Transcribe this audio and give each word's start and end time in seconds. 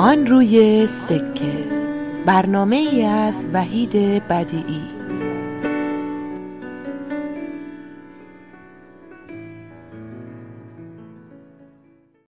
آن 0.00 0.26
روی 0.26 0.86
سکه 0.86 1.68
برنامه 2.26 2.76
ای 2.76 3.02
از 3.02 3.34
وحید 3.52 3.92
بدیعی. 4.28 4.82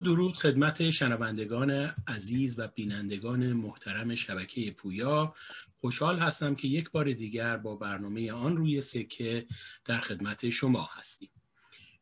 درود 0.03 0.35
خدمت 0.35 0.89
شنوندگان 0.89 1.95
عزیز 2.07 2.59
و 2.59 2.67
بینندگان 2.67 3.53
محترم 3.53 4.16
شبکه 4.16 4.72
پویا. 4.72 5.36
خوشحال 5.81 6.20
هستم 6.20 6.55
که 6.55 6.67
یک 6.67 6.91
بار 6.91 7.13
دیگر 7.13 7.58
با 7.58 7.75
برنامه 7.75 8.31
آن 8.31 8.58
روی 8.58 8.81
سکه 8.81 9.45
در 9.86 9.99
خدمت 9.99 10.49
شما 10.49 10.89
هستیم. 10.97 11.30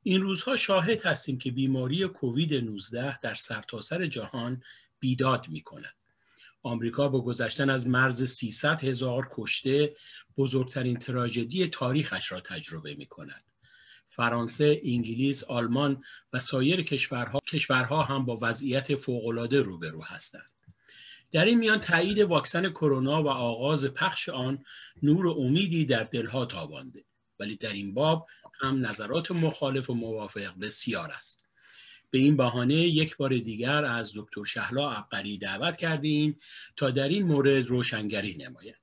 این 0.03 0.21
روزها 0.21 0.55
شاهد 0.55 1.05
هستیم 1.05 1.37
که 1.37 1.51
بیماری 1.51 2.07
کووید 2.07 2.53
19 2.53 3.19
در 3.19 3.33
سرتاسر 3.33 4.05
جهان 4.05 4.61
بیداد 5.05 5.49
می 5.49 5.61
کند. 5.61 5.95
آمریکا 6.63 7.07
با 7.07 7.21
گذشتن 7.21 7.69
از 7.69 7.87
مرز 7.89 8.23
300 8.23 8.83
هزار 8.83 9.29
کشته 9.31 9.95
بزرگترین 10.37 10.99
تراژدی 10.99 11.67
تاریخش 11.67 12.31
را 12.31 12.39
تجربه 12.39 12.95
می 12.95 13.05
کند. 13.05 13.43
فرانسه، 14.09 14.81
انگلیس، 14.83 15.43
آلمان 15.43 16.03
و 16.33 16.39
سایر 16.39 16.81
کشورها, 16.81 17.39
کشورها 17.47 18.03
هم 18.03 18.25
با 18.25 18.39
وضعیت 18.41 18.95
فوق‌العاده 18.95 19.61
روبرو 19.61 20.03
هستند. 20.03 20.51
در 21.31 21.45
این 21.45 21.59
میان 21.59 21.81
تایید 21.81 22.19
واکسن 22.19 22.69
کرونا 22.69 23.23
و 23.23 23.29
آغاز 23.29 23.85
پخش 23.85 24.29
آن 24.29 24.65
نور 25.03 25.27
امیدی 25.27 25.85
در 25.85 26.03
دلها 26.03 26.45
تابانده 26.45 27.03
ولی 27.39 27.55
در 27.55 27.73
این 27.73 27.93
باب 27.93 28.27
هم 28.61 28.85
نظرات 28.85 29.31
مخالف 29.31 29.89
و 29.89 29.93
موافق 29.93 30.59
بسیار 30.59 31.11
است 31.11 31.44
به 32.15 32.21
این 32.21 32.37
بهانه 32.37 32.75
یک 32.75 33.17
بار 33.17 33.37
دیگر 33.37 33.85
از 33.85 34.11
دکتر 34.15 34.43
شهلا 34.43 34.91
عبقری 34.91 35.37
دعوت 35.37 35.77
کردیم 35.77 36.39
تا 36.75 36.89
در 36.89 37.07
این 37.07 37.25
مورد 37.25 37.67
روشنگری 37.67 38.37
نماید 38.37 38.75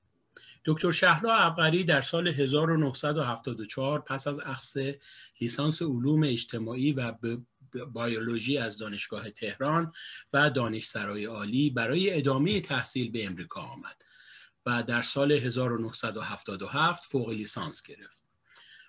دکتر 0.65 0.91
شهلا 0.91 1.33
عبقری 1.33 1.83
در 1.83 2.01
سال 2.01 2.27
1974 2.27 3.99
پس 3.99 4.27
از 4.27 4.39
اخذ 4.39 4.91
لیسانس 5.41 5.81
علوم 5.81 6.23
اجتماعی 6.23 6.93
و 6.93 7.13
بیولوژی 7.95 8.57
از 8.57 8.77
دانشگاه 8.77 9.29
تهران 9.29 9.91
و 10.33 10.49
دانشسرای 10.49 11.25
عالی 11.25 11.69
برای 11.69 12.17
ادامه 12.17 12.61
تحصیل 12.61 13.11
به 13.11 13.25
امریکا 13.25 13.61
آمد 13.61 14.01
و 14.65 14.83
در 14.83 15.01
سال 15.01 15.31
1977 15.31 17.05
فوق 17.11 17.29
لیسانس 17.29 17.83
گرفت. 17.83 18.22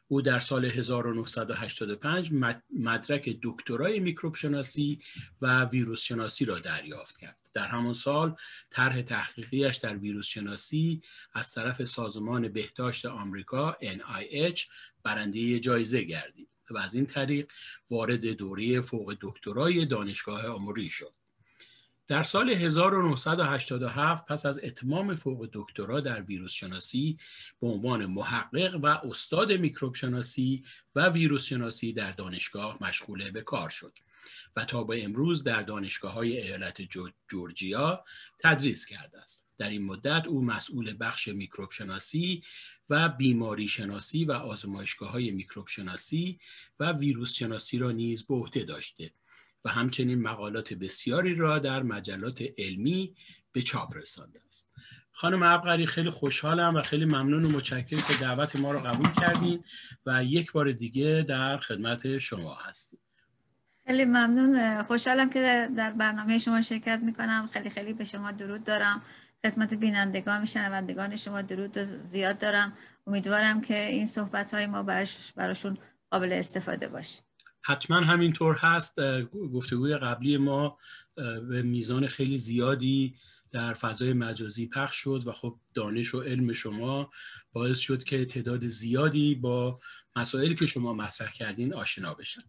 او 0.08 0.22
در 0.22 0.40
سال 0.40 0.64
1985 0.64 2.30
مدرک 2.70 3.38
دکترای 3.42 4.00
میکروب 4.00 4.34
شناسی 4.34 4.98
و 5.42 5.64
ویروس 5.64 6.02
شناسی 6.02 6.44
را 6.44 6.58
دریافت 6.58 7.18
کرد. 7.18 7.40
در 7.54 7.66
همان 7.66 7.94
سال 7.94 8.36
طرح 8.70 9.02
تحقیقیش 9.02 9.76
در 9.76 9.96
ویروس 9.96 10.26
شناسی 10.26 11.02
از 11.32 11.52
طرف 11.52 11.84
سازمان 11.84 12.48
بهداشت 12.48 13.06
آمریکا 13.06 13.76
NIH 13.82 14.60
برنده 15.02 15.60
جایزه 15.60 16.02
گردید 16.02 16.48
و 16.70 16.78
از 16.78 16.94
این 16.94 17.06
طریق 17.06 17.50
وارد 17.90 18.26
دوره 18.26 18.80
فوق 18.80 19.16
دکترای 19.20 19.86
دانشگاه 19.86 20.46
آموری 20.46 20.88
شد. 20.88 21.12
در 22.08 22.22
سال 22.22 22.50
1987 22.50 24.26
پس 24.26 24.46
از 24.46 24.60
اتمام 24.62 25.14
فوق 25.14 25.48
دکترا 25.52 26.00
در 26.00 26.22
ویروس 26.22 26.52
شناسی 26.52 27.18
به 27.60 27.66
عنوان 27.66 28.06
محقق 28.06 28.78
و 28.82 28.86
استاد 28.86 29.52
میکروب 29.52 29.94
شناسی 29.94 30.64
و 30.94 31.08
ویروس 31.08 31.44
شناسی 31.44 31.92
در 31.92 32.12
دانشگاه 32.12 32.78
مشغول 32.80 33.30
به 33.30 33.42
کار 33.42 33.70
شد 33.70 33.98
و 34.56 34.64
تا 34.64 34.84
به 34.84 35.04
امروز 35.04 35.44
در 35.44 35.62
دانشگاه 35.62 36.12
های 36.12 36.40
ایالت 36.40 36.82
جورجیا 37.28 38.04
تدریس 38.38 38.86
کرده 38.86 39.18
است. 39.18 39.46
در 39.58 39.70
این 39.70 39.84
مدت 39.84 40.26
او 40.26 40.44
مسئول 40.44 40.96
بخش 41.00 41.28
میکروب 41.28 41.70
شناسی 41.70 42.42
و 42.90 43.08
بیماری 43.08 43.68
شناسی 43.68 44.24
و 44.24 44.32
آزمایشگاه 44.32 45.10
های 45.10 45.30
میکروب 45.30 45.66
شناسی 45.66 46.38
و 46.80 46.92
ویروس 46.92 47.32
شناسی 47.32 47.78
را 47.78 47.90
نیز 47.90 48.26
به 48.26 48.34
عهده 48.34 48.64
داشته 48.64 49.12
و 49.64 49.70
همچنین 49.70 50.22
مقالات 50.22 50.74
بسیاری 50.74 51.34
را 51.34 51.58
در 51.58 51.82
مجلات 51.82 52.42
علمی 52.58 53.14
به 53.52 53.62
چاپ 53.62 53.96
رسانده 53.96 54.40
است. 54.46 54.70
خانم 55.12 55.44
عبقری 55.44 55.86
خیلی 55.86 56.10
خوشحالم 56.10 56.74
و 56.74 56.82
خیلی 56.82 57.04
ممنون 57.04 57.44
و 57.44 57.48
متشکرم 57.48 58.00
که 58.08 58.14
دعوت 58.20 58.56
ما 58.56 58.70
را 58.70 58.80
قبول 58.80 59.10
کردین 59.20 59.64
و 60.06 60.24
یک 60.24 60.52
بار 60.52 60.72
دیگه 60.72 61.24
در 61.28 61.58
خدمت 61.58 62.18
شما 62.18 62.54
هستیم. 62.54 63.00
خیلی 63.86 64.04
ممنون. 64.04 64.82
خوشحالم 64.82 65.30
که 65.30 65.68
در 65.76 65.90
برنامه 65.92 66.38
شما 66.38 66.62
شرکت 66.62 67.00
می‌کنم. 67.02 67.46
خیلی 67.52 67.70
خیلی 67.70 67.92
به 67.92 68.04
شما 68.04 68.30
درود 68.30 68.64
دارم. 68.64 69.02
خدمت 69.46 69.74
بینندگان 69.74 70.42
و 70.42 70.46
شنوندگان 70.46 71.16
شما 71.16 71.42
درود 71.42 71.78
زیاد 71.78 72.38
دارم. 72.38 72.72
امیدوارم 73.06 73.60
که 73.60 73.86
این 73.86 74.06
صحبت 74.06 74.54
های 74.54 74.66
ما 74.66 74.82
براشون 75.36 75.78
قابل 76.10 76.32
استفاده 76.32 76.88
باشه. 76.88 77.22
حتما 77.66 77.96
همینطور 77.96 78.54
هست. 78.54 79.00
گفتگوی 79.52 79.96
قبلی 79.96 80.36
ما 80.36 80.78
به 81.48 81.62
میزان 81.62 82.06
خیلی 82.06 82.38
زیادی 82.38 83.14
در 83.52 83.74
فضای 83.74 84.12
مجازی 84.12 84.66
پخش 84.66 84.96
شد 84.96 85.22
و 85.26 85.32
خب 85.32 85.56
دانش 85.74 86.14
و 86.14 86.20
علم 86.20 86.52
شما 86.52 87.10
باعث 87.52 87.78
شد 87.78 88.04
که 88.04 88.24
تعداد 88.24 88.66
زیادی 88.66 89.34
با 89.34 89.80
مسائلی 90.16 90.54
که 90.54 90.66
شما 90.66 90.92
مطرح 90.92 91.32
کردین 91.32 91.74
آشنا 91.74 92.14
بشن. 92.14 92.42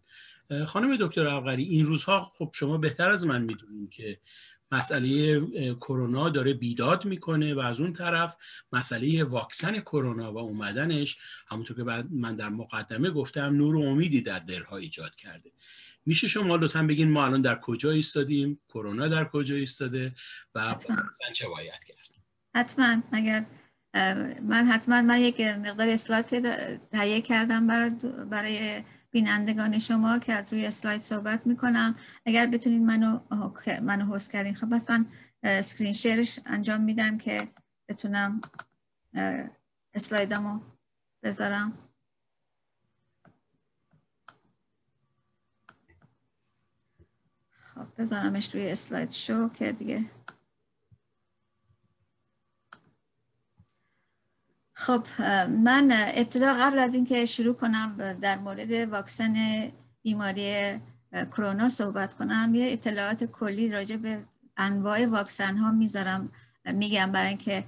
خانم 0.66 0.96
دکتر 1.00 1.26
ابغری 1.26 1.64
این 1.64 1.86
روزها 1.86 2.24
خب 2.24 2.50
شما 2.54 2.78
بهتر 2.78 3.10
از 3.10 3.26
من 3.26 3.42
می‌دونید 3.42 3.90
که 3.90 4.20
مسئله 4.72 5.40
کرونا 5.74 6.28
داره 6.28 6.54
بیداد 6.54 7.04
می‌کنه 7.04 7.54
و 7.54 7.58
از 7.58 7.80
اون 7.80 7.92
طرف 7.92 8.36
مسئله 8.72 9.24
واکسن 9.24 9.80
کرونا 9.80 10.32
و 10.32 10.38
اومدنش 10.38 11.18
همونطور 11.48 11.76
که 11.76 12.06
من 12.10 12.36
در 12.36 12.48
مقدمه 12.48 13.10
گفتم 13.10 13.56
نور 13.56 13.76
و 13.76 13.80
امیدی 13.80 14.20
در 14.20 14.38
دلها 14.38 14.76
ایجاد 14.76 15.14
کرده. 15.14 15.52
میشه 16.06 16.28
شما 16.28 16.56
لطفا 16.56 16.82
بگین 16.82 17.10
ما 17.10 17.24
الان 17.24 17.42
در 17.42 17.60
کجا 17.60 17.90
ایستادیم 17.90 18.60
کرونا 18.68 19.08
در 19.08 19.24
کجا 19.24 19.54
ایستاده 19.54 20.14
و 20.54 20.58
واکسن 20.58 21.32
چه 21.34 21.48
باید 21.48 21.84
کرد؟ 21.84 21.96
حتما. 22.54 23.02
اگر 23.12 23.46
من 24.42 24.66
حتما 24.70 25.02
من 25.02 25.20
یک 25.20 25.40
مقدار 25.40 25.88
اسلاید 25.88 26.26
تهیه 26.92 27.20
کردم 27.20 27.66
برای 27.66 27.90
برای 28.30 28.82
بینندگان 29.16 29.78
شما 29.78 30.18
که 30.18 30.32
از 30.32 30.52
روی 30.52 30.66
اسلاید 30.66 31.00
صحبت 31.00 31.46
می‌کنم. 31.46 31.94
اگر 32.26 32.46
بتونید 32.46 32.82
منو 32.82 33.20
منو 33.82 34.14
هست 34.14 34.30
کردین. 34.30 34.54
خب 34.54 34.74
بس 34.74 34.90
من 34.90 35.06
سکرین 35.62 35.92
شیرش 35.92 36.40
انجام 36.46 36.80
میدم 36.80 37.18
که 37.18 37.48
بتونم 37.88 38.40
اسلایدمو 39.94 40.60
بذارم. 41.22 41.78
خب 47.52 47.86
بذارمش 47.98 48.54
روی 48.54 48.70
اسلاید 48.70 49.10
شو 49.10 49.48
که 49.48 49.72
دیگه 49.72 50.04
خب 54.78 55.06
من 55.48 55.88
ابتدا 55.92 56.54
قبل 56.54 56.78
از 56.78 56.94
اینکه 56.94 57.24
شروع 57.24 57.54
کنم 57.54 58.12
در 58.12 58.38
مورد 58.38 58.72
واکسن 58.72 59.34
بیماری 60.02 60.80
کرونا 61.12 61.68
صحبت 61.68 62.14
کنم 62.14 62.52
یه 62.54 62.72
اطلاعات 62.72 63.24
کلی 63.24 63.70
راجع 63.70 63.96
به 63.96 64.24
انواع 64.56 65.06
واکسن 65.06 65.56
ها 65.56 65.72
می‌ذارم. 65.72 66.32
میگم 66.64 67.12
برای 67.12 67.28
اینکه 67.28 67.64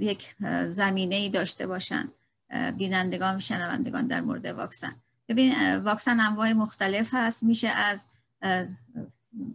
یک 0.00 0.34
زمینه 0.68 1.14
ای 1.14 1.28
داشته 1.28 1.66
باشن 1.66 2.08
بینندگان 2.76 3.36
و 3.36 3.40
شنوندگان 3.40 4.06
در 4.06 4.20
مورد 4.20 4.46
واکسن. 4.46 4.94
ببین 5.28 5.76
واکسن 5.76 6.20
انواع 6.20 6.52
مختلف 6.52 7.10
هست. 7.12 7.42
میشه 7.42 7.68
از 7.68 8.04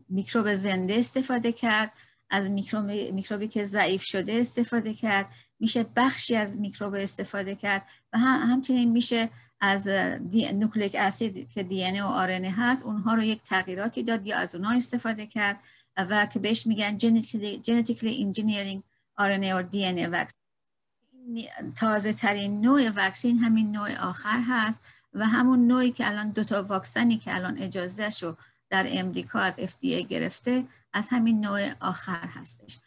میکروب 0.10 0.54
زنده 0.54 0.94
استفاده 0.94 1.52
کرد 1.52 1.92
از 2.30 2.50
میکروبی 3.12 3.48
که 3.48 3.66
ضعیف 3.66 4.04
شده 4.04 4.34
استفاده 4.34 4.94
کرد. 4.94 5.26
میشه 5.64 5.86
بخشی 5.96 6.36
از 6.36 6.58
میکروب 6.58 6.94
استفاده 6.94 7.56
کرد 7.56 7.86
و 8.14 8.18
همچنین 8.18 8.92
میشه 8.92 9.30
از 9.60 9.88
نوکلیک 10.54 10.96
اسید 11.00 11.50
که 11.54 11.64
دی 11.64 12.02
و 12.02 12.06
آر 12.06 12.32
هست 12.32 12.86
اونها 12.86 13.14
رو 13.14 13.24
یک 13.24 13.44
تغییراتی 13.44 14.04
داد 14.04 14.28
یا 14.28 14.38
از 14.38 14.56
اونها 14.56 14.76
استفاده 14.76 15.26
کرد 15.26 15.60
و 15.98 16.26
که 16.26 16.40
بهش 16.40 16.68
میگن 16.68 16.98
genetically 17.68 18.16
engineering 18.26 18.80
RNA 19.20 19.52
or 19.58 19.64
DNA 19.74 20.08
vaccine. 20.16 20.44
تازه 21.76 22.14
ترین 22.14 22.62
نوع 22.62 22.90
vaccine 22.90 23.40
همین 23.40 23.72
نوع 23.72 24.00
آخر 24.00 24.44
هست 24.48 24.82
و 25.14 25.26
همون 25.26 25.68
نوعی 25.68 25.92
که 25.92 26.08
الان 26.08 26.30
دوتا 26.30 26.64
واکسنی 26.64 27.18
که 27.18 27.36
الان 27.36 27.58
اجازه 27.58 28.10
شو 28.10 28.36
در 28.70 28.86
امریکا 28.90 29.40
از 29.40 29.60
FDA 29.60 30.08
گرفته 30.10 30.64
از 30.94 31.08
همین 31.10 31.42
نوع 31.46 31.72
آخر 31.80 32.28
هستش. 32.28 32.80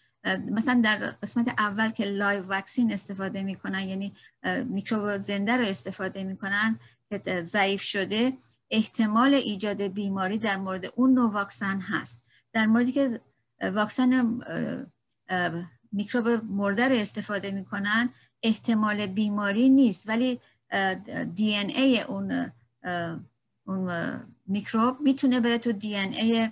مثلا 0.51 0.81
در 0.85 0.97
قسمت 0.97 1.49
اول 1.59 1.91
که 1.91 2.05
live 2.05 2.43
vaccine 2.43 2.93
استفاده 2.93 3.43
می‌کنن 3.43 3.89
یعنی 3.89 4.13
میکروب 4.65 5.19
زنده 5.19 5.57
رو 5.57 5.65
استفاده 5.65 6.25
می‌کنن 6.25 6.79
که 7.11 7.45
ضعیف 7.45 7.83
شده 7.83 8.33
احتمال 8.71 9.35
ایجاد 9.35 9.83
بیماری 9.83 10.39
در 10.39 10.57
مورد 10.57 10.87
اون 10.97 11.15
نوع 11.15 11.33
واکسن 11.33 11.81
هست. 11.81 12.29
در 12.53 12.67
موردی 12.67 12.93
که 12.93 13.21
واکسن 13.63 14.41
میکروب 15.93 16.45
مرده 16.45 16.89
رو 16.89 16.95
استفاده 16.95 17.51
می‌کنن 17.51 18.11
احتمال 18.43 19.07
بیماری 19.07 19.69
نیست. 19.69 20.09
ولی 20.09 20.41
دی 21.35 21.57
ان 21.57 21.69
ای 21.69 22.01
اون 22.01 22.53
اون 23.67 24.21
میکروب 24.47 25.01
می‌تونه 25.01 25.41
بره 25.41 25.59
تو 25.59 25.73
دی 25.73 25.97
ان 25.97 26.13
ای 26.13 26.51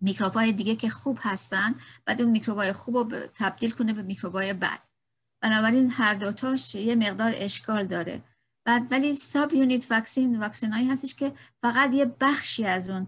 میکروب 0.00 0.32
های 0.32 0.52
دیگه 0.52 0.76
که 0.76 0.88
خوب 0.88 1.18
هستن 1.20 1.74
بعد 2.04 2.22
اون 2.22 2.30
میکروب 2.30 2.58
های 2.58 2.72
خوب 2.72 2.96
رو 2.96 3.20
تبدیل 3.34 3.70
کنه 3.70 3.92
به 3.92 4.02
میکروب 4.02 4.36
های 4.36 4.52
بد. 4.52 4.78
بنابراین 5.42 5.90
هر 5.90 6.14
دوتاش 6.14 6.74
یه 6.74 6.94
مقدار 6.94 7.32
اشکال 7.34 7.86
داره. 7.86 8.22
بعد 8.64 8.86
ولی 8.90 9.14
ساب 9.14 9.54
یونیت 9.54 9.90
واکسین 9.90 10.72
هایی 10.72 10.90
هستش 10.90 11.14
که 11.14 11.32
فقط 11.62 11.94
یه 11.94 12.04
بخشی 12.20 12.66
از 12.66 12.90
اون 12.90 13.06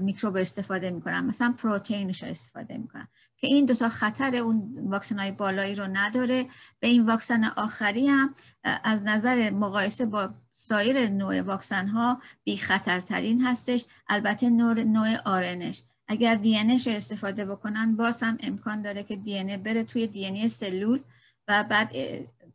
میکروب 0.00 0.36
استفاده 0.36 0.90
می‌کنن. 0.90 1.24
مثلا 1.24 1.54
پروتئینش 1.58 2.22
رو 2.22 2.28
استفاده 2.28 2.78
می‌کنن. 2.78 3.08
که 3.36 3.46
این 3.46 3.66
دوتا 3.66 3.88
خطر 3.88 4.36
اون 4.36 4.88
واکسن 4.90 5.18
های 5.18 5.32
بالایی 5.32 5.74
رو 5.74 5.86
نداره. 5.86 6.46
به 6.80 6.88
این 6.88 7.06
واکسن 7.06 7.44
آخری 7.44 8.08
هم 8.08 8.34
از 8.64 9.02
نظر 9.02 9.50
مقایسه 9.50 10.06
با 10.06 10.34
سایر 10.52 11.08
نوع 11.08 11.42
واکسن 11.42 11.88
ها 11.88 12.20
بی 12.44 12.56
خطرترین 12.56 13.46
هستش. 13.46 13.84
البته 14.08 14.50
نوع 14.50 15.16
آرنش 15.24 15.82
اگر 16.08 16.34
دی 16.34 16.58
رو 16.58 16.92
استفاده 16.92 17.44
بکنن 17.44 17.96
باز 17.96 18.22
هم 18.22 18.38
امکان 18.40 18.82
داره 18.82 19.02
که 19.02 19.16
دی 19.16 19.56
بره 19.56 19.84
توی 19.84 20.06
دی 20.06 20.48
سلول 20.48 21.00
و 21.48 21.64
بعد 21.64 21.92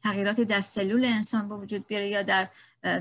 تغییراتی 0.04 0.46
در 0.46 0.62
سلول 0.62 1.06
انسان 1.06 1.50
به 1.50 1.56
وجود 1.56 1.88
بیاره 1.88 2.08
یا 2.08 2.24
در 2.24 2.50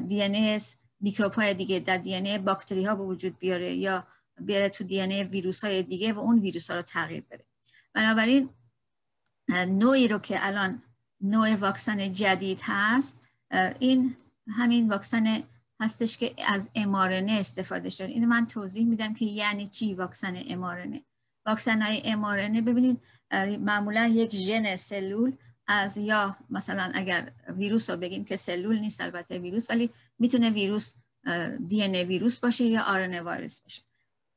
دی 0.08 0.58
میکروب 1.00 1.32
های 1.32 1.55
دیگه 1.55 1.79
در 1.79 1.97
دی 1.97 2.17
ان 2.17 2.44
باکتری 2.44 2.85
ها 2.85 2.94
به 2.94 3.02
وجود 3.02 3.38
بیاره 3.38 3.75
یا 3.75 4.06
بیاره 4.41 4.69
تو 4.69 4.85
دی 4.85 5.00
ان 5.00 5.12
ویروس 5.12 5.64
های 5.64 5.82
دیگه 5.82 6.12
و 6.12 6.19
اون 6.19 6.38
ویروس 6.38 6.70
ها 6.70 6.76
رو 6.76 6.82
تغییر 6.82 7.25
بده. 7.31 7.44
بنابراین 7.93 8.49
نوعی 9.49 10.08
رو 10.08 10.19
که 10.19 10.46
الان 10.46 10.82
نوع 11.20 11.55
واکسن 11.55 12.12
جدید 12.12 12.61
هست 12.62 13.17
این 13.79 14.17
همین 14.49 14.88
واکسن 14.88 15.43
هستش 15.81 16.19
که 16.19 16.35
از 16.47 16.71
امارنه 16.75 17.32
استفاده 17.32 17.91
شد. 17.91 18.05
این 18.05 18.25
من 18.25 18.47
توضیح 18.47 18.87
میدم 18.87 19.15
که 19.15 19.25
یعنی 19.25 19.67
چی 19.67 19.94
واکسن 19.94 20.35
امارنه 20.49 21.03
واکسن 21.47 21.82
های 21.82 22.03
mRNA 22.05 22.62
ببینید 22.62 23.00
معمولا 23.61 24.06
یک 24.06 24.35
ژن 24.35 24.77
سلول 24.77 25.32
از 25.67 25.97
یا 25.97 26.37
مثلا 26.50 26.91
اگر 26.94 27.32
ویروس 27.49 27.91
رو 27.91 27.97
بگیم 27.97 28.25
که 28.25 28.37
سلول 28.37 28.79
نیست 28.79 29.00
البته 29.00 29.38
ویروس 29.38 29.71
ولی 29.71 29.91
می‌تونه 30.19 30.50
ویروس 30.50 30.94
DNA 31.69 31.82
ویروس 32.05 32.38
باشه 32.38 32.65
یا 32.65 32.82
RNA 32.82 33.00
ویروس 33.00 33.61
باشه. 33.61 33.82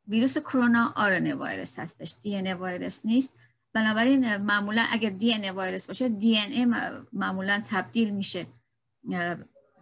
ویروس 0.08 0.38
کرونا 0.38 0.94
RNA 0.96 1.12
ویروس 1.12 1.80
هستش. 1.80 2.16
DNA 2.22 2.54
ویروس 2.54 3.06
نیست. 3.06 3.34
بنابراین 3.74 4.38
معمولا 4.38 4.86
اگر 4.92 5.10
دی 5.10 5.34
ویروس 5.34 5.86
باشه 5.86 6.10
دی 6.10 6.66
معمولا 7.14 7.64
تبدیل 7.70 8.10
میشه 8.10 8.46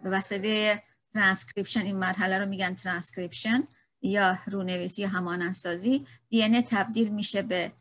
به 0.04 0.10
وسیله 0.10 0.84
ترانسکریپشن 1.14 1.82
این 1.82 1.96
مرحله 1.96 2.38
رو 2.38 2.46
میگن 2.46 2.76
ترانسکریپشن 2.76 3.64
یا 4.02 4.38
رونویسی 4.46 5.02
یا 5.02 5.08
همانندسازی. 5.08 6.06
دی 6.30 6.62
تبدیل 6.62 7.10
میشه 7.10 7.42
به 7.42 7.72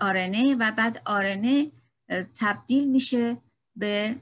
آر 0.00 0.30
و 0.60 0.70
بعد 0.70 1.02
آر 1.04 1.36
تبدیل 2.40 2.88
میشه 2.88 3.36
به 3.76 4.16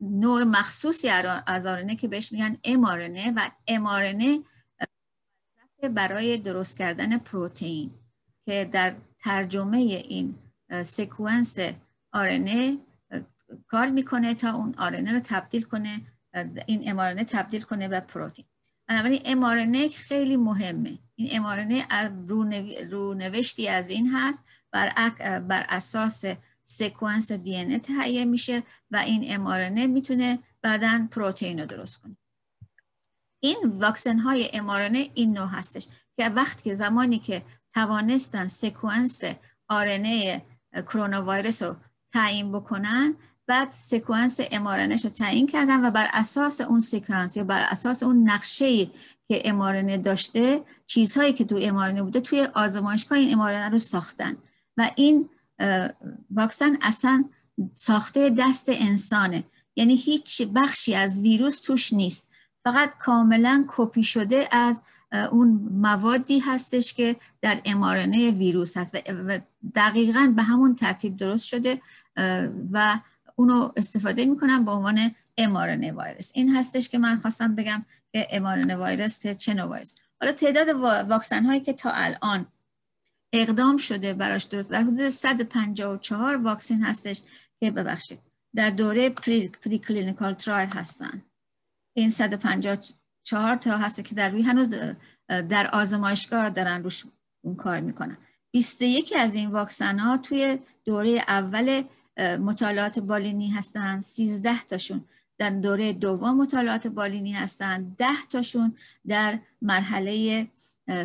نوع 0.00 0.44
مخصوصی 0.44 1.08
از 1.46 1.66
آرنه 1.66 1.96
که 1.96 2.08
بهش 2.08 2.32
میگن 2.32 2.56
امارنه 2.64 3.32
و 3.36 3.50
امارنه 3.66 4.38
برای 5.94 6.36
درست 6.36 6.78
کردن 6.78 7.18
پروتئین 7.18 7.90
که 8.46 8.70
در 8.72 8.96
ترجمه 9.18 9.78
این 9.78 10.38
سکونس 10.84 11.58
آرنه 12.12 12.78
کار 13.66 13.86
می‌کنه 13.86 14.34
تا 14.34 14.52
اون 14.52 14.74
آرنه 14.78 15.12
رو 15.12 15.20
تبدیل 15.20 15.62
کنه. 15.62 16.00
این 16.66 16.90
امارنه 16.90 17.24
تبدیل 17.24 17.62
کنه 17.62 17.88
به 17.88 18.00
پروتئین. 18.00 18.46
بنابراین 18.88 19.22
امارنه 19.24 19.88
خیلی 19.88 20.36
مهمه. 20.36 20.98
این 21.14 21.28
امارنه 21.32 21.86
رونوشتی 22.90 23.68
از 23.68 23.90
این 23.90 24.10
هست 24.14 24.42
بر, 24.72 25.10
بر 25.38 25.66
اساس 25.68 26.24
سکوانس 26.62 27.32
دی 27.32 27.56
ان 27.56 27.78
تهیه 27.78 28.24
میشه 28.24 28.62
و 28.90 28.96
این 28.96 29.34
امارنه 29.34 29.86
می‌تونه 29.86 30.38
بعدا 30.62 31.08
پروتئین 31.10 31.60
رو 31.60 31.66
درست 31.66 31.98
کنه. 31.98 32.16
این 33.40 33.56
واکسن 33.64 34.18
های 34.18 34.50
امارنه 34.52 35.08
این 35.14 35.32
نوع 35.32 35.48
هستش 35.48 35.88
که 36.16 36.28
وقتی 36.28 36.62
که 36.62 36.74
زمانی 36.74 37.18
که 37.18 37.42
توانستن 37.74 38.46
سکوانس 38.46 39.22
آرنه 39.68 40.42
کرونا 40.72 41.32
ویروس 41.32 41.62
رو 41.62 41.76
تعیین 42.12 42.52
بکنن 42.52 43.14
بعد 43.46 43.70
سکوانس 43.70 44.40
امارنه 44.52 44.96
رو 44.96 45.10
تعیین 45.10 45.46
کردن 45.46 45.84
و 45.84 45.90
بر 45.90 46.08
اساس 46.12 46.60
اون 46.60 46.80
سکوانس 46.80 47.36
یا 47.36 47.44
بر 47.44 47.66
اساس 47.70 48.02
اون 48.02 48.28
نقشه 48.28 48.86
که 49.24 49.42
امارنه 49.44 49.96
داشته 49.96 50.62
چیزهایی 50.86 51.32
که 51.32 51.44
تو 51.44 51.58
امارنه 51.62 52.02
بوده 52.02 52.20
توی 52.20 52.48
آزمایشگاه 52.54 53.18
این 53.18 53.32
امارنه 53.32 53.68
رو 53.68 53.78
ساختن. 53.78 54.36
و 54.76 54.90
این 54.96 55.28
واکسن 56.30 56.76
اصلا 56.82 57.24
ساخته 57.74 58.30
دست 58.30 58.64
انسانه. 58.68 59.44
یعنی 59.76 59.96
هیچ 59.96 60.42
بخشی 60.42 60.94
از 60.94 61.20
ویروس 61.20 61.60
توش 61.60 61.92
نیست. 61.92 62.28
فقط 62.64 62.98
کاملا 62.98 63.64
کپی 63.68 64.02
شده 64.02 64.48
از 64.50 64.80
اون 65.30 65.48
موادی 65.72 66.38
هستش 66.38 66.94
که 66.94 67.16
در 67.42 67.60
mRNA 67.64 68.30
ویروس 68.30 68.76
هست 68.76 68.94
و 69.08 69.38
دقیقا 69.74 70.32
به 70.36 70.42
همون 70.42 70.74
ترتیب 70.74 71.16
درست 71.16 71.44
شده 71.44 71.80
و 72.72 72.98
اونو 73.38 73.72
استفاده 73.76 74.24
می‌کنم 74.24 74.64
به 74.64 74.70
عنوان 74.70 75.14
mRNA 75.38 75.92
ویروس 75.92 76.30
این 76.34 76.56
هستش 76.56 76.88
که 76.88 76.98
من 76.98 77.16
خواستم 77.16 77.54
بگم 77.54 77.84
که 78.12 78.26
mRNA 78.30 78.76
ویروس 78.76 79.26
چه 79.26 79.54
نوع 79.54 79.72
ویروس 79.72 79.94
حالا 80.20 80.32
تعداد 80.32 80.68
واکسن 81.08 81.44
هایی 81.44 81.60
که 81.60 81.72
تا 81.72 81.90
الان 81.90 82.46
اقدام 83.32 83.76
شده 83.76 84.14
براش 84.14 84.44
درست 84.44 84.70
در 84.70 84.82
حدود 84.82 85.08
154 85.08 86.36
vaccine 86.36 86.84
هستش 86.84 87.22
که 87.60 87.70
ببخشید 87.70 88.18
در 88.54 88.70
دوره 88.70 89.08
pre, 89.08 89.48
pre 89.48 89.78
clinical 89.78 90.34
trial 90.34 90.68
هستن. 90.68 91.22
این 91.96 92.10
154 92.10 93.56
تا 93.56 93.76
هست 93.76 94.04
که 94.04 94.14
در 94.14 94.28
روی 94.28 94.42
هنوز 94.42 94.74
در 95.28 95.70
آزمایشگاه 95.72 96.50
دارن 96.50 96.82
روش 96.82 97.04
اون 97.44 97.56
کار 97.56 97.80
می‌کنن. 97.80 98.16
21 98.52 99.12
از 99.18 99.34
این 99.34 99.50
واکسن 99.50 99.98
ها 99.98 100.18
توی 100.18 100.58
دوره 100.84 101.24
اول 101.28 101.82
مطالعات 102.18 102.98
بالینی 102.98 103.48
هستن 103.48 104.00
13 104.00 104.64
تاشون 104.64 105.04
در 105.38 105.50
دوره 105.50 105.92
دوم 105.92 106.36
مطالعات 106.36 106.86
بالینی 106.86 107.32
هستن 107.32 107.94
10 107.98 108.06
تاشون 108.30 108.74
در 109.06 109.38
مرحله 109.62 110.46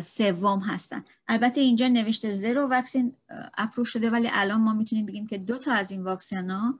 سوم 0.02 0.60
هستن. 0.60 1.04
البته 1.28 1.60
اینجا 1.60 1.88
نوشته 1.88 2.32
زیرو 2.32 2.66
واکسین 2.66 3.12
اپروف 3.58 3.88
شده 3.88 4.10
ولی 4.10 4.28
الان 4.32 4.60
ما 4.60 4.72
می‌تونیم 4.72 5.06
بگیم 5.06 5.26
که 5.26 5.38
دو 5.38 5.58
تا 5.58 5.72
از 5.72 5.90
این 5.90 6.04
واکسن 6.04 6.50
ها 6.50 6.78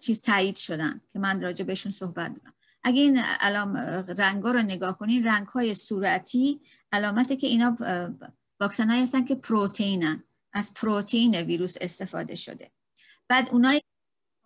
چیز 0.00 0.20
تایید 0.20 0.56
شدن 0.56 1.00
که 1.12 1.18
من 1.18 1.40
راجع 1.40 1.64
بهشون 1.64 1.92
صحبت 1.92 2.30
می‌کنم 2.30 2.52
اگه 2.84 3.00
این 3.00 3.18
علام 3.40 3.76
رنگا 4.18 4.52
رو 4.52 4.62
نگاه 4.62 4.98
کنین 4.98 5.24
رنگ 5.24 5.46
های 5.46 5.74
صورتی 5.74 6.60
علامته 6.92 7.36
که 7.36 7.46
اینا 7.46 7.76
واکسن 8.60 8.90
هستن 8.90 9.24
که 9.24 9.34
پروتئینن 9.34 10.22
از 10.52 10.74
پروتئین 10.74 11.34
ویروس 11.34 11.74
استفاده 11.80 12.34
شده. 12.34 12.70
بعد 13.28 13.48
اونایی 13.50 13.80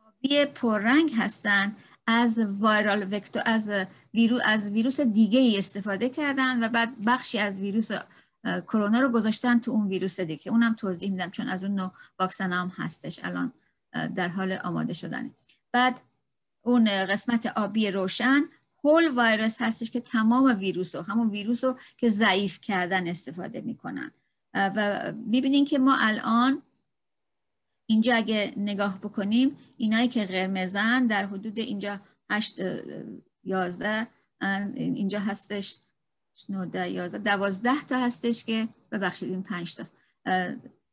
آبی 0.06 0.44
پررنگ 0.44 1.12
هستن. 1.18 1.76
از 2.11 2.38
وایرال 2.38 3.14
وکتور 3.14 3.42
از 3.47 3.73
ویروس 4.14 4.40
از 4.44 4.70
ویروس 4.70 5.00
دیگه 5.00 5.40
ای 5.40 5.58
استفاده 5.58 6.08
کردن 6.08 6.64
و 6.64 6.68
بعد 6.68 7.04
بخشی 7.04 7.38
از 7.38 7.58
ویروس 7.58 7.90
کرونا 8.44 9.00
رو 9.00 9.08
گذاشتن 9.08 9.58
تو 9.58 9.70
اون 9.70 9.88
ویروس 9.88 10.20
دیگه. 10.20 10.52
اونم 10.52 10.75
توضیح 10.75 11.11
میدم 11.11 11.30
چون 11.30 11.49
از 11.49 11.64
اون 11.64 11.75
نوع 11.75 11.92
واکسن 12.18 12.52
هم 12.52 12.73
هستش. 12.76 13.20
الان 13.25 13.52
در 14.14 14.28
حال 14.28 14.52
آماده 14.52 14.92
شدن 14.92 15.30
بعد 15.73 16.00
اون 16.62 17.06
قسمت 17.06 17.47
آبی 17.47 17.90
روشن 17.90 18.40
هول 18.85 19.20
ویروس 19.20 19.62
هستش 19.62 19.90
که 19.90 20.00
تمام 20.00 20.58
ویروس 20.58 20.94
رو 20.94 21.02
همون 21.02 21.30
ویروس 21.30 21.64
رو 21.64 21.78
که 21.97 22.11
ضعیف 22.11 22.61
کردن 22.61 23.08
استفاده 23.08 23.61
می‌کنن. 23.61 24.11
و 24.54 25.12
ببینین 25.12 25.64
که 25.64 25.78
ما 25.78 25.97
الان 26.00 26.62
اینجا 27.90 28.14
اگه 28.14 28.52
نگاه 28.57 29.00
بکنیم 29.00 29.57
اینایی 29.76 30.09
که 30.09 30.25
قرمزن 30.25 31.07
در 31.07 31.26
حدود 31.26 31.59
اینجا 31.59 32.00
8 32.30 32.61
11 33.45 34.07
اینجا 34.75 35.21
هستش 35.21 35.78
9 36.49 36.90
11 36.90 37.18
12 37.18 37.83
تا 37.88 37.99
هستش 37.99 38.45
که 38.45 38.68
ببخشید 38.92 39.30
این 39.30 39.42
5 39.42 39.75
تا 39.75 39.85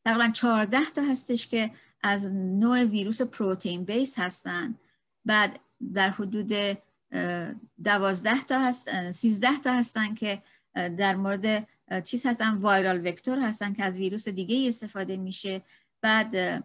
تقریبا 0.05 0.31
14 0.33 0.85
تا 0.95 1.01
هستش 1.01 1.47
که 1.47 1.71
از 2.03 2.25
نوع 2.31 2.83
ویروس 2.83 3.21
پروتئین 3.21 3.83
بیس 3.83 4.19
هستن. 4.19 4.75
بعد 5.25 5.59
در 5.93 6.09
حدود 6.09 6.53
12 7.83 8.43
تا 8.47 8.59
هست 8.59 9.11
13 9.11 9.59
تا 9.63 9.73
هستن 9.73 10.13
که 10.15 10.43
در 10.73 11.15
مورد 11.15 11.67
چیز 12.03 12.25
هستن 12.25 12.55
وایرال 12.55 13.07
وکتور 13.07 13.39
هستن 13.39 13.73
که 13.73 13.83
از 13.83 13.97
ویروس 13.97 14.27
دیگه 14.29 14.67
استفاده 14.67 15.17
میشه. 15.17 15.61
بعد 16.01 16.63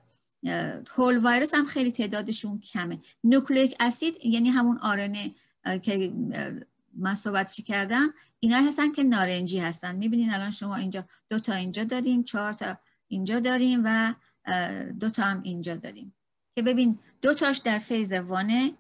هول 0.97 1.27
ویروس 1.27 1.55
هم 1.55 1.65
خیلی 1.65 1.93
تعدادشون 1.93 2.61
کمه. 2.61 2.99
نوکلیک 3.25 3.77
اسید 3.81 4.15
یعنی 4.25 4.49
همون 4.49 4.79
آرنه 4.79 5.35
که 5.83 6.13
من 6.95 7.15
صحبتش 7.15 7.61
کردم 7.61 8.15
اینا 8.41 8.57
هستن 8.57 8.93
که 8.93 9.03
نارنجی 9.03 9.59
هستن. 9.59 9.97
می‌بینین 9.97 10.35
الان 10.35 10.51
شما 10.51 10.77
اینجا 10.77 11.05
دو 11.31 11.39
تا 11.39 11.55
اینجا 11.55 11.85
داریم 11.85 12.23
چهار 12.23 12.53
تا 12.53 12.79
اینجا 13.09 13.41
داریم 13.41 13.83
و 13.85 14.15
دو 15.01 15.11
تا 15.11 15.23
هم 15.23 15.43
اینجا 15.43 15.77
داریم. 15.77 16.15
که 16.57 16.63
ببین 16.63 16.99
دو 17.23 17.35
تاش 17.35 17.59
در 17.59 17.79
phase 17.79 18.13
one 18.13 18.58
ه 18.58 18.73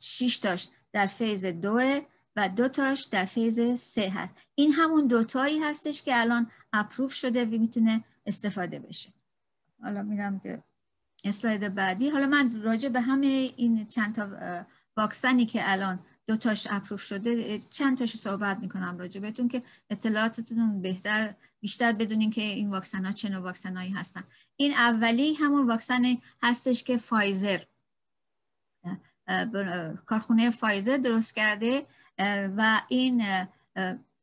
شیش 0.00 0.38
تاش 0.38 0.68
در 0.92 1.06
phase 1.06 1.46
دوه 1.46 2.00
و 2.36 2.48
دو 2.48 2.68
تاش 2.68 3.06
در 3.10 3.24
phase 3.24 3.80
سه 3.80 4.10
هست. 4.10 4.34
این 4.54 4.72
همون 4.72 5.06
دوتایی 5.06 5.58
هستش 5.58 6.02
که 6.02 6.20
الان 6.20 6.50
approve 6.72 7.12
شده 7.12 7.44
و 7.44 7.48
می‌تونه 7.48 8.04
استفاده 8.26 8.78
بشه. 8.78 9.08
حالا 9.82 10.02
میرم 10.02 10.40
که 10.40 10.62
اسلاید 11.24 11.74
بعدی. 11.74 12.10
حالا 12.10 12.26
من 12.26 12.62
راجع 12.62 12.88
به 12.88 13.00
همه 13.00 13.50
این 13.56 13.86
چند 13.86 14.14
تا 14.14 14.28
واکسنی 14.96 15.46
که 15.46 15.72
الان 15.72 15.98
دو 16.26 16.36
تاش 16.36 16.66
approve 16.70 17.02
شده 17.02 17.58
چند 17.70 17.98
تاش 17.98 18.16
صحبت 18.16 18.58
می‌کنم 18.58 18.98
راجع 18.98 19.20
بهتون 19.20 19.48
که 19.48 19.62
اطلاعاتتون 19.90 20.82
بهتر 20.82 21.34
بیشتر 21.60 21.92
بدونین 21.92 22.30
که 22.30 22.42
این 22.42 22.70
واکسن 22.70 23.04
ها 23.04 23.12
چه 23.12 23.28
نوع 23.28 23.42
واکسن 23.42 23.76
هایی 23.76 23.90
هستن. 23.90 24.24
این 24.56 24.74
اولی 24.74 25.34
همون 25.34 25.66
واکسن 25.66 26.02
هستش 26.42 26.84
که 26.84 26.96
فایزر. 26.96 27.60
کارخونه 30.06 30.50
فایزر 30.50 30.96
درست 30.96 31.34
کرده 31.34 31.86
و 32.56 32.80
این 32.88 33.24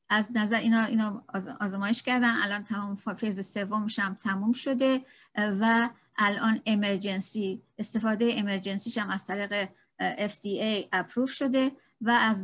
از 0.10 0.28
نظر 0.36 0.56
اینا, 0.56 0.84
اینا 0.84 1.24
آزمایش 1.60 2.04
کردن. 2.04 2.36
الان 2.44 2.64
تمام 2.64 2.96
phase 2.96 3.48
سومش 3.54 4.00
هم 4.00 4.14
تموم 4.14 4.54
شده 4.54 5.02
و 5.36 5.90
الان 6.18 6.62
emergency 6.66 7.62
استفاده 7.78 8.32
emergency 8.36 8.86
ش 8.86 8.98
هم 8.98 9.10
از 9.10 9.26
طریق 9.26 9.70
FDA 10.00 10.88
approve 10.92 11.32
شده 11.32 11.72
و 12.02 12.10
از 12.10 12.44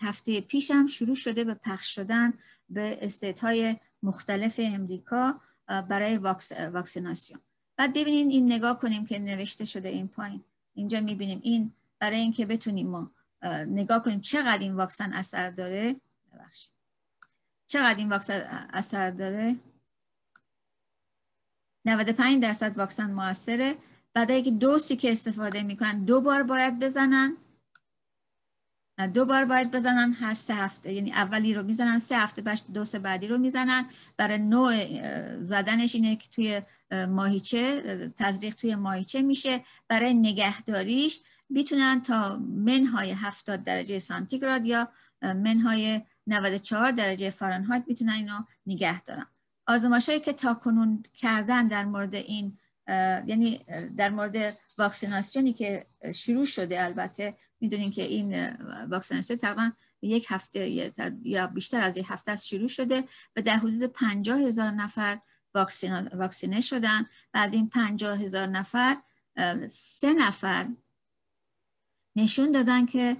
هفته 0.00 0.40
پیش 0.40 0.70
هم 0.70 0.86
شروع 0.86 1.14
شده 1.14 1.44
به 1.44 1.54
پخش 1.54 1.94
شدن 1.94 2.32
به 2.70 2.98
استیت 3.02 3.40
های 3.40 3.76
مختلف 4.02 4.60
امریکا 4.62 5.40
برای 5.66 6.18
واکس، 6.18 6.52
واکسیناسیون. 6.52 7.40
بعد 7.76 7.92
ببینین 7.92 8.30
این 8.30 8.52
نگاه 8.52 8.78
کنیم 8.78 9.06
که 9.06 9.18
نوشته 9.18 9.64
شده 9.64 9.88
این 9.88 10.08
پایین. 10.08 10.44
اینجا 10.74 11.00
می‌بینیم 11.00 11.40
این 11.42 11.72
برای 11.98 12.18
اینکه 12.18 12.46
بتونیم 12.46 12.88
ما 12.88 13.10
نگاه 13.66 14.02
کنیم 14.02 14.20
چقدر 14.20 14.58
این 14.58 14.74
واکسن 14.74 15.12
اثر 15.12 15.50
داره. 15.50 15.96
ببخشید. 16.34 16.77
چقدر 17.68 17.98
این 17.98 18.08
واکسن 18.08 18.68
اثر 18.72 19.10
داره؟ 19.10 19.56
95 21.84 22.42
درصد 22.42 22.78
واکسن 22.78 23.10
موثره. 23.10 23.76
بعد 24.14 24.32
اگه 24.32 24.50
دوستی 24.50 24.96
که 24.96 25.12
استفاده 25.12 25.62
می‌کنن 25.62 26.04
دو 26.04 26.20
بار 26.20 26.42
باید 26.42 26.78
بزنن. 26.78 27.36
دو 29.14 29.24
بار 29.24 29.44
باید 29.44 29.70
بزنن 29.70 30.12
هر 30.12 30.34
سه 30.34 30.54
هفته. 30.54 30.92
یعنی 30.92 31.12
اولی 31.12 31.54
رو 31.54 31.62
می‌زنن 31.62 31.98
سه 31.98 32.16
هفته 32.16 32.42
بعد 32.42 32.60
دوست 32.74 32.96
بعدی 32.96 33.28
رو 33.28 33.38
می‌زنن. 33.38 33.86
برای 34.16 34.38
نوع 34.38 34.74
زدنش 35.42 35.94
اینه 35.94 36.16
که 36.16 36.28
توی 36.28 36.62
ماهیچه 37.06 37.82
تزریق 38.16 38.54
توی 38.54 38.74
ماهیچه 38.74 39.22
میشه. 39.22 39.64
برای 39.88 40.14
نگهداریش 40.14 41.20
می‌تونن 41.48 42.02
تا 42.02 42.36
منهای 42.36 43.10
70 43.10 43.62
درجه 43.62 43.98
سانتیگراد 43.98 44.66
یا 44.66 44.88
منهای 45.22 46.02
94 46.26 46.90
درجه 46.90 47.30
فارنهایت 47.30 47.84
می‌تونن 47.86 48.12
اینو 48.12 48.44
نگه 48.66 49.02
دارن. 49.02 49.26
آزمایشایی 49.66 50.20
که 50.20 50.32
تا 50.32 50.54
کنون 50.54 51.02
کردن 51.14 51.68
در 51.68 51.84
مورد 51.84 52.14
این 52.14 52.58
یعنی 53.26 53.60
در 53.96 54.10
مورد 54.10 54.58
واکسیناسیونی 54.78 55.52
که 55.52 55.86
شروع 56.14 56.44
شده 56.44 56.84
البته 56.84 57.36
می‌دونین 57.60 57.90
که 57.90 58.02
این 58.02 58.50
واکسیناسیون 58.90 59.38
تقریبا 59.38 59.70
یک 60.02 60.26
هفته 60.28 60.92
یا 61.22 61.46
بیشتر 61.46 61.80
از 61.80 61.96
یک 61.96 62.06
هفته 62.08 62.36
شروع 62.36 62.68
شده 62.68 63.04
و 63.36 63.42
در 63.42 63.56
حدود 63.56 63.84
پنجاه 63.84 64.40
هزار 64.40 64.70
نفر 64.70 65.18
واکسینه 66.12 66.60
شدن 66.60 67.00
و 67.34 67.38
از 67.38 67.52
این 67.52 67.68
پنجاه 67.68 68.18
هزار 68.18 68.46
نفر 68.46 68.96
سه 69.70 70.14
نفر 70.14 70.68
نشون 72.16 72.50
دادن 72.50 72.86
که 72.86 73.16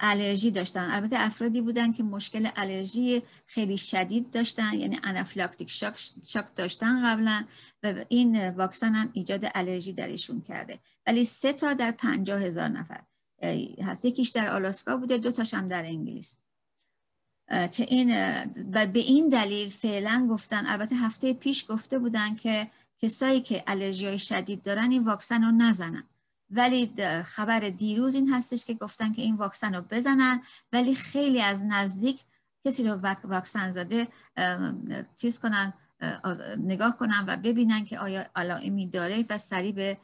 الرژی 0.00 0.50
داشتن. 0.50 0.90
البته 0.90 1.16
افرادی 1.18 1.60
بودن 1.60 1.92
که 1.92 2.02
مشکل 2.02 2.48
الرژی 2.56 3.22
خیلی 3.46 3.78
شدید 3.78 4.30
داشتن 4.30 4.74
یعنی 4.74 4.98
انافلاکتیک 5.04 5.70
شاک, 5.70 6.00
شاک 6.24 6.54
داشتن 6.54 7.04
قبلا 7.04 7.44
و 7.82 7.94
این 8.08 8.48
واکسن 8.48 8.94
هم 8.94 9.10
ایجاد 9.12 9.46
الرژی 9.54 9.92
درشون 9.92 10.40
کرده. 10.40 10.78
ولی 11.06 11.24
سه 11.24 11.52
تا 11.52 11.74
در 11.74 11.90
پنجاه 11.90 12.40
هزار 12.40 12.68
نفر. 12.68 13.00
هست. 13.82 14.04
یکیش 14.04 14.28
در 14.28 14.48
آلاسکا 14.48 14.96
بوده 14.96 15.18
دو 15.18 15.32
تاش 15.32 15.54
هم 15.54 15.68
در 15.68 15.84
انگلیس. 15.84 16.38
که 17.72 17.86
این 17.88 18.10
و 18.72 18.86
به 18.86 19.00
این 19.00 19.28
دلیل 19.28 19.68
فعلا 19.68 20.26
گفتن 20.30 20.66
البته 20.66 20.96
هفته 20.96 21.32
پیش 21.32 21.64
گفته 21.68 21.98
بودن 21.98 22.34
که 22.34 22.70
کسایی 22.98 23.40
که 23.40 23.62
الرژی 23.66 24.18
شدید 24.18 24.62
دارن 24.62 24.90
این 24.90 25.04
واکسن 25.04 25.44
رو 25.44 25.50
نزنن. 25.50 26.04
ولی 26.50 26.92
خبر 27.24 27.60
دیروز 27.60 28.14
این 28.14 28.32
هستش 28.32 28.64
که 28.64 28.74
گفتن 28.74 29.12
که 29.12 29.22
این 29.22 29.36
واکسن 29.36 29.74
رو 29.74 29.82
بزنن 29.90 30.42
ولی 30.72 30.94
خیلی 30.94 31.42
از 31.42 31.62
نزدیک 31.62 32.24
کسی 32.64 32.88
رو 32.88 33.00
واکسن 33.24 33.70
زده 33.70 34.08
چیز 35.16 35.38
کنن 35.38 35.72
نگاه 36.58 36.96
کنن 36.96 37.24
و 37.28 37.36
ببینن 37.36 37.84
که 37.84 37.98
آیا 37.98 38.26
علائمی 38.36 38.86
داره 38.86 39.24
و 39.30 39.38
سریع 39.38 39.72
به 39.72 39.98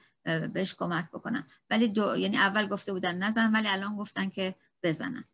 بهش 0.53 0.75
کمک 0.75 1.11
بکنن. 1.11 1.47
ولی 1.71 1.89
دو 1.89 2.17
یعنی 2.17 2.37
اول 2.37 2.67
گفته 2.67 2.93
بودن 2.93 3.17
نزن 3.17 3.53
ولی 3.53 3.69
الان 3.69 3.97
گفتن 3.97 4.29
که 4.29 4.55
بزنن. 4.83 5.25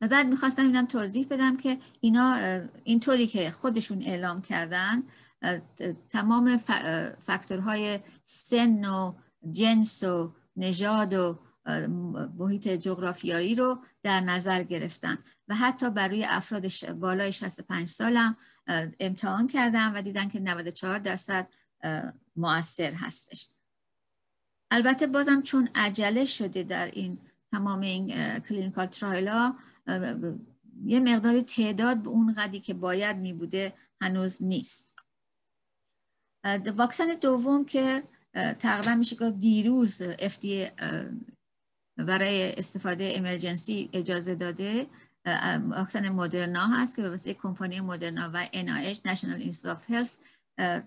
و 0.00 0.08
بعد 0.08 0.26
می‌خواستم 0.26 0.62
اینم 0.62 0.86
توضیح 0.86 1.26
بدم 1.30 1.56
که 1.56 1.78
اینا 2.00 2.60
اینطوری 2.84 3.26
که 3.26 3.50
خودشون 3.50 4.02
اعلام 4.02 4.42
کردن 4.42 5.02
تمام 6.10 6.56
فاکتورهای 7.18 8.00
سن 8.22 8.84
و 8.84 9.14
جنس 9.50 10.02
و 10.02 10.34
نژاد 10.56 11.12
و 11.12 11.38
محیط 12.38 12.68
جغرافیایی 12.68 13.54
رو 13.54 13.84
در 14.02 14.20
نظر 14.20 14.62
گرفتن 14.62 15.18
و 15.48 15.54
حتی 15.54 15.90
برای 15.90 16.24
افراد 16.24 16.92
بالای 16.92 17.32
65 17.32 17.88
سالم 17.88 18.36
امتحان 19.00 19.46
کردن 19.46 19.92
و 19.92 20.02
دیدن 20.02 20.28
که 20.28 20.40
94 20.40 20.98
درصد 20.98 21.48
مؤثر 22.36 22.92
هستش. 22.92 23.48
البته 24.70 25.06
بازم 25.06 25.42
چون 25.42 25.68
عجله 25.74 26.24
شده 26.24 26.62
در 26.62 26.86
این 26.86 27.18
تمام 27.52 27.80
این 27.80 28.38
clinical 28.38 28.86
trial 28.86 29.28
ها 29.28 29.56
یه 30.84 31.00
مقداری 31.00 31.42
تعداد 31.42 32.02
به 32.02 32.08
اون 32.08 32.34
قدی 32.34 32.60
که 32.60 32.74
باید 32.74 33.16
می 33.16 33.32
بوده 33.32 33.74
هنوز 34.00 34.42
نیست. 34.42 34.92
واکسن 36.76 37.06
دوم 37.20 37.64
که 37.64 38.02
تقریبا 38.34 38.94
میشه 38.94 39.16
که 39.16 39.30
دیروز 39.30 40.02
FDA 40.02 40.70
برای 41.96 42.52
استفاده 42.52 43.12
امرجنسی 43.16 43.90
اجازه 43.92 44.34
داده. 44.34 44.86
واکسن 45.68 46.08
مدرنا 46.08 46.66
هست 46.66 46.96
که 46.96 47.02
به 47.02 47.10
واسه 47.10 47.34
کمپانی 47.34 47.80
مدرنا 47.80 48.30
و 48.34 48.44
NIH 48.44 48.96
National 48.96 49.46
Institute 49.46 49.76
of 49.76 49.92
Health 49.92 50.10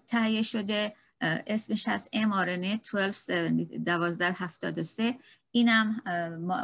تهیه 0.07 0.41
شده. 0.41 0.95
اسمش 1.21 1.87
هست 1.87 2.09
mRNA 2.15 2.79
1273 2.93 5.15
اینم 5.51 6.01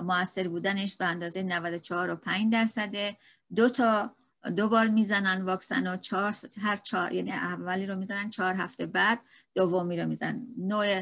موثر 0.04 0.48
بودنش 0.48 0.96
به 0.96 1.06
اندازه 1.06 1.44
94 1.44 2.10
و 2.10 2.16
5 2.16 2.54
درصده. 2.54 3.18
دو 3.56 3.70
تا 3.70 4.16
دو 4.56 4.70
بار 4.70 4.88
می‌زنن 4.88 5.42
واکسن 5.42 5.88
و 5.88 5.98
چهار 5.98 6.34
هر 6.62 6.76
چهار 6.76 7.12
یعنی 7.12 7.32
اولی 7.32 7.86
رو 7.86 7.96
می‌زنن 7.96 8.30
چهار 8.30 8.56
هفته 8.56 8.86
بعد 8.86 9.20
دومی 9.56 9.98
رو 9.98 10.08
می‌زنن. 10.08 10.48
نوع 10.58 11.02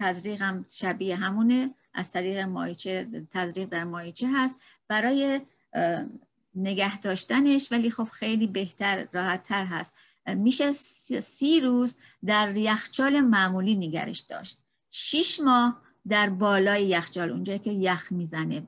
تزریق 0.00 0.42
هم 0.42 0.64
شبیه 0.70 1.16
همونه. 1.16 1.74
از 1.94 2.10
طریق 2.10 2.38
مایچه 2.38 3.26
تزریق 3.30 3.68
در 3.68 3.84
مایچه 3.84 4.28
هست. 4.34 4.56
برای 4.88 5.40
نگه 6.54 6.98
داشتنش 6.98 7.72
ولی 7.72 7.90
خب 7.90 8.04
خیلی 8.04 8.46
بهتر 8.46 9.08
راحت 9.12 9.42
تر 9.42 9.64
هست. 9.64 9.92
میشه 10.26 10.72
سی 10.72 11.60
روز 11.60 11.96
در 12.24 12.56
یخچال 12.56 13.20
معمولی 13.20 13.76
نگرش 13.76 14.20
داشت. 14.20 14.60
شیش 14.90 15.40
ماه 15.40 15.82
در 16.08 16.30
بالای 16.30 16.86
یخچال 16.86 17.30
اونجا 17.30 17.56
که 17.56 17.70
یخ 17.70 18.12
می‌زنه. 18.12 18.66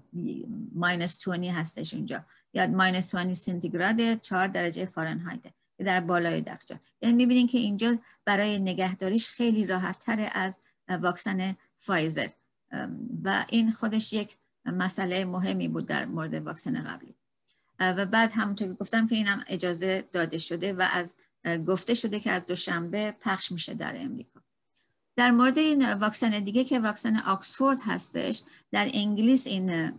ماینس 0.75 1.29
20 1.29 1.29
هستش 1.29 1.95
اونجا 1.95 2.25
یا 2.55 2.67
ماینس 2.67 3.14
20 3.14 3.47
سانتیگراد 3.47 4.21
4 4.21 4.49
درجه 4.49 4.87
فارنهایت 4.87 5.41
در 5.79 6.00
بالای 6.00 6.45
یخچال 6.47 6.79
یعنی 7.03 7.17
می‌بینین 7.17 7.47
که 7.47 7.59
اینجا 7.59 7.99
برای 8.25 8.59
نگهداریش 8.59 9.29
خیلی 9.29 9.67
راحت 9.67 9.99
تره 9.99 10.31
از 10.33 10.59
واکسن 10.88 11.57
فایزر. 11.76 12.29
و 13.25 13.45
این 13.49 13.73
خودش 13.73 14.12
یک 14.12 14.37
مسئله 14.64 15.25
مهمی 15.25 15.69
بود 15.69 15.87
در 15.87 16.05
مورد 16.05 16.35
واکسن 16.35 16.85
قبلی. 16.85 17.14
و 17.81 18.07
بعد 18.07 18.31
همونطور 18.33 18.69
که 18.69 18.75
گفتم 18.75 19.07
که 19.07 19.14
اینم 19.14 19.45
اجازه 19.47 20.05
داده 20.12 20.38
شده 20.38 20.73
و 20.73 20.88
از 20.93 21.14
گفته 21.67 21.95
شده 21.95 22.21
که 22.21 22.31
از 22.31 22.47
دوشنبه 22.47 23.14
پخش 23.21 23.53
میشه 23.53 23.75
در 23.75 23.95
امریکا. 23.97 24.34
در 25.16 25.30
مورد 25.30 25.59
این 25.59 25.92
واکسن 25.92 26.30
دیگه 26.30 26.64
که 26.64 26.78
واکسن 26.78 27.16
آکسفورد 27.16 27.78
هستش 27.83 28.42
در 28.73 28.90
انگلیس 28.94 29.47
این 29.47 29.92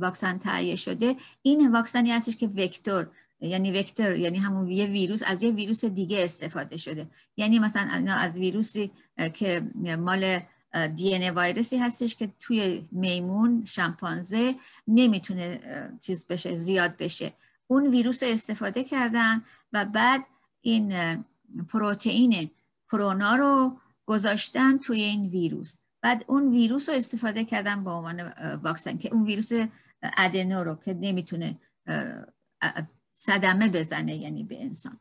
واکسن 0.00 0.38
تهیه 0.38 0.76
شده. 0.76 1.16
این 1.42 1.72
واکسنی 1.72 2.10
هستش 2.10 2.36
که 2.36 2.46
وکتور 2.46 3.10
یعنی 3.40 3.72
وکتور 3.72 4.16
یعنی 4.16 4.38
همون 4.38 4.70
یه 4.70 4.86
ویروس 4.86 5.22
از 5.26 5.42
یه 5.42 5.50
ویروس 5.50 5.84
دیگه 5.84 6.24
استفاده 6.24 6.76
شده. 6.76 7.06
یعنی 7.36 7.58
مثلا 7.58 8.14
از 8.14 8.36
ویروسی 8.36 8.90
که 9.34 9.70
مال 9.98 10.40
دی 10.96 11.14
ان 11.14 11.38
ویروسی 11.38 11.76
هستش 11.76 12.14
که 12.14 12.32
توی 12.38 12.88
میمون 12.92 13.64
شامپانزه 13.64 14.54
نمی‌تونه 14.88 15.60
چیز 16.00 16.26
بشه 16.26 16.54
زیاد 16.54 16.96
بشه. 16.96 17.32
اون 17.66 17.86
ویروس 17.86 18.22
رو 18.22 18.28
استفاده 18.28 18.84
کردن 18.84 19.42
و 19.72 19.84
بعد 19.84 20.24
این 20.60 20.94
پروتئین 21.68 22.50
کرونا 22.88 23.34
رو 23.34 23.78
گذاشتن 24.06 24.78
توی 24.78 25.02
این 25.02 25.26
ویروس. 25.26 25.76
بعد 26.02 26.24
اون 26.26 26.50
ویروس 26.50 26.88
رو 26.88 26.94
استفاده 26.94 27.44
کردن 27.44 27.84
به 27.84 27.90
عنوان 27.90 28.32
واکسن 28.56 28.98
که 28.98 29.14
اون 29.14 29.24
ویروس 29.24 29.50
ادنو 30.02 30.64
رو 30.64 30.74
که 30.74 30.94
نمی‌تونه 30.94 31.58
صدمه 33.14 33.68
بزنه 33.68 34.16
یعنی 34.16 34.44
به 34.44 34.62
انسان. 34.62 35.00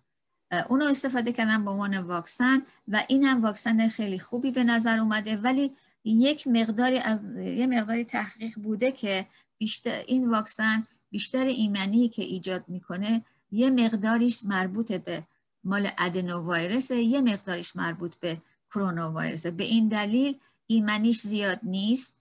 اونو 0.70 0.86
استفاده 0.86 1.34
کردن 1.34 1.66
به 1.66 1.72
عنوان 1.72 1.98
واکسن 1.98 2.64
و 2.88 3.04
این 3.08 3.24
هم 3.24 3.42
واکسن 3.42 3.88
خیلی 3.88 4.20
خوبی 4.20 4.52
به 4.52 4.64
نظر 4.64 5.00
اومده. 5.00 5.38
ولی 5.38 5.72
یک 6.04 6.48
مقداری 6.48 6.98
از 6.98 7.24
یه 7.38 7.68
مقداری 7.68 8.04
تحقیق 8.04 8.60
بوده 8.60 8.92
که 8.92 9.26
بیشتر 9.58 10.04
این 10.08 10.30
واکسن 10.30 10.84
بیشتر 11.10 11.46
ایمنی 11.46 12.10
که 12.10 12.24
ایجاد 12.24 12.64
می‌کنه 12.68 13.26
یه 13.52 13.70
مقداریش 13.70 14.46
مربوط 14.46 14.92
به 14.92 15.24
مال 15.64 15.90
ادنو 15.98 16.54
ویروس 16.54 16.92
یه 16.92 17.22
مقداریش 17.22 17.76
مربوط 17.76 18.16
به 18.16 18.42
کرونا 18.76 19.14
ویروس 19.16 19.46
به 19.48 19.64
این 19.64 19.88
دلیل 19.88 20.40
ایمنیش 20.68 21.22
زیاد 21.22 21.60
نیست 21.64 22.18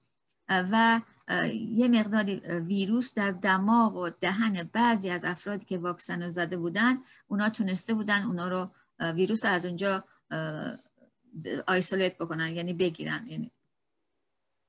و 0.49 1.01
یه 1.53 1.89
مقداری 1.89 2.37
ویروس 2.47 3.15
در 3.15 3.31
دماغ 3.31 3.97
و 3.97 4.11
دهن 4.21 4.71
بعضی 4.73 5.11
از 5.11 5.25
افرادی 5.25 5.65
که 5.65 5.79
واکسن 5.79 6.23
رو 6.23 6.31
زده 6.31 6.57
بودن 6.57 6.99
اونا 7.29 7.49
تونسته 7.49 7.95
بودن 7.95 8.23
اونا 8.23 8.49
رو 8.49 8.71
ویروس 9.01 9.45
رو 9.45 9.51
از 9.51 9.67
اونجا 9.67 10.05
آیسولیت 11.67 12.19
بکنن 12.19 12.55
یعنی 12.55 12.73
بگیرن. 12.73 13.27
یعنی 13.27 13.51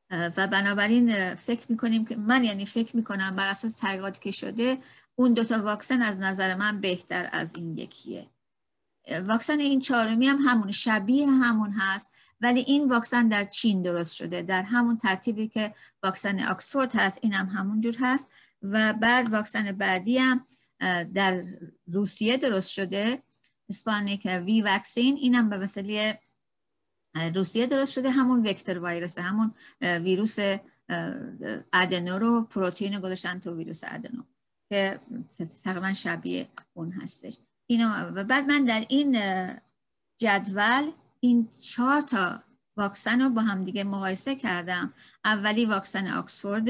و 0.10 0.48
بنابراین 0.48 1.36
فکر 1.36 1.66
می‌کنیم 1.70 2.06
که 2.06 2.16
من 2.16 2.44
یعنی 2.44 2.66
فکر 2.66 2.96
می‌کنم 2.96 3.36
بر 3.36 3.48
اساس 3.48 3.74
تحقیقاتی 3.74 4.20
که 4.20 4.32
شده 4.32 4.78
اون 5.16 5.34
دوتا 5.34 5.64
واکسن 5.64 6.02
از 6.02 6.18
نظر 6.18 6.56
من 6.56 6.82
بهتر 6.82 7.30
از 7.32 7.56
این 7.56 7.78
یکیه. 7.78 8.28
واکسن 9.08 9.60
این 9.60 9.80
چهارمی 9.80 10.28
هم 10.28 10.38
همون 10.38 10.72
شبیه 10.72 11.28
همون 11.28 11.72
هست 11.72 12.12
ولی 12.42 12.60
این 12.60 12.90
واکسن 12.90 13.28
در 13.28 13.44
چین 13.44 13.82
درست 13.82 14.16
شده. 14.16 14.42
در 14.42 14.64
همون 14.64 14.98
ترتیبی 14.98 15.48
که 15.48 15.74
واکسن 16.04 16.40
آکسفورد 16.40 16.96
هست 16.96 17.20
این 17.22 17.34
هم 17.34 17.46
همون 17.46 17.82
جور 17.82 17.96
هست. 18.00 18.30
و 18.62 18.94
بعد 18.94 19.34
واکسن 19.34 19.72
بعدی 19.72 20.18
هم 20.18 20.46
در 21.14 21.44
روسیه 21.88 22.38
درست 22.38 22.70
شده 22.70 23.24
اسپانیک 23.70 24.26
وی 24.46 24.62
واکسین. 24.62 25.16
این 25.18 25.36
هم 25.36 25.50
به 25.50 25.58
وسیله 25.58 26.20
روسیه 27.36 27.68
درست 27.68 27.94
شده. 27.94 28.10
همون 28.10 28.48
وکتور 28.48 28.80
ویروس 28.80 29.18
همون 29.18 29.54
ویروس 29.82 30.38
ادنو 31.74 32.18
رو 32.20 32.44
پروتئین 32.44 33.00
گذاشتن 33.00 33.40
تو 33.40 33.56
ویروس 33.56 33.82
ادنو 33.84 34.24
که 34.70 35.00
تقریبا 35.64 35.94
شبیه 35.94 36.48
اون 36.74 36.92
هستش. 36.92 37.40
اینو 37.68 37.90
و 37.90 38.24
بعد 38.24 38.52
من 38.52 38.64
در 38.64 38.86
این 38.90 39.22
جدول 40.18 40.92
این 41.20 41.50
چهار 41.62 42.02
تا 42.02 42.44
واکسن 42.78 43.22
رو 43.22 43.30
با 43.30 43.42
هم 43.42 43.64
دیگه 43.64 43.84
مقایسه 43.84 44.36
کردم. 44.36 44.94
اولی 45.26 45.66
واکسن 45.66 46.08
آکسفورد 46.08 46.66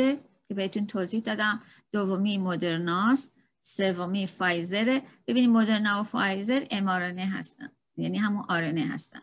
که 0.48 0.54
بهتون 0.56 0.88
توضیح 0.88 1.20
دادم. 1.20 1.60
دومی 1.92 2.38
مدرناست 2.38 3.32
سومی 3.62 4.28
فایزر. 4.28 5.00
ببینید 5.28 5.50
مدرنا 5.50 6.02
و 6.02 6.04
فایزر 6.04 6.66
امارانه 6.72 7.26
هستن. 7.26 7.70
یعنی 7.98 8.18
همون 8.18 8.46
آرنه 8.50 8.86
هستن. 8.86 9.22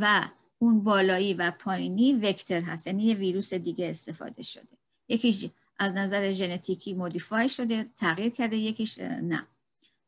و 0.00 0.28
اون 0.58 0.84
بالایی 0.84 1.34
و 1.34 1.50
پایینی 1.50 2.12
وکتر 2.12 2.60
هست. 2.60 2.86
یعنی 2.86 3.04
یه 3.04 3.14
ویروس 3.14 3.54
دیگه 3.54 3.90
استفاده 3.90 4.42
شده. 4.42 4.78
یکیش 5.08 5.46
از 5.78 5.92
نظر 5.92 6.32
ژنتیکی 6.32 6.94
مودیفای 6.94 7.48
شده 7.48 7.86
تغییر 7.96 8.30
کرده 8.30 8.56
یکیش 8.56 8.98
نه. 8.98 9.46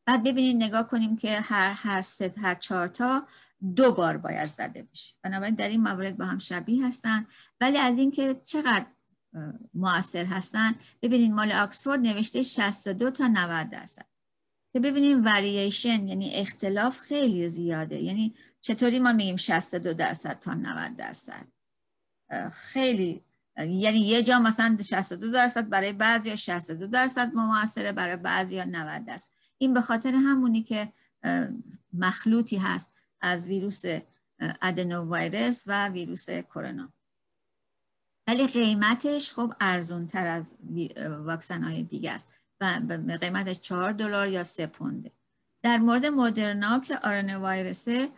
بعد 0.05 0.23
ببینید 0.23 0.63
نگاه 0.63 0.87
کنیم 0.87 1.17
که 1.17 1.39
هر 1.39 1.73
هر 1.73 2.01
ست 2.01 2.37
هر 2.37 2.55
چهار 2.55 2.87
تا 2.87 3.27
دو 3.75 3.91
بار 3.91 4.17
باید 4.17 4.49
زده 4.49 4.83
بشه. 4.83 5.15
بنابراین 5.21 5.55
در 5.55 5.69
این 5.69 5.81
موارد 5.81 6.17
با 6.17 6.25
هم 6.25 6.37
شبیه 6.37 6.87
هستن. 6.87 7.25
ولی 7.61 7.77
از 7.77 7.97
اینکه 7.99 8.41
چقدر 8.43 8.85
موثر 9.73 10.25
هستن 10.25 10.75
ببینید 11.01 11.31
مال 11.31 11.51
آکسفورد 11.51 11.99
نوشته 11.99 12.43
62 12.43 13.11
تا 13.11 13.27
90 13.27 13.69
درصد. 13.69 14.05
که 14.73 14.79
ببینیم 14.79 15.25
ورییشن 15.25 16.07
یعنی 16.07 16.33
اختلاف 16.33 16.99
خیلی 16.99 17.47
زیاده. 17.47 18.01
یعنی 18.01 18.35
چطوری 18.61 18.99
ما 18.99 19.13
میگیم 19.13 19.35
62 19.35 19.93
درصد 19.93 20.39
تا 20.39 20.53
90 20.53 20.95
درصد؟ 20.95 21.47
خیلی 22.51 23.21
یعنی 23.57 23.99
یه 23.99 24.23
جا 24.23 24.39
مثلا 24.39 24.77
62 24.81 25.31
درصد 25.31 25.69
برای 25.69 25.93
بعضی 25.93 26.29
یا 26.29 26.35
62 26.35 26.87
درصد 26.87 27.33
موثره 27.33 27.91
برای 27.91 28.15
بعضی 28.15 28.55
یا 28.55 28.63
90 28.63 29.05
درصد. 29.05 29.27
این 29.61 29.73
به 29.73 29.81
خاطر 29.81 30.13
همونی 30.15 30.63
که 30.63 30.93
مخلوطی 31.93 32.57
هست 32.57 32.91
از 33.21 33.47
ویروس 33.47 33.83
ادنو 34.61 35.15
ویروس 35.15 35.63
و 35.67 35.89
ویروس 35.89 36.29
کرونا. 36.29 36.93
ولی 38.27 38.47
قیمتش 38.47 39.31
خب 39.31 39.53
ارزون 39.59 40.07
تر 40.07 40.27
از 40.27 40.55
واکسن 41.25 41.63
های 41.63 41.83
دیگه 41.83 42.11
است 42.11 42.33
و 42.61 42.79
قیمتش 43.21 43.59
4 43.59 43.91
دلار 43.91 44.27
یا 44.27 44.43
3 44.43 44.67
پونده. 44.67 45.11
در 45.61 45.77
مورد 45.77 46.05
مدرنا 46.05 46.79
که 46.79 46.99
آرن 47.03 47.45
ویروسه 47.45 48.09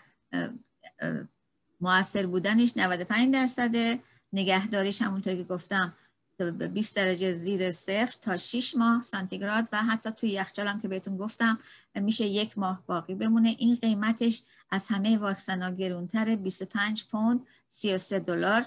موثر 1.81 2.25
بودنش 2.25 2.77
95 2.77 3.33
درصده 3.33 3.99
نگهداریش 4.33 5.01
همونطور 5.01 5.35
که 5.35 5.43
گفتم 5.43 5.93
20 6.39 6.95
درجه 6.95 7.31
زیر 7.31 7.71
صفر 7.71 8.17
تا 8.21 8.37
6 8.37 8.75
ماه 8.77 9.01
سانتیگراد 9.01 9.69
و 9.71 9.83
حتی 9.83 10.11
توی 10.11 10.29
یخچال 10.29 10.67
هم 10.67 10.79
که 10.79 10.87
بهتون 10.87 11.17
گفتم 11.17 11.57
میشه 11.95 12.25
یک 12.25 12.57
ماه 12.57 12.83
باقی 12.87 13.15
بمونه. 13.15 13.55
این 13.59 13.75
قیمتش 13.75 14.43
از 14.69 14.87
همه 14.87 15.17
واکسن 15.17 15.61
ها 15.61 15.69
گرونتره 15.69 16.35
25 16.35 17.05
پوند 17.07 17.47
33 17.67 18.19
دلار. 18.19 18.65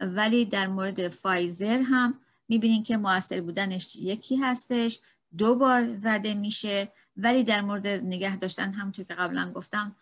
ولی 0.00 0.44
در 0.44 0.66
مورد 0.66 1.08
فایزر 1.08 1.78
هم 1.78 2.20
می‌بینین 2.48 2.82
که 2.82 2.96
موثر 2.96 3.40
بودنش 3.40 3.96
یکی 3.96 4.36
هستش 4.36 5.00
دو 5.38 5.54
بار 5.54 5.94
زده 5.94 6.34
میشه. 6.34 6.88
ولی 7.16 7.44
در 7.44 7.60
مورد 7.60 7.86
نگه 7.86 8.36
داشتن 8.36 8.72
همونطور 8.72 9.04
که 9.04 9.14
قبلا 9.14 9.52
گفتم 9.52 9.96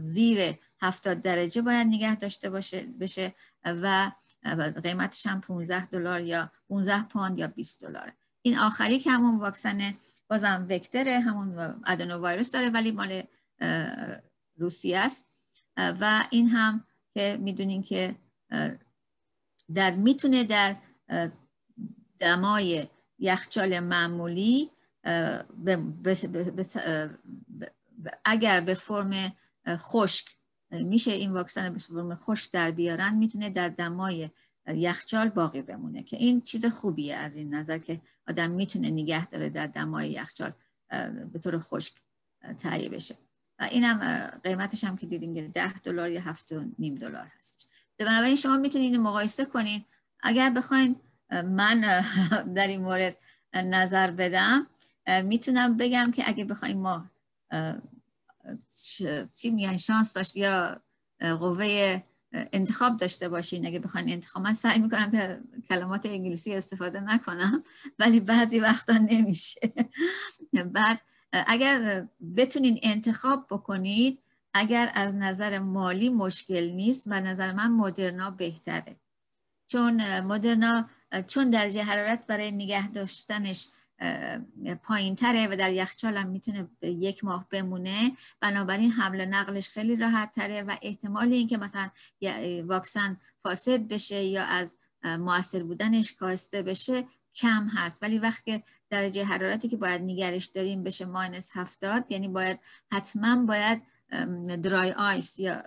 زیر 0.00 0.54
70 0.80 1.22
درجه 1.22 1.62
باید 1.62 1.86
نگه 1.86 2.16
داشته 2.16 2.50
باشه 2.50 2.86
بشه. 3.00 3.34
و 3.64 4.10
قیمتش 4.82 5.26
هم 5.26 5.40
15 5.40 5.86
دلار 5.86 6.20
یا 6.20 6.52
15 6.68 7.02
پوند 7.02 7.38
یا 7.38 7.46
20 7.46 7.80
دلار 7.80 8.12
این 8.42 8.58
آخری 8.58 8.98
که 8.98 9.10
همون 9.10 9.40
واکسن 9.40 9.94
بازم 10.28 10.66
وکتره 10.70 11.20
همون 11.20 11.80
ادنو 11.86 12.26
ویروس 12.26 12.50
داره 12.50 12.70
ولی 12.70 12.92
مال 12.92 13.22
روسیه 14.56 14.98
است. 14.98 15.26
و 15.76 16.24
این 16.30 16.48
هم 16.48 16.84
که 17.14 17.38
می‌دونین 17.40 17.82
که 17.82 18.16
در 19.74 19.90
می‌تونه 19.90 20.44
در 20.44 20.76
دمای 22.18 22.88
یخچال 23.18 23.80
معمولی 23.80 24.70
اگر 28.24 28.60
به 28.60 28.74
فرم 28.74 29.10
خشک 29.68 30.36
میشه 30.70 31.10
این 31.10 31.32
واکسن 31.32 31.72
به 31.72 31.78
فرم 31.78 32.14
خشک 32.14 32.50
در 32.52 32.70
بیارن 32.70 33.14
می‌تونه 33.14 33.50
در 33.50 33.68
دمای 33.68 34.30
یخچال 34.68 35.28
باقی 35.28 35.62
بمونه 35.62 36.02
که 36.02 36.16
این 36.16 36.40
چیز 36.40 36.66
خوبیه 36.66 37.16
از 37.16 37.36
این 37.36 37.54
نظر 37.54 37.78
که 37.78 38.00
آدم 38.28 38.50
می‌تونه 38.50 38.90
نگه 38.90 39.26
داره 39.26 39.50
در 39.50 39.66
دمای 39.66 40.10
یخچال 40.10 40.52
به 41.32 41.38
طور 41.42 41.58
خشک 41.58 41.94
تهیه 42.58 42.88
بشه. 42.88 43.16
و 43.58 43.64
اینم 43.64 44.26
قیمتش 44.44 44.84
هم 44.84 44.96
که 44.96 45.06
دیدین 45.06 45.48
ده 45.48 45.78
دلار 45.78 46.10
یا 46.10 46.20
هفت 46.20 46.52
و 46.52 46.64
نیم 46.78 46.94
دلار 46.94 47.26
هست 47.38 47.68
بنابراین 47.98 48.36
شما 48.36 48.56
می‌تونید 48.56 48.96
مقایسه 48.96 49.44
کنین. 49.44 49.84
اگر 50.22 50.50
بخواین 50.50 50.96
من 51.30 52.04
در 52.54 52.66
این 52.66 52.80
مورد 52.80 53.16
نظر 53.54 54.10
بدم 54.10 54.66
می‌تونم 55.24 55.76
بگم 55.76 56.10
که 56.14 56.22
اگه 56.26 56.44
بخوایم 56.44 56.78
ما 56.78 57.10
چی 59.34 59.50
میگن؟ 59.50 59.76
شانس 59.76 60.12
داشت 60.12 60.36
یا 60.36 60.82
قوه 61.20 62.02
انتخاب 62.32 62.96
داشته 62.96 63.28
باشین 63.28 63.66
اگه 63.66 63.78
بخواین 63.78 64.10
انتخاب 64.12 64.42
من 64.42 64.54
سعی 64.54 64.78
می‌کنم 64.78 65.10
که 65.10 65.40
کلمات 65.68 66.06
انگلیسی 66.06 66.54
استفاده 66.54 67.00
نکنم 67.00 67.62
ولی 67.98 68.20
بعضی 68.20 68.60
وقتا 68.60 68.92
نمیشه. 68.92 69.60
بعد 70.74 71.00
اگر 71.32 72.08
بتونین 72.36 72.80
انتخاب 72.82 73.46
بکنید 73.50 74.22
اگر 74.54 74.90
از 74.94 75.14
نظر 75.14 75.58
مالی 75.58 76.08
مشکل 76.08 76.70
نیست 76.70 77.02
و 77.06 77.20
نظر 77.20 77.52
من 77.52 77.70
مدرنا 77.70 78.30
بهتره. 78.30 78.96
چون 79.66 80.20
مدرنا 80.20 80.88
چون 81.26 81.50
درجه 81.50 81.82
حرارت 81.82 82.26
برای 82.26 82.50
نگه 82.50 82.88
داشتنش 82.88 83.68
پایین 84.82 85.16
تره 85.16 85.46
و 85.46 85.56
در 85.56 85.72
یخچال 85.72 86.16
هم 86.16 86.28
می‌تونه 86.28 86.68
یک 86.82 87.24
ماه 87.24 87.46
بمونه. 87.50 88.12
بنابراین 88.40 88.90
حمل 88.90 89.24
نقلش 89.24 89.68
خیلی 89.68 89.96
راحت 89.96 90.32
تره 90.32 90.62
و 90.62 90.76
احتمال 90.82 91.32
اینکه 91.32 91.58
مثلا 91.58 91.90
واکسن 92.64 93.16
فاسد 93.42 93.88
بشه 93.88 94.22
یا 94.22 94.44
از 94.44 94.76
موثر 95.04 95.62
بودنش 95.62 96.12
کاسته 96.12 96.62
بشه 96.62 97.04
کم 97.34 97.68
هست. 97.68 98.02
ولی 98.02 98.18
وقتی 98.18 98.62
درجه 98.90 99.24
حرارتی 99.24 99.68
که 99.68 99.76
باید 99.76 100.02
نگرش 100.02 100.46
داریم 100.46 100.82
بشه 100.82 101.04
ماینس 101.04 101.50
هفتاد 101.52 102.12
یعنی 102.12 102.28
باید 102.28 102.60
حتما 102.92 103.44
باید 103.44 103.82
درای 104.62 104.92
آیس 104.92 105.38
یا 105.38 105.62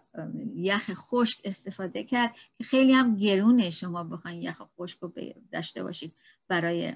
یخ 0.56 0.92
خشک 0.94 1.42
استفاده 1.44 2.04
کرد 2.04 2.36
که 2.58 2.64
خیلی 2.64 2.94
هم 2.94 3.16
گرونه 3.16 3.70
شما 3.70 4.04
بخواین 4.04 4.42
یخ 4.42 4.62
خشک 4.80 5.00
رو 5.00 5.14
داشته 5.52 5.84
باشید 5.84 6.16
برای 6.48 6.94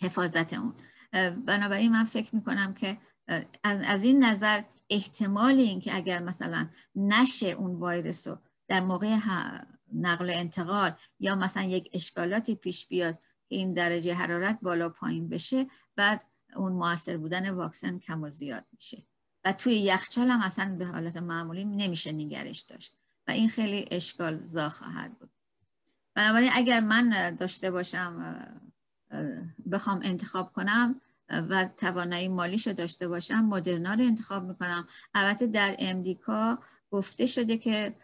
حفاظت 0.00 0.52
اون. 0.52 0.74
بنابراین 1.46 1.92
من 1.92 2.04
فکر 2.04 2.34
می‌کنم 2.36 2.74
که 2.74 2.98
از 3.62 4.04
این 4.04 4.24
نظر 4.24 4.62
احتمال 4.90 5.54
این 5.54 5.80
که 5.80 5.96
اگر 5.96 6.22
مثلا 6.22 6.68
نشه 6.94 7.46
اون 7.46 7.82
ویروس 7.82 8.26
رو 8.26 8.38
در 8.68 8.80
موقع 8.80 9.18
نقل 9.94 10.30
انتقال 10.30 10.92
یا 11.20 11.34
مثلا 11.34 11.62
یک 11.62 11.90
اشکالاتی 11.92 12.54
پیش 12.54 12.86
بیاد 12.86 13.18
این 13.48 13.74
درجه 13.74 14.14
حرارت 14.14 14.58
بالا 14.62 14.88
پایین 14.88 15.28
بشه 15.28 15.66
بعد 15.96 16.24
اون 16.56 16.72
موثر 16.72 17.16
بودن 17.16 17.50
واکسن 17.50 17.98
کم 17.98 18.22
و 18.22 18.30
زیاد 18.30 18.64
میشه. 18.72 19.06
و 19.44 19.52
توی 19.52 19.74
یخچال 19.74 20.30
هم 20.30 20.40
اصلا 20.40 20.76
به 20.78 20.86
حالت 20.86 21.16
معمولی 21.16 21.64
نمیشه 21.64 22.12
نگرش 22.12 22.60
داشت. 22.60 22.96
و 23.28 23.30
این 23.30 23.48
خیلی 23.48 23.84
اشکال 23.90 24.38
زا 24.38 24.68
خواهد 24.68 25.18
بود. 25.18 25.30
بنابراین 26.14 26.50
اگر 26.54 26.80
من 26.80 27.34
داشته 27.34 27.70
باشم 27.70 28.60
بخوام 29.72 30.00
انتخاب 30.02 30.52
کنم 30.52 31.00
و 31.28 31.68
توانایی 31.76 32.28
مالیشو 32.28 32.72
داشته 32.72 33.08
باشم 33.08 33.44
مدرنا 33.44 33.94
رو 33.94 34.00
انتخاب 34.00 34.44
می‌کنم. 34.44 34.86
البته 35.14 35.46
در 35.46 35.76
امریکا 35.78 36.58
گفته 36.90 37.26
شده 37.26 37.56
که 37.56 37.94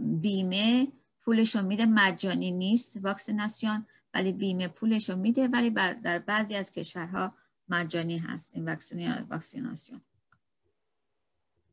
بیمه 0.00 0.88
پولشو 1.20 1.62
میده 1.62 1.86
مجانی 1.86 2.50
نیست 2.50 2.96
واکسیناسیون 3.02 3.86
ولی 4.14 4.32
بیمه 4.32 4.68
پولشو 4.68 5.16
میده 5.16 5.48
ولی 5.48 5.70
در 5.70 6.18
بعضی 6.18 6.54
از 6.54 6.70
کشورها 6.70 7.34
مجانی 7.68 8.18
هست 8.18 8.50
این 8.54 8.68
واکسیناسیون. 9.30 10.00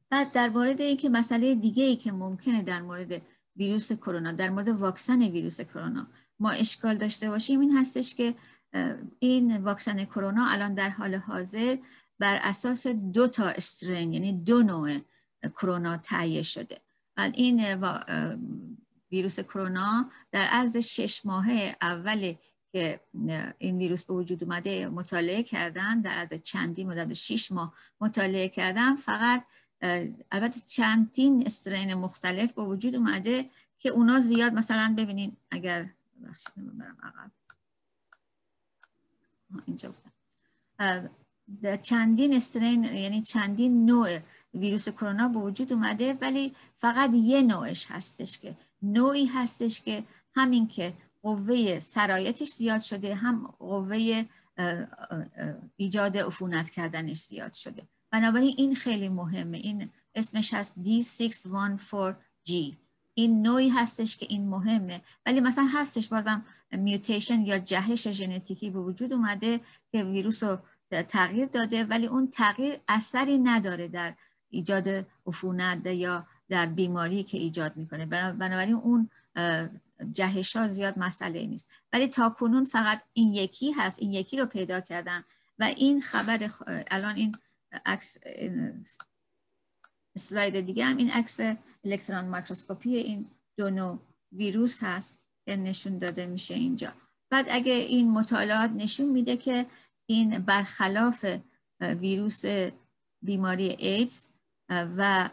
بعد 0.10 0.32
در 0.32 0.50
مورد 0.50 0.82
اینکه 0.82 1.10
مسئله 1.10 1.56
دیگه 1.56 1.84
ای 1.84 1.96
که 1.96 2.12
ممکنه 2.12 2.62
در 2.62 2.82
مورد 2.82 3.22
ویروس 3.58 3.92
کرونا 3.92 4.32
در 4.32 4.50
مورد 4.50 4.68
واکسن 4.68 5.22
ویروس 5.22 5.62
کرونا 5.62 6.08
ما 6.40 6.50
اشکال 6.50 6.98
داشته 6.98 7.30
باشیم 7.30 7.60
این 7.60 7.78
هستش 7.78 8.16
که 8.16 8.36
این 9.20 9.58
واکسن 9.58 10.06
کرونا 10.06 10.48
الان 10.50 10.74
در 10.74 10.90
حال 10.90 11.16
حاضر 11.16 11.78
بر 12.20 12.40
اساس 12.44 12.88
دو 12.88 13.28
تا 13.28 13.48
استرین 13.48 14.14
یعنی 14.14 14.34
دو 14.34 14.64
نوع 14.64 15.00
کرونا 15.44 15.98
تهیه 15.98 16.42
شده. 16.42 16.82
و 17.18 17.32
این 17.34 17.84
ویروس 19.12 19.40
کرونا 19.40 20.10
در 20.32 20.42
عرض 20.42 20.78
شش 20.78 21.26
ماهه 21.26 21.76
اول 21.82 22.34
که 22.72 23.00
این 23.58 23.78
ویروس 23.78 24.04
به 24.04 24.14
وجود 24.14 24.44
اومده 24.44 24.88
مطالعه 24.88 25.44
کردن 25.44 26.02
در 26.02 26.12
عرض 26.12 26.42
چندی 26.42 26.84
مدت 26.84 27.14
شش 27.14 27.52
ماه 27.52 27.74
مطالعه 28.02 28.50
کردن 28.50 28.96
فقط 28.96 29.44
البته 30.32 30.60
چندین 30.66 31.44
استرین 31.46 31.94
مختلف 31.94 32.54
به 32.54 32.62
وجود 32.62 32.96
اومده 32.96 33.50
که 33.78 33.90
اونا 33.90 34.20
زیاد 34.20 34.54
مثلا 34.54 34.96
ببینید 34.98 35.38
اگر 35.52 35.90
بخشید 36.28 36.78
برم 36.78 36.98
عقب. 37.04 37.32
اینجا 39.66 39.92
بودم. 39.92 40.12
چندین 41.82 42.34
استرین 42.34 42.84
یعنی 42.84 43.22
چندین 43.22 43.86
نوع 43.86 44.20
ویروس 44.54 44.90
کرونا 44.90 45.28
به 45.28 45.40
وجود 45.40 45.74
اومده 45.74 46.14
ولی 46.22 46.54
فقط 46.76 47.12
یه 47.14 47.42
نوعش 47.42 47.86
هستش 47.90 48.38
که 48.38 48.56
نوعی 48.82 49.26
هستش 49.26 49.82
که 49.82 50.04
همین 50.36 50.68
که 50.68 50.94
قوه 51.22 51.80
سرایتش 51.80 52.48
زیاد 52.48 52.82
شده 52.82 53.16
هم 53.16 53.48
قوه 53.48 54.26
ایجاد 55.76 56.18
عفونت 56.18 56.70
کردنش 56.70 57.22
زیاد 57.26 57.54
شده. 57.54 57.88
بنابراین 58.12 58.54
این 58.58 58.76
خیلی 58.76 59.10
مهمه. 59.10 59.58
این 59.58 59.90
اسمش 60.16 60.54
هست 60.54 60.76
D614G 60.86 62.74
این 63.20 63.42
نوعی 63.42 63.70
هستش 63.70 64.18
که 64.18 64.26
این 64.30 64.48
مهمه. 64.48 65.02
ولی 65.26 65.40
مثلا 65.42 65.68
هستش 65.74 66.08
بازم 66.08 66.46
میوتیشن 66.72 67.42
یا 67.42 67.60
جهش 67.60 68.08
ژنتیکی 68.08 68.70
به 68.70 68.80
وجود 68.80 69.14
اومده 69.14 69.60
که 69.92 70.04
ویروس 70.04 70.44
رو 70.44 70.60
تغییر 70.92 71.46
داده 71.46 71.84
ولی 71.84 72.08
اون 72.08 72.28
تغییر 72.28 72.80
اثری 72.88 73.38
نداره 73.38 73.88
در 73.88 74.14
ایجاد 74.50 75.08
عفونت 75.28 75.86
یا 75.86 76.28
در 76.50 76.66
بیماری 76.66 77.24
که 77.24 77.38
ایجاد 77.38 77.78
می‌کنه. 77.78 78.06
بنابراین 78.06 78.76
اون 78.76 79.10
جهش 80.12 80.56
ها 80.56 80.68
زیاد 80.68 81.00
مسئله 81.00 81.46
نیست. 81.46 81.68
ولی 81.94 82.08
تا 82.08 82.30
کنون 82.30 82.66
فقط 82.66 83.02
این 83.14 83.34
یکی 83.34 83.72
هست 83.72 84.00
این 84.00 84.14
یکی 84.14 84.38
رو 84.38 84.46
پیدا 84.46 84.82
کردن. 84.82 85.24
و 85.60 85.64
این 85.64 86.02
خبر 86.02 86.52
الان 86.92 87.16
این 87.16 87.32
عکس 87.86 88.18
اسلاید 90.16 90.60
دیگه 90.60 90.86
هم. 90.86 90.98
این 90.98 91.12
عکس 91.12 91.40
الکترون 91.84 92.26
میکروسکوپی 92.38 92.96
این 92.96 93.28
دو 93.58 93.70
نوع 93.70 94.00
ویروس 94.32 94.84
هست 94.84 95.20
که 95.46 95.56
نشون 95.56 95.98
داده 95.98 96.26
میشه 96.26 96.54
اینجا. 96.54 96.94
بعد 97.30 97.46
اگه 97.50 97.74
این 97.74 98.12
مطالعات 98.12 98.72
نشون 98.72 99.10
میده 99.10 99.38
که 99.38 99.66
این 100.06 100.40
برخلاف 100.40 101.26
ویروس 101.82 102.44
بیماری 103.22 103.70
ایدز 103.70 104.28
و 104.70 105.30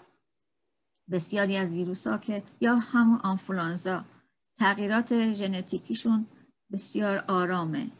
بسیاری 1.10 1.56
از 1.56 1.72
ویروس 1.72 2.06
ها 2.06 2.18
که 2.18 2.42
یا 2.60 2.76
همون 2.76 3.18
آنفولانزا 3.18 4.04
تغییرات 4.58 5.32
ژنتیکیشون 5.32 6.26
بسیار 6.72 7.24
آرامه 7.28 7.90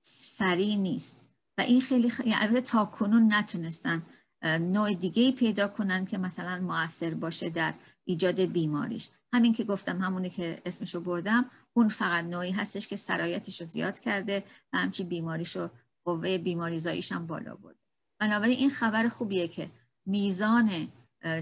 سریع 0.00 0.76
نیست. 0.76 1.16
و 1.58 1.60
این 1.60 1.80
خیلی, 1.80 2.10
خیلی 2.10 2.30
یعنی 2.30 2.60
تا 2.60 2.84
کنون 2.84 3.32
نتونستن 3.34 4.02
نوع 4.44 4.94
دیگه 4.94 5.32
پیدا 5.32 5.68
کنن 5.68 6.04
که 6.04 6.18
مثلا 6.18 6.60
موثر 6.60 7.14
باشه 7.14 7.50
در 7.50 7.74
ایجاد 8.04 8.40
بیماریش. 8.40 9.08
همین 9.32 9.52
که 9.52 9.64
گفتم 9.64 10.00
همونی 10.00 10.30
که 10.30 10.62
اسمشو 10.66 11.00
بردم 11.00 11.50
اون 11.72 11.88
فقط 11.88 12.24
نوعی 12.24 12.50
هستش 12.50 12.88
که 12.88 12.96
سرایتش 12.96 13.60
رو 13.60 13.66
زیاد 13.66 14.00
کرده 14.00 14.44
و 14.72 14.78
همچی 14.78 15.04
بیماریش 15.04 15.56
رو 15.56 15.70
قوه 16.04 16.38
بیماریزاییش 16.38 17.12
هم 17.12 17.26
بالا 17.26 17.54
برده. 17.54 17.78
بنابراین 18.20 18.58
این 18.58 18.70
خبر 18.70 19.08
خوبیه 19.08 19.48
که 19.48 19.70
میزان 20.06 20.88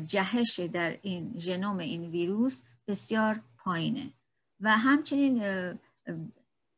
جهش 0.05 0.61
در 0.61 0.99
این 1.03 1.35
ژنوم 1.39 1.79
این 1.79 2.11
ویروس 2.11 2.63
بسیار 2.87 3.41
پایینه. 3.59 4.13
و 4.61 4.79
همچنین 4.79 5.43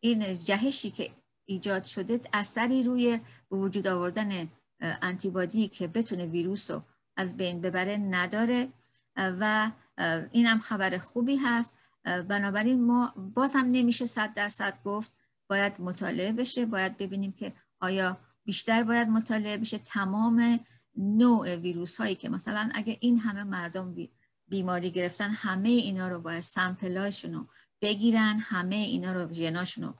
این 0.00 0.38
جهشی 0.38 0.90
که 0.90 1.10
ایجاد 1.44 1.84
شده 1.84 2.20
اثری 2.32 2.82
روی 2.82 3.20
وجود 3.50 3.86
آوردن 3.86 4.48
انتیبادی 4.82 5.68
که 5.68 5.88
بتونه 5.88 6.26
ویروس 6.26 6.70
رو 6.70 6.82
از 7.16 7.36
بین 7.36 7.60
ببره 7.60 7.96
نداره 7.96 8.68
و 9.16 9.70
این 10.32 10.46
هم 10.46 10.58
خبر 10.58 10.98
خوبی 10.98 11.36
هست. 11.36 11.82
بنابراین 12.04 12.84
ما 12.84 13.14
باز 13.34 13.52
هم 13.54 13.66
نمیشه 13.66 14.06
صد 14.06 14.34
درصد 14.34 14.82
گفت 14.84 15.14
باید 15.48 15.80
مطالعه 15.80 16.32
بشه 16.32 16.66
باید 16.66 16.96
ببینیم 16.96 17.32
که 17.32 17.52
آیا 17.80 18.18
بیشتر 18.44 18.82
باید 18.82 19.08
مطالعه 19.08 19.56
بشه. 19.56 19.78
تمام 19.78 20.60
نوع 20.96 21.56
ویروس 21.56 21.96
هایی 21.96 22.14
که 22.14 22.28
مثلا 22.28 22.70
اگه 22.74 22.98
این 23.00 23.18
همه 23.18 23.44
مردم 23.44 23.96
بیماری 24.48 24.90
گرفتن 24.90 25.30
همه 25.30 25.68
اینا 25.68 26.08
رو 26.08 26.20
باید 26.20 26.42
سمپلاشون 26.42 27.34
رو 27.34 27.46
بگیرن 27.82 28.38
همه 28.38 28.76
اینا 28.76 29.12
رو 29.12 29.32
ژناشون 29.32 29.84
رو 29.84 29.94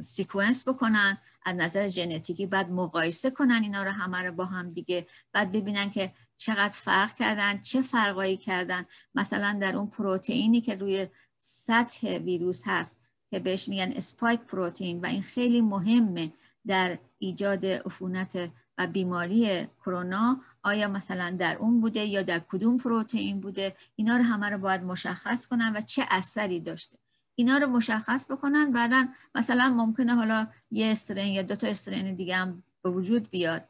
سیکونس 0.00 0.68
بکنن 0.68 1.18
از 1.44 1.56
نظر 1.56 1.88
ژنتیکی 1.88 2.46
بعد 2.46 2.70
مقایسه 2.70 3.30
کنن 3.30 3.62
اینا 3.62 3.82
رو 3.82 3.90
همه 3.90 4.22
رو 4.22 4.32
با 4.32 4.44
هم 4.44 4.70
دیگه 4.70 5.06
بعد 5.32 5.52
ببینن 5.52 5.90
که 5.90 6.12
چقدر 6.36 6.76
فرق 6.76 7.14
کردن 7.14 7.58
چه 7.58 7.82
فرقایی 7.82 8.36
کردن. 8.36 8.84
مثلا 9.14 9.58
در 9.60 9.76
اون 9.76 9.86
پروتئینی 9.86 10.60
که 10.60 10.74
روی 10.74 11.06
سطح 11.36 12.18
ویروس 12.18 12.62
هست 12.66 12.98
که 13.30 13.38
بهش 13.38 13.68
میگن 13.68 13.92
اسپایک 13.92 14.40
پروتئین 14.40 15.00
و 15.00 15.06
این 15.06 15.22
خیلی 15.22 15.60
مهمه 15.60 16.32
در 16.66 16.98
ایجاد 17.18 17.66
عفونت 17.66 18.50
و 18.78 18.86
بیماری 18.86 19.66
کرونا 19.66 20.40
آیا 20.62 20.88
مثلا 20.88 21.36
در 21.38 21.56
اون 21.56 21.80
بوده 21.80 22.04
یا 22.04 22.22
در 22.22 22.38
کدوم 22.38 22.78
پروتئین 22.78 23.40
بوده؟ 23.40 23.76
اینا 23.96 24.16
رو 24.16 24.22
همه 24.22 24.50
رو 24.50 24.58
باید 24.58 24.82
مشخص 24.82 25.46
کنن 25.46 25.76
و 25.76 25.80
چه 25.80 26.06
اثری 26.10 26.60
داشته. 26.60 26.98
اینا 27.38 27.58
رو 27.58 27.66
مشخص 27.66 28.30
بکنن. 28.30 28.70
بعدا 28.72 29.04
مثلا 29.34 29.68
ممکنه 29.68 30.14
حالا 30.14 30.46
یه 30.70 30.92
استرین 30.92 31.32
یا 31.32 31.42
دو 31.42 31.56
تا 31.56 31.66
استرین 31.66 32.14
دیگه 32.14 32.36
هم 32.36 32.62
به 32.82 32.90
وجود 32.90 33.30
بیاد. 33.30 33.68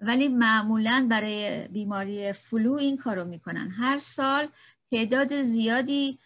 ولی 0.00 0.28
معمولا 0.28 1.06
برای 1.10 1.68
بیماری 1.68 2.32
flu 2.32 2.72
این 2.72 2.96
کارو 2.96 3.24
می‌کنن. 3.24 3.70
هر 3.70 3.98
سال 3.98 4.48
تعداد 4.90 5.42
زیادی 5.42 6.18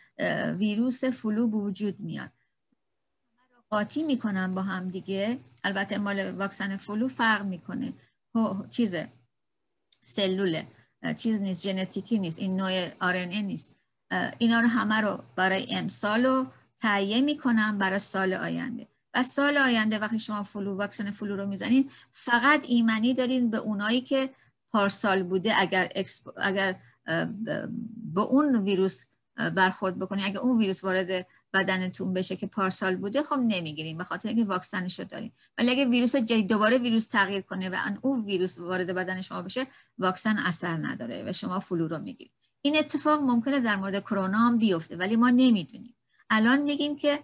ویروس 0.59 1.05
flu 1.05 1.49
به 1.49 1.57
وجود 1.57 2.01
میاد. 2.01 2.31
قاطی 3.71 4.03
می‌کنن 4.03 4.51
با 4.51 4.63
هم 4.63 4.89
دیگه. 4.89 5.39
البته 5.65 5.99
مال 5.99 6.31
واکسن 6.31 6.77
flu 6.77 7.09
فرق 7.09 7.45
می‌کنه. 7.45 7.93
چیز 8.71 8.95
سلوله. 10.03 10.67
چیز 11.17 11.41
نیست 11.41 11.63
ژنتیکی 11.63 12.19
نیست. 12.19 12.39
این 12.39 12.57
نوع 12.57 12.89
RNA 13.01 13.43
نیست. 13.43 13.71
اینا 14.39 14.61
رو 14.61 14.69
همه 14.69 15.01
رو 15.01 15.25
برای 15.37 15.75
امسال 15.75 16.27
رو 16.27 16.47
تهیه 16.81 17.21
می‌کنن 17.21 17.79
برای 17.79 17.99
سال 17.99 18.35
آینده. 18.35 18.89
و 19.15 19.23
سال 19.23 19.59
آینده 19.59 19.99
وقتی 19.99 20.19
شما 20.19 20.43
flu 20.43 20.77
واکسن 20.77 21.11
flu 21.11 21.37
رو 21.37 21.47
می‌زنید 21.47 21.91
فقط 22.13 22.61
ایمنی 22.69 23.15
دارین 23.15 23.51
به 23.51 23.59
اونایی 23.59 24.01
که 24.01 24.31
پارسال 24.71 25.23
بوده 25.23 25.61
اگر 25.61 25.89
اگر 26.37 26.77
به 28.15 28.21
اون 28.21 28.57
ویروس 28.57 29.05
برخورد 29.55 29.99
بکنی 29.99 30.25
اگر 30.25 30.39
اون 30.39 30.59
ویروس 30.59 30.85
وارد 30.85 31.27
بدنتون 31.53 32.13
بشه 32.13 32.37
که 32.37 32.47
پارسال 32.47 32.97
بوده 32.97 33.23
خب 33.23 33.37
نمی‌گیریم 33.37 33.99
به 33.99 34.05
خاطر 34.05 34.29
اینکه 34.29 34.45
واکسنش 34.45 34.99
رو 34.99 35.05
داریم 35.05 35.33
ولی 35.59 35.71
اگه 35.71 35.85
ویروس 35.85 36.17
جدید 36.17 36.49
دوباره 36.49 36.79
ویروس 36.79 37.07
تغییر 37.07 37.41
کنه 37.41 37.69
و 37.69 37.77
اون 38.03 38.25
ویروس 38.25 38.59
وارد 38.59 38.95
بدن 38.95 39.21
شما 39.21 39.43
بشه 39.43 39.67
واکسن 39.99 40.39
اثر 40.39 40.77
نداره 40.77 41.25
و 41.27 41.33
شما 41.33 41.61
flu 41.61 41.89
رو 41.89 41.99
می‌گیرید 41.99 42.33
این 42.63 42.77
اتفاق 42.79 43.21
ممکنه 43.23 43.61
در 43.61 43.77
مورد 43.77 44.01
کرونا 44.01 44.39
هم 44.39 44.59
بیفته 44.59 44.97
ولی 44.97 45.17
ما 45.17 45.31
نمی‌دونیم. 45.31 45.95
الان 46.31 46.63
میگیم 46.63 46.97
که 46.97 47.21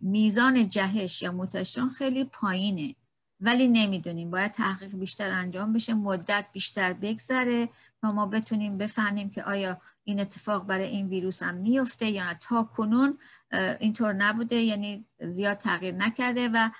میزان 0.00 0.68
جهش 0.68 1.22
یا 1.22 1.32
mutation 1.32 1.88
خیلی 1.88 2.24
پایینه 2.24 2.94
ولی 3.44 3.68
نمی‌دونیم. 3.68 4.30
باید 4.30 4.52
تحقیق 4.52 4.96
بیشتر 4.96 5.30
انجام 5.30 5.72
بشه 5.72 5.94
مدت 5.94 6.46
بیشتر 6.52 6.92
بگذره 6.92 7.68
تا 8.00 8.12
ما 8.12 8.26
بتونیم 8.26 8.78
بفهمیم 8.78 9.30
که 9.30 9.42
آیا 9.42 9.80
این 10.04 10.20
اتفاق 10.20 10.66
برای 10.66 10.86
این 10.86 11.08
ویروس 11.08 11.42
هم 11.42 11.54
میفته 11.54 12.06
یا 12.06 12.24
نه. 12.24 12.34
تا 12.34 12.62
کنون 12.62 13.18
اینطور 13.80 14.12
نبوده 14.12 14.56
یعنی 14.56 15.06
زیاد 15.20 15.56
تغییر 15.56 15.94
نکرده 15.94 16.48
و 16.48 16.70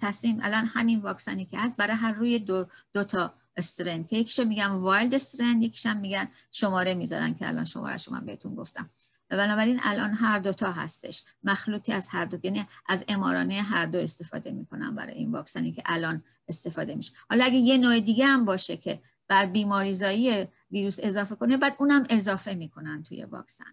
تصمیم 0.00 0.38
الان 0.42 0.66
همین 0.66 1.00
واکسنی 1.00 1.44
که 1.44 1.58
هست 1.58 1.76
برای 1.76 1.96
هر 1.96 2.12
روی 2.12 2.38
دو, 2.38 2.66
دو 2.92 3.04
تا 3.04 3.34
strain 3.56 4.04
که 4.04 4.16
یکیشو 4.16 4.44
میگن 4.44 4.66
wild 4.66 5.14
strain 5.14 5.62
یکیشم 5.62 5.96
میگن 5.96 6.28
شماره 6.50 6.94
می‌ذارن 6.94 7.34
که 7.34 7.48
الان 7.48 7.64
شماره 7.64 7.96
شما 7.96 8.20
بهتون 8.20 8.54
گفتم. 8.54 8.90
بنابراین 9.36 9.80
الان 9.82 10.14
هر 10.14 10.38
دوتا 10.38 10.72
هستش. 10.72 11.24
مخلوطی 11.44 11.92
از 11.92 12.08
هر 12.08 12.24
دو 12.24 12.38
یعنی 12.42 12.66
از 12.86 13.04
امارانه 13.08 13.54
هر 13.54 13.86
دو 13.86 13.98
استفاده 13.98 14.52
می‌کنن 14.52 14.94
برای 14.94 15.14
این 15.14 15.32
واکسنی 15.32 15.72
که 15.72 15.82
الان 15.86 16.22
استفاده 16.48 16.94
میشه. 16.94 17.12
حالا 17.30 17.44
اگه 17.44 17.56
یه 17.56 17.78
نوع 17.78 18.00
دیگه 18.00 18.26
هم 18.26 18.44
باشه 18.44 18.76
که 18.76 19.02
بر 19.28 19.46
بیماریزایی 19.46 20.46
ویروس 20.70 20.98
اضافه 21.02 21.34
کنه 21.34 21.56
بعد 21.56 21.76
اونم 21.78 22.06
اضافه 22.10 22.54
می‌کنن 22.54 23.02
توی 23.02 23.24
واکسن. 23.24 23.72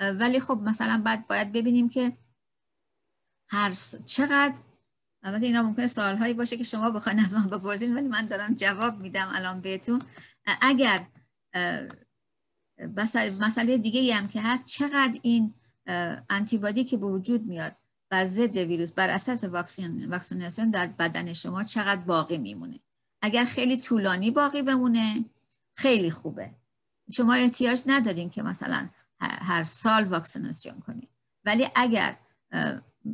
ولی 0.00 0.40
خب 0.40 0.60
مثلا 0.62 1.02
بعد 1.04 1.26
باید 1.26 1.52
ببینیم 1.52 1.88
که 1.88 2.12
هر 3.48 3.72
چقدر 4.06 4.54
البته 5.22 5.46
اینا 5.46 5.62
ممکنه 5.62 5.86
سوالهایی 5.86 6.34
باشه 6.34 6.56
که 6.56 6.64
شما 6.64 6.90
بخواین 6.90 7.20
از 7.20 7.34
من 7.34 7.46
بپرسین 7.50 7.96
ولی 7.96 8.08
من 8.08 8.26
دارم 8.26 8.54
جواب 8.54 8.98
میدم 8.98 9.30
الان 9.34 9.60
بهتون. 9.60 10.02
اگر 10.60 11.06
مسئله 13.40 13.78
دیگه 13.78 14.14
هم 14.14 14.28
که 14.28 14.40
هست 14.40 14.64
چقدر 14.64 15.18
این 15.22 15.54
انتیبادی 16.30 16.84
که 16.84 16.96
به 16.96 17.06
وجود 17.06 17.46
میاد 17.46 17.76
بر 18.10 18.24
ضد 18.24 18.56
ویروس 18.56 18.90
بر 18.92 19.08
اساس 19.08 19.44
واکسین 19.44 20.10
واکسیناسیون 20.10 20.70
در 20.70 20.86
بدن 20.86 21.32
شما 21.32 21.62
چقدر 21.62 22.00
باقی 22.00 22.38
میمونه؟ 22.38 22.80
اگر 23.22 23.44
خیلی 23.44 23.76
طولانی 23.76 24.30
باقی 24.30 24.62
بمونه 24.62 25.24
خیلی 25.74 26.10
خوبه. 26.10 26.50
شما 27.12 27.34
احتیاج 27.34 27.82
ندارین 27.86 28.30
که 28.30 28.42
مثلا 28.42 28.88
هر 29.20 29.64
سال 29.64 30.04
واکسیناسیون 30.04 30.80
کنید 30.80 31.08
ولی 31.44 31.68
اگر 31.74 32.16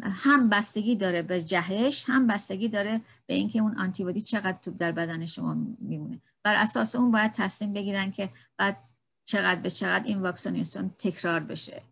هم 0.03 0.49
بستگی 0.49 0.97
داره 0.97 1.23
به 1.23 1.43
جهش 1.43 2.05
هم 2.07 2.27
بستگی 2.27 2.69
داره 2.69 3.01
به 3.27 3.35
اینکه 3.35 3.59
اون 3.59 3.79
آنتیبادی 3.79 4.21
چقدر 4.21 4.59
تو 4.63 4.71
در 4.71 4.93
بدن 4.93 5.27
شما 5.27 5.57
میمونه. 5.79 6.21
بر 6.43 6.55
اساس 6.55 6.95
اون 6.95 7.11
باید 7.11 7.33
تصمیم 7.33 7.73
بگیرن 7.73 8.11
که 8.11 8.31
بعد 8.57 8.77
چقدر 9.25 9.61
به 9.61 9.71
چقدر 9.71 10.05
این 10.05 10.23
واکسیناسیون 10.23 10.91
تکرار 10.99 11.41
بشه. 11.41 11.83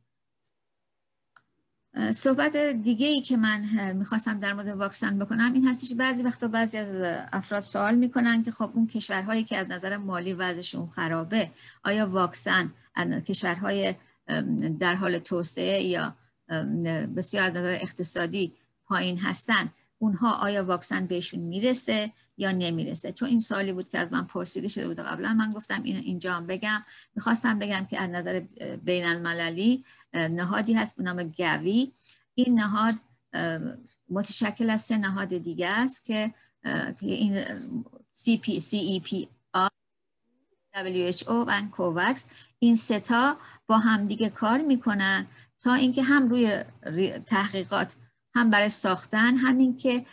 صحبت 2.15 2.57
دیگه 2.57 3.07
ای 3.07 3.21
که 3.21 3.37
من 3.37 3.93
می‌خواستم 3.93 4.39
در 4.39 4.53
مورد 4.53 4.69
واکسن 4.69 5.19
بکنم 5.19 5.53
این 5.53 5.69
هستش 5.69 5.95
بعضی 5.95 6.23
وقتا 6.23 6.49
بعضی 6.49 6.79
از 6.79 6.97
افراد 7.33 7.63
سوال 7.63 7.95
می‌کنن 7.95 8.43
که 8.43 8.51
خب 8.51 8.71
اون 8.75 8.87
کشورهایی 8.87 9.45
که 9.45 9.57
از 9.57 9.67
نظر 9.69 9.97
مالی 9.97 10.33
وضعشون 10.33 10.87
خرابه 10.87 11.51
آیا 11.85 12.07
واکسن 12.07 12.73
از 12.95 13.25
کشورهای 13.25 13.95
در 14.81 14.95
حال 14.95 15.19
توسعه 15.19 15.83
یا 15.83 16.17
بسیار 17.17 17.51
نظر 17.51 17.79
اقتصادی 17.81 18.55
پایین 18.85 19.19
هستن؟ 19.19 19.73
اونها 20.03 20.33
آیا 20.35 20.65
واکسن 20.65 21.07
بهشون 21.07 21.41
می‌رسه 21.41 22.13
یا 22.37 22.51
نمی‌رسه؟ 22.51 23.13
چون 23.13 23.29
این 23.29 23.41
سوالی 23.41 23.73
بود 23.73 23.89
که 23.89 23.99
از 23.99 24.13
من 24.13 24.25
پرسیده 24.25 24.69
شده 24.69 24.89
بود. 24.89 25.01
قبلا 25.01 25.35
من 25.35 25.51
گفتم 25.51 25.83
این 25.83 25.97
اینجا 25.97 26.35
هم 26.35 26.47
بگم. 26.47 26.85
می‌خواستم 27.15 27.59
بگم 27.59 27.87
که 27.91 28.03
از 28.03 28.11
نظر 28.11 28.41
بین 28.85 29.07
المللی 29.07 29.85
نهادی 30.15 30.73
هست 30.73 30.97
به 30.97 31.03
نام 31.03 31.23
گوی. 31.23 31.93
این 32.35 32.61
نهاد 32.61 32.95
متشکل 34.09 34.71
از 34.71 34.81
سه 34.81 34.97
نهاد 34.97 35.29
دیگه 35.29 35.69
است 35.69 36.05
که 36.05 36.35
این 37.01 37.45
CP, 38.15 38.61
CEP 38.61 39.27
WHO 40.77 41.31
و 41.47 41.63
کووکس 41.73 42.27
این 42.59 42.77
ستا 42.77 43.37
با 43.67 43.79
همدیگه 43.79 44.29
کار 44.29 44.61
می‌کنن 44.61 45.27
تا 45.61 45.75
اینکه 45.75 46.03
هم 46.03 46.29
روی 46.29 46.65
تحقیقات 47.27 47.97
هم 48.35 48.51
برای 48.51 48.69
ساختن 48.69 49.37
همین 49.37 49.77
که 49.77 50.07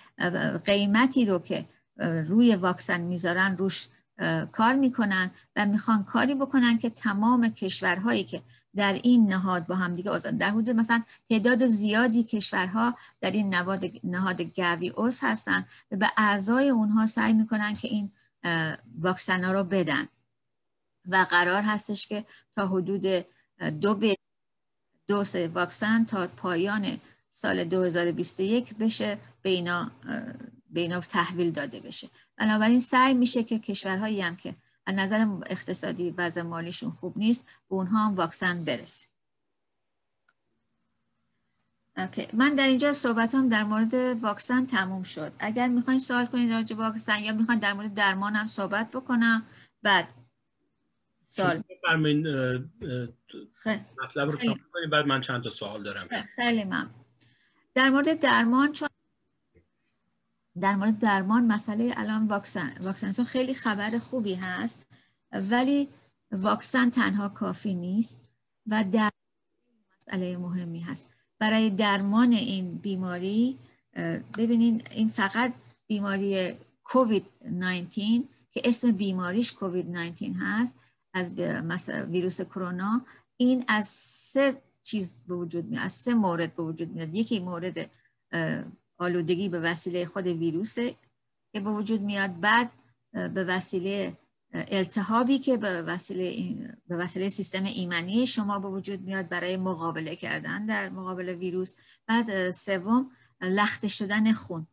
قیمتی 0.66 1.26
رو 1.26 1.40
که 1.40 1.66
روی 2.28 2.56
واکسن 2.56 3.02
می‌ذارن 3.02 3.58
روش 3.58 3.88
کار 4.52 4.74
می‌کنن 4.74 5.32
و 5.56 5.66
می‌خوان 5.66 6.04
کاری 6.04 6.36
بکنن 6.36 6.78
که 6.78 6.90
تمام 6.90 7.50
کشورهایی 7.50 8.24
که 8.24 8.42
در 8.76 8.94
این 8.94 9.34
نهاد 9.34 9.68
با 9.68 9.76
هم 9.76 9.96
دیگه 9.96 10.12
آزاد 10.12 10.38
در 10.38 10.50
حدود 10.50 10.70
مثلا 10.70 11.04
تعداد 11.30 11.68
زیادی 11.68 12.24
کشورها 12.24 12.96
در 13.22 13.32
این 13.32 13.56
نهاد 13.56 13.86
نهاد 14.04 14.42
گوی 14.42 14.90
اوس 14.90 15.24
هستن 15.24 15.66
و 15.92 15.96
به 15.96 16.12
اعضای 16.18 16.70
اونها 16.70 17.08
سعی 17.08 17.34
می‌کنن 17.34 17.74
که 17.74 17.88
این 17.88 18.12
واکسن 19.00 19.44
ها 19.44 19.52
رو 19.52 19.64
بدن. 19.64 20.08
و 21.06 21.26
قرار 21.30 21.62
هستش 21.62 22.08
که 22.08 22.26
تا 22.52 22.68
حدود 22.68 23.26
دو 23.82 24.14
دوس 25.08 25.36
واکسن 25.36 26.06
تا 26.06 26.28
پایان 26.28 26.98
سال 27.42 27.64
2021 27.64 28.76
بشه 28.76 29.18
به 29.42 29.50
اینا, 29.50 29.92
به 30.70 31.00
تحویل 31.00 31.52
داده 31.52 31.80
بشه. 31.80 32.10
بنابراین 32.38 32.80
سعی 32.80 33.14
میشه 33.14 33.44
که 33.44 33.60
کشورهایی 33.60 34.22
هم 34.22 34.36
که 34.36 34.56
از 34.86 34.96
نظر 34.96 35.28
اقتصادی 35.46 36.12
وضع 36.12 36.42
مالیشون 36.42 36.90
خوب 36.90 37.18
نیست 37.18 37.46
به 37.70 37.76
اونها 37.76 38.06
هم 38.06 38.16
واکسن 38.16 38.64
برسه. 38.64 39.08
من 42.34 42.56
در 42.56 42.68
اینجا 42.68 42.94
صحبتم 42.94 43.50
در 43.50 43.64
مورد 43.64 43.94
واکسن 44.24 44.66
تموم 44.66 45.04
شد. 45.04 45.32
اگر 45.40 45.68
می‌خواین 45.68 46.00
سوال 46.00 46.26
کنید 46.26 46.52
راجع 46.52 46.76
به 46.76 46.84
واکسن 46.84 47.20
یا 47.20 47.34
می‌خواین 47.34 47.60
در 47.60 47.74
مورد 47.74 47.94
درمانم 47.94 48.48
صحبت 48.48 48.92
بکنم 48.92 49.46
بعد 49.84 50.14
سوال 51.26 51.64
مطلب 54.04 54.30
رو 54.30 54.38
بعد 54.92 55.08
من 55.08 55.22
چند 55.22 55.44
تا 55.44 55.50
سوال 55.50 55.84
دارم. 55.84 56.08
خیلی 56.36 56.64
ممنون. 56.64 57.07
در 57.78 57.90
مورد 57.90 58.20
درمان 58.20 58.72
چون 58.72 58.90
در 60.62 60.76
مورد 60.76 61.00
درمان 61.00 61.48
مسئله 61.48 61.94
الان 61.98 62.28
واکسن 62.28 62.74
واکسن 62.82 63.24
خیلی 63.24 63.54
خبر 63.54 64.00
خوبی 64.00 64.36
هست 64.36 64.86
ولی 65.32 65.90
واکسن 66.32 66.90
تنها 66.90 67.30
کافی 67.30 67.76
نیست 67.76 68.20
و 68.68 68.84
در 68.92 69.10
مسئله 69.96 70.38
مهمی 70.38 70.80
هست. 70.80 71.08
برای 71.40 71.70
درمان 71.70 72.32
این 72.32 72.76
بیماری 72.76 73.58
ببینید 74.38 74.88
این 74.92 75.10
فقط 75.10 75.54
بیماری 75.88 76.54
کووید 76.84 77.26
19 77.52 78.24
که 78.52 78.62
اسم 78.66 78.92
بیماریش 78.92 79.54
کووید 79.54 79.90
19 79.90 80.32
هست 80.40 80.76
از 81.14 81.32
ویروس 81.88 82.42
کرونا 82.42 83.06
این 83.38 83.66
از 83.68 83.88
سه 83.88 84.62
چیز 84.88 85.24
به 85.28 85.36
وجود 85.36 85.66
میاد 85.66 85.84
از 85.84 85.92
سه 85.92 86.14
مورد 86.14 86.56
به 86.56 86.64
وجود 86.64 86.90
میاد. 86.92 87.16
یکی 87.16 87.40
مورد 87.40 87.90
آلودگی 88.98 89.50
به 89.50 89.60
وسیله 89.60 90.06
خود 90.06 90.28
ویروس 90.28 90.76
که 91.54 91.60
به 91.60 91.70
وجود 91.70 92.02
میاد. 92.02 92.40
بعد 92.40 92.72
به 93.12 93.44
وسیله 93.44 94.18
التهابی 94.54 95.40
که 95.40 95.58
به 95.58 95.82
وسیله, 95.82 96.28
به 96.88 96.98
وسیله 96.98 97.30
سیستم 97.30 97.64
ایمنی 97.64 98.28
شما 98.28 98.60
به 98.60 98.68
وجود 98.68 99.02
میاد 99.02 99.30
برای 99.30 99.58
مقابله 99.58 100.16
کردن 100.16 100.66
در 100.66 100.90
مقابل 100.90 101.30
ویروس. 101.30 101.74
بعد 102.08 102.52
سوم 102.52 103.12
لخته 103.42 103.88
شدن 103.88 104.34
خون 104.34 104.68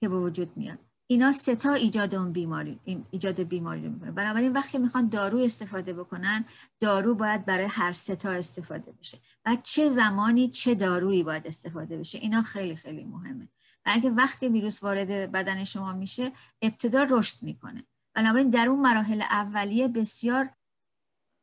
که 0.00 0.08
به 0.08 0.20
وجود 0.20 0.56
میاد. 0.56 0.87
اینا 1.10 1.32
ستا 1.32 1.72
ایجاد 1.72 2.14
اون 2.14 2.32
بیماری 2.32 2.80
ایجاد 3.10 3.40
بیماری 3.40 3.84
رو 3.84 3.90
می‌کنه. 3.90 4.10
بنابراین 4.10 4.52
وقتی 4.52 4.78
می‌خوان 4.78 5.08
دارو 5.08 5.38
استفاده 5.38 5.92
بکنن 5.92 6.44
دارو 6.80 7.14
باید 7.14 7.44
برای 7.44 7.66
هر 7.70 7.92
ستا 7.92 8.30
استفاده 8.30 8.92
بشه. 8.92 9.18
و 9.46 9.56
چه 9.62 9.88
زمانی 9.88 10.48
چه 10.48 10.74
دارویی 10.74 11.22
باید 11.22 11.46
استفاده 11.46 11.98
بشه 11.98 12.18
اینا 12.18 12.42
خیلی 12.42 12.76
خیلی 12.76 13.04
مهمه. 13.04 13.48
و 13.86 13.90
اگه 13.92 14.10
وقتی 14.10 14.48
ویروس 14.48 14.82
وارد 14.82 15.32
بدن 15.32 15.64
شما 15.64 15.92
میشه 15.92 16.32
ابتدا 16.62 17.06
رشد 17.10 17.42
می‌کنه. 17.42 17.84
بنابراین 18.14 18.50
در 18.50 18.68
اون 18.68 18.80
مراحل 18.80 19.22
اولیه 19.22 19.88
بسیار 19.88 20.50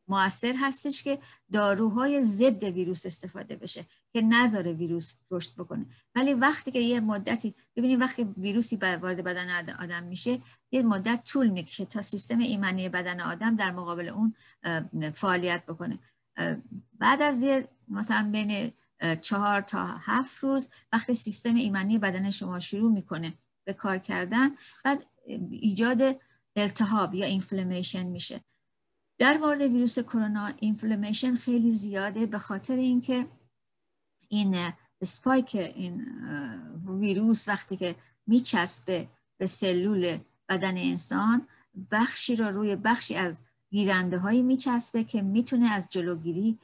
موثر 0.07 0.55
هستش 0.59 1.03
که 1.03 1.19
داروهای 1.51 2.21
ضد 2.21 2.63
ویروس 2.63 3.05
استفاده 3.05 3.55
بشه. 3.55 3.85
که 4.15 4.21
نذاره 4.21 4.73
ویروس 4.73 5.13
رشد 5.31 5.55
بکنه. 5.55 5.85
ولی 6.15 6.33
وقتی 6.33 6.71
که 6.71 6.79
یه 6.79 6.99
مدتی 6.99 7.55
ببینید 7.75 8.01
وقتی 8.01 8.23
ویروسی 8.37 8.75
وارد 8.75 9.23
بدن 9.23 9.75
آدم 9.79 10.03
میشه 10.03 10.39
یه 10.71 10.81
مدت 10.81 11.23
طول 11.23 11.47
می‌کشه 11.47 11.85
تا 11.85 12.01
سیستم 12.01 12.39
ایمنی 12.39 12.89
بدن 12.89 13.21
آدم 13.21 13.55
در 13.55 13.71
مقابل 13.71 14.09
اون 14.09 14.33
فعالیت 15.13 15.65
بکنه. 15.65 15.99
بعد 16.93 17.21
از 17.21 17.41
یه 17.41 17.67
مثلا 17.87 18.29
بین 18.31 18.71
چهار 19.21 19.61
تا 19.61 19.85
هفت 19.85 20.43
روز 20.43 20.69
وقتی 20.93 21.13
سیستم 21.13 21.55
ایمنی 21.55 21.97
بدن 21.97 22.31
شما 22.31 22.59
شروع 22.59 22.91
می‌کنه 22.91 23.33
به 23.67 23.73
کار 23.73 23.97
کردن 23.97 24.49
بعد 24.83 25.05
ایجاد 25.51 26.21
التهاب 26.55 27.15
یا 27.15 27.25
اینفلمیشن 27.25 28.07
میشه. 28.07 28.41
در 29.19 29.37
مورد 29.37 29.61
ویروس 29.61 29.99
کرونا 29.99 30.53
اینفلمیشن 30.59 31.35
خیلی 31.35 31.71
زیاده 31.71 32.25
به 32.25 32.39
خاطر 32.39 32.75
اینکه 32.75 33.27
این 34.35 34.73
سپایک 35.03 35.55
این 35.55 36.05
ویروس 36.87 37.47
وقتی 37.47 37.77
که 37.77 37.95
میچسبه 38.27 39.07
به 39.37 39.45
سلول 39.45 40.17
بدن 40.49 40.77
انسان 40.77 41.47
بخشی 41.91 42.35
را 42.35 42.49
روی 42.49 42.75
بخشی 42.75 43.15
از 43.15 43.37
گیرنده 43.69 44.17
هایی 44.17 44.41
میچسبه 44.41 45.03
که 45.03 45.21
می‌تونه 45.21 45.71
از 45.71 45.87
جلوگیری 45.89 46.59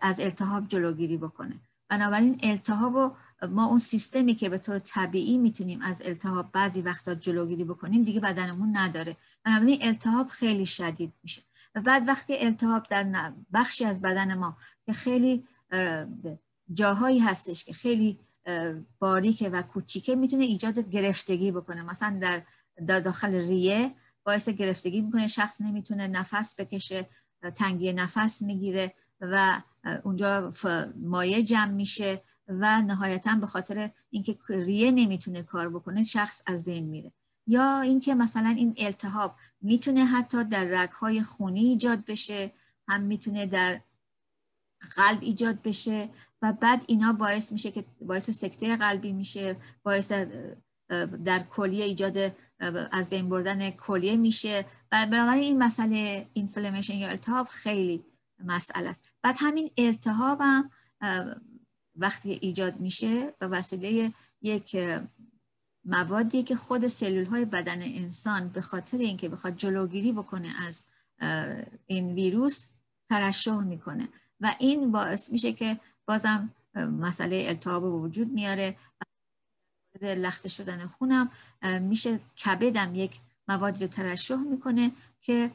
از 0.00 0.20
التهاب 0.20 0.68
جلوگیری 0.68 1.16
بکنه. 1.16 1.60
بنابراین 1.88 2.40
التهاب 2.42 2.94
و 2.94 3.10
ما 3.46 3.66
اون 3.66 3.78
سیستمی 3.78 4.34
که 4.34 4.48
به 4.48 4.58
طور 4.58 4.78
طبیعی 4.78 5.38
می‌تونیم 5.38 5.82
از 5.82 6.02
التهاب 6.04 6.52
بعضی 6.52 6.82
وقتا 6.82 7.14
جلوگیری 7.14 7.64
بکنیم 7.64 8.02
دیگه 8.02 8.20
بدنمون 8.20 8.76
نداره. 8.76 9.16
بنابراین 9.44 9.78
التهاب 9.82 10.28
خیلی 10.28 10.66
شدید 10.66 11.12
میشه. 11.22 11.42
و 11.74 11.80
بعد 11.80 12.08
وقتی 12.08 12.36
التهاب 12.38 12.86
در 12.88 13.32
بخشی 13.52 13.84
از 13.84 14.00
بدن 14.02 14.34
ما 14.34 14.56
که 14.86 14.92
خیلی 14.92 15.44
جاهایی 16.74 17.18
هستش 17.18 17.64
که 17.64 17.72
خیلی 17.72 18.18
باریکه 18.98 19.48
و 19.48 19.62
کوچیکه 19.62 20.16
می‌تونه 20.16 20.44
ایجاد 20.44 20.78
گرفتگی 20.78 21.52
بکنه. 21.52 21.82
مثلا 21.82 22.42
در, 22.86 23.00
داخل 23.00 23.34
ریه 23.34 23.94
باعث 24.24 24.48
گرفتگی 24.48 25.00
می‌کنه 25.00 25.26
شخص 25.26 25.60
نمی‌تونه 25.60 26.06
نفس 26.06 26.54
بکشه 26.54 27.08
تنگی 27.54 27.92
نفس 27.92 28.42
می‌گیره 28.42 28.94
و 29.20 29.62
اونجا 30.04 30.52
مایه 30.96 31.42
جمع 31.42 31.70
میشه 31.70 32.22
و 32.48 32.82
نهایتا 32.82 33.34
به 33.34 33.46
خاطر 33.46 33.90
اینکه 34.10 34.38
ریه 34.48 34.90
نمی‌تونه 34.90 35.42
کار 35.42 35.68
بکنه 35.68 36.02
شخص 36.02 36.42
از 36.46 36.64
بین 36.64 36.84
میره. 36.84 37.12
یا 37.46 37.80
اینکه 37.80 38.14
مثلا 38.14 38.48
این 38.48 38.74
التهاب 38.78 39.34
می‌تونه 39.60 40.04
حتی 40.04 40.44
در 40.44 40.64
رگهای 40.64 41.22
خونی 41.22 41.60
ایجاد 41.60 42.04
بشه 42.04 42.52
هم 42.88 43.00
می‌تونه 43.02 43.46
در 43.46 43.80
قلب 44.96 45.18
ایجاد 45.22 45.62
بشه 45.62 46.08
بعد 46.52 46.84
اینا 46.86 47.12
باعث 47.12 47.52
میشه 47.52 47.70
که 47.70 47.84
باعث 48.00 48.30
سکته 48.30 48.76
قلبی 48.76 49.12
میشه 49.12 49.56
باعث 49.82 50.12
در 51.24 51.42
کلیه 51.50 51.84
ایجاد 51.84 52.36
از 52.92 53.08
بین 53.08 53.28
بردن 53.28 53.70
کلیه 53.70 54.16
میشه. 54.16 54.64
و 54.92 55.06
بنابراین 55.06 55.42
این 55.42 55.58
مسئله 55.58 56.26
اینفلمیشن 56.32 56.94
یا 56.94 57.08
التهاب 57.08 57.46
خیلی 57.46 58.04
مسئله 58.44 58.88
است. 58.88 59.12
بعد 59.22 59.36
همین 59.38 59.70
التهاب 59.78 60.38
هم 60.40 60.70
وقتی 61.96 62.38
ایجاد 62.42 62.80
میشه 62.80 63.34
به 63.38 63.48
وسیله 63.48 64.12
یک 64.42 64.76
موادی 65.84 66.42
که 66.42 66.56
خود 66.56 66.86
سلول 66.86 67.24
های 67.24 67.44
بدن 67.44 67.82
انسان 67.82 68.48
به 68.48 68.60
خاطر 68.60 68.98
اینکه 68.98 69.28
بخواد 69.28 69.56
جلوگیری 69.56 70.12
بکنه 70.12 70.52
از 70.66 70.84
این 71.86 72.14
ویروس 72.14 72.68
ترشح 73.08 73.58
می‌کنه. 73.58 74.08
و 74.40 74.54
این 74.58 74.92
باعث 74.92 75.30
میشه 75.30 75.52
که 75.52 75.80
بازم 76.06 76.50
مسئله 76.74 77.44
التهاب 77.48 77.84
وجود 77.84 78.32
میاره. 78.32 78.76
لخته 80.02 80.48
شدن 80.48 80.86
خونم 80.86 81.30
میشه 81.80 82.20
کبدم 82.44 82.94
یک 82.94 83.20
موادی 83.48 83.80
رو 83.80 83.86
ترشح 83.86 84.36
می‌کنه 84.36 84.92
که 85.20 85.50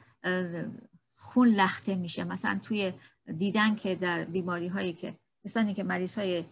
خون 1.09 1.47
لخته 1.47 1.95
میشه. 1.95 2.23
مثلا 2.23 2.59
توی 2.63 2.93
دیدن 3.37 3.75
که 3.75 3.95
در 3.95 4.23
بیماری 4.23 4.67
هایی 4.67 4.93
که 4.93 5.15
مثلا 5.45 5.73
که 5.73 5.83
مریض 5.83 6.17
های 6.17 6.45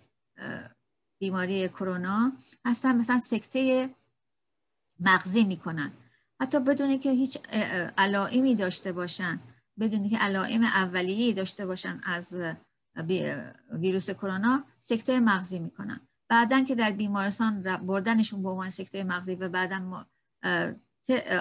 بیماری 1.19 1.69
کرونا 1.69 2.31
هستن 2.65 2.95
مثلا 2.95 3.19
سکته 3.19 3.89
مغزی 4.99 5.43
می‌کنن. 5.43 5.91
حتی 6.41 6.59
بدون 6.59 6.97
که 6.99 7.11
هیچ 7.11 7.37
علائمی 7.97 8.55
داشته 8.55 8.91
باشن. 8.91 9.39
بدون 9.79 10.09
که 10.09 10.17
علائم 10.17 10.63
اولیه 10.63 11.33
داشته 11.33 11.65
باشن 11.65 12.01
از 12.03 12.35
ویروس 13.71 14.09
کرونا 14.09 14.63
سکته 14.79 15.19
مغزی 15.19 15.59
می‌کنن. 15.59 16.07
بعدا 16.29 16.61
که 16.61 16.75
در 16.75 16.91
بیمارستان 16.91 17.61
بردنشون 17.77 18.43
به 18.43 18.49
عنوان 18.49 18.69
سکته 18.69 19.03
مغزی 19.03 19.35
و 19.35 19.49
بعدا 19.49 20.05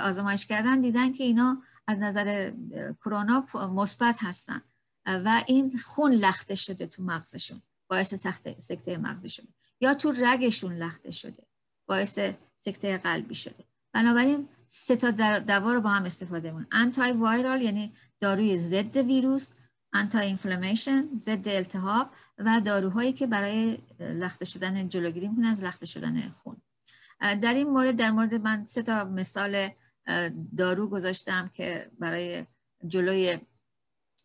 آزمایش 0.03 0.47
کردن 0.47 0.81
دیدن 0.81 1.13
که 1.13 1.25
اینا 1.25 1.63
از 1.87 1.99
نظر 1.99 2.53
کرونا 3.01 3.47
مثبت 3.55 4.17
هستن. 4.21 4.61
و 5.07 5.45
این 5.47 5.79
خون 5.79 6.13
لخته 6.13 6.55
شده 6.55 6.87
تو 6.87 7.03
مغزشون 7.03 7.63
باعث 7.91 8.15
سکته 8.59 8.99
مغزی 8.99 9.29
شده. 9.29 9.49
یا 9.81 9.95
تو 9.95 10.13
رگشون 10.13 10.73
لخته 10.73 11.11
شده 11.11 11.47
باعث 11.89 12.19
سکته 12.57 12.99
قلبی 12.99 13.35
شده. 13.35 13.65
بنابراین 13.93 14.49
سه 14.69 14.97
تا 14.97 15.11
دوا 15.39 15.73
رو 15.73 15.81
با 15.81 15.91
هم 15.91 16.05
استفاده 16.05 16.51
می‌کنن 16.51 16.67
انتای 16.73 17.13
وایرال 17.13 17.63
یعنی 17.63 17.93
داروی 18.21 18.57
ضد 18.57 18.97
ویروس 18.97 19.51
انتای 19.93 20.27
اینفلامیشن 20.27 21.09
ضد 21.17 21.49
التهاب 21.49 22.11
و 22.39 22.61
داروهایی 22.65 23.13
که 23.13 23.27
برای 23.27 23.79
لخته 24.01 24.45
شدن 24.45 24.89
جلوگیری 24.89 25.29
می‌کنن 25.29 25.45
از 25.45 25.63
لخته 25.63 25.87
شدن 25.87 26.29
خون. 26.29 26.57
در 27.21 27.55
این 27.55 27.69
مورد 27.69 27.97
در 27.97 28.11
مورد 28.11 28.35
من 28.35 28.65
سه 28.65 28.83
تا 28.83 29.05
مثال 29.05 29.69
دارو 30.57 30.89
گذاشتم 30.89 31.51
که 31.53 31.91
برای 31.99 32.47
جلوی 32.89 33.39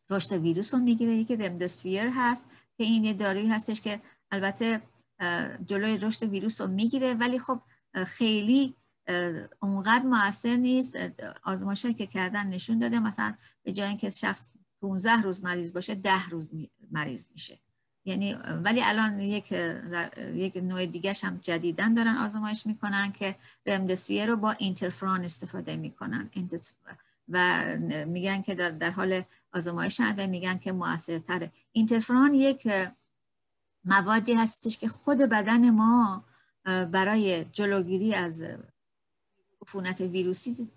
رشد 0.09 0.31
ویروس 0.31 0.73
رو 0.73 0.79
می‌گیره. 0.79 1.15
یکی 1.15 1.35
رمدسویر 1.35 2.09
هست 2.15 2.45
که 2.77 2.83
این 2.83 3.03
یه 3.03 3.13
دارویی 3.13 3.47
هستش 3.47 3.81
که 3.81 4.01
البته 4.31 4.81
جلوی 5.65 5.97
رشد 5.97 6.23
ویروس 6.23 6.61
رو 6.61 6.67
می‌گیره 6.67 7.13
ولی 7.13 7.39
خب 7.39 7.61
خیلی 8.05 8.75
اونقدر 9.59 10.05
موثر 10.05 10.55
نیست 10.55 10.97
آزمایش 11.43 11.85
که 11.85 12.07
کردن 12.07 12.47
نشون 12.47 12.79
داده. 12.79 12.99
مثلا 12.99 13.33
به 13.63 13.71
جای 13.71 13.87
اینکه 13.87 14.09
شخص 14.09 14.49
15 14.81 15.21
روز 15.21 15.43
مریض 15.43 15.73
باشه 15.73 15.95
10 15.95 16.29
روز 16.29 16.49
مریض 16.91 17.27
میشه. 17.31 17.59
یعنی 18.05 18.33
ولی 18.33 18.81
الان 18.83 19.19
یک 19.19 19.51
یک 20.33 20.57
نوع 20.57 20.85
دیگه 20.85 21.13
هم 21.23 21.37
جدیدن 21.41 21.93
دارن 21.93 22.17
آزمایش 22.17 22.65
می‌کنن 22.65 23.11
که 23.11 23.35
رمدسویر 23.65 24.25
رو 24.25 24.35
با 24.35 24.51
اینترفرون 24.51 25.23
استفاده 25.23 25.75
می‌کنن. 25.75 26.29
و 27.29 27.65
میگن 28.07 28.41
که 28.41 28.55
در, 28.55 28.69
در 28.69 28.91
حال 28.91 29.23
آزمایش 29.53 30.01
و 30.17 30.27
میگن 30.27 30.57
که 30.57 30.71
موثرتره. 30.71 31.51
اینترفرون 31.71 32.33
یک 32.33 32.67
موادی 33.85 34.33
هستش 34.33 34.77
که 34.77 34.87
خود 34.87 35.17
بدن 35.17 35.69
ما 35.69 36.25
برای 36.65 37.45
جلوگیری 37.45 38.13
از 38.13 38.43
عفونت 39.67 40.01
ویروسی 40.01 40.69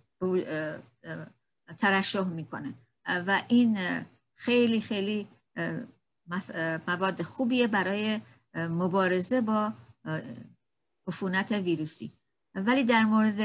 ترشح 1.78 2.24
می‌کنه. 2.24 2.74
و 3.06 3.42
این 3.48 3.78
خیلی 4.34 4.80
خیلی 4.80 5.28
مواد 6.88 7.22
خوبیه 7.22 7.66
برای 7.66 8.20
مبارزه 8.54 9.40
با 9.40 9.72
عفونت 11.06 11.52
ویروسی. 11.52 12.12
ولی 12.54 12.84
در 12.84 13.04
مورد 13.04 13.40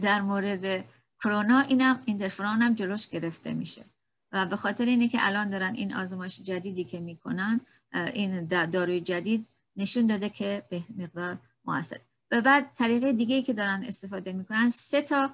در 0.00 0.20
مورد 0.20 0.84
کرونا 1.22 1.60
اینم 1.60 2.02
اینترفرون 2.04 2.62
هم 2.62 2.74
جلوش 2.74 3.08
گرفته 3.08 3.54
میشه. 3.54 3.84
و 4.32 4.46
به 4.46 4.56
خاطر 4.56 4.84
اینه 4.84 5.08
که 5.08 5.18
الان 5.20 5.50
دارن 5.50 5.74
این 5.74 5.94
آزمایش 5.94 6.40
جدیدی 6.40 6.84
که 6.84 7.00
می‌کنن 7.00 7.60
این 7.92 8.44
داروی 8.46 9.00
جدید 9.00 9.46
نشون 9.76 10.06
داده 10.06 10.28
که 10.28 10.62
به 10.70 10.84
مقدار 10.96 11.38
موثر. 11.64 12.00
و 12.30 12.40
بعد 12.40 12.72
طریقه 12.74 13.12
دیگه 13.12 13.42
که 13.42 13.52
دارن 13.52 13.84
استفاده 13.86 14.32
می‌کنن 14.32 14.70
سه 14.70 15.02
تا 15.02 15.30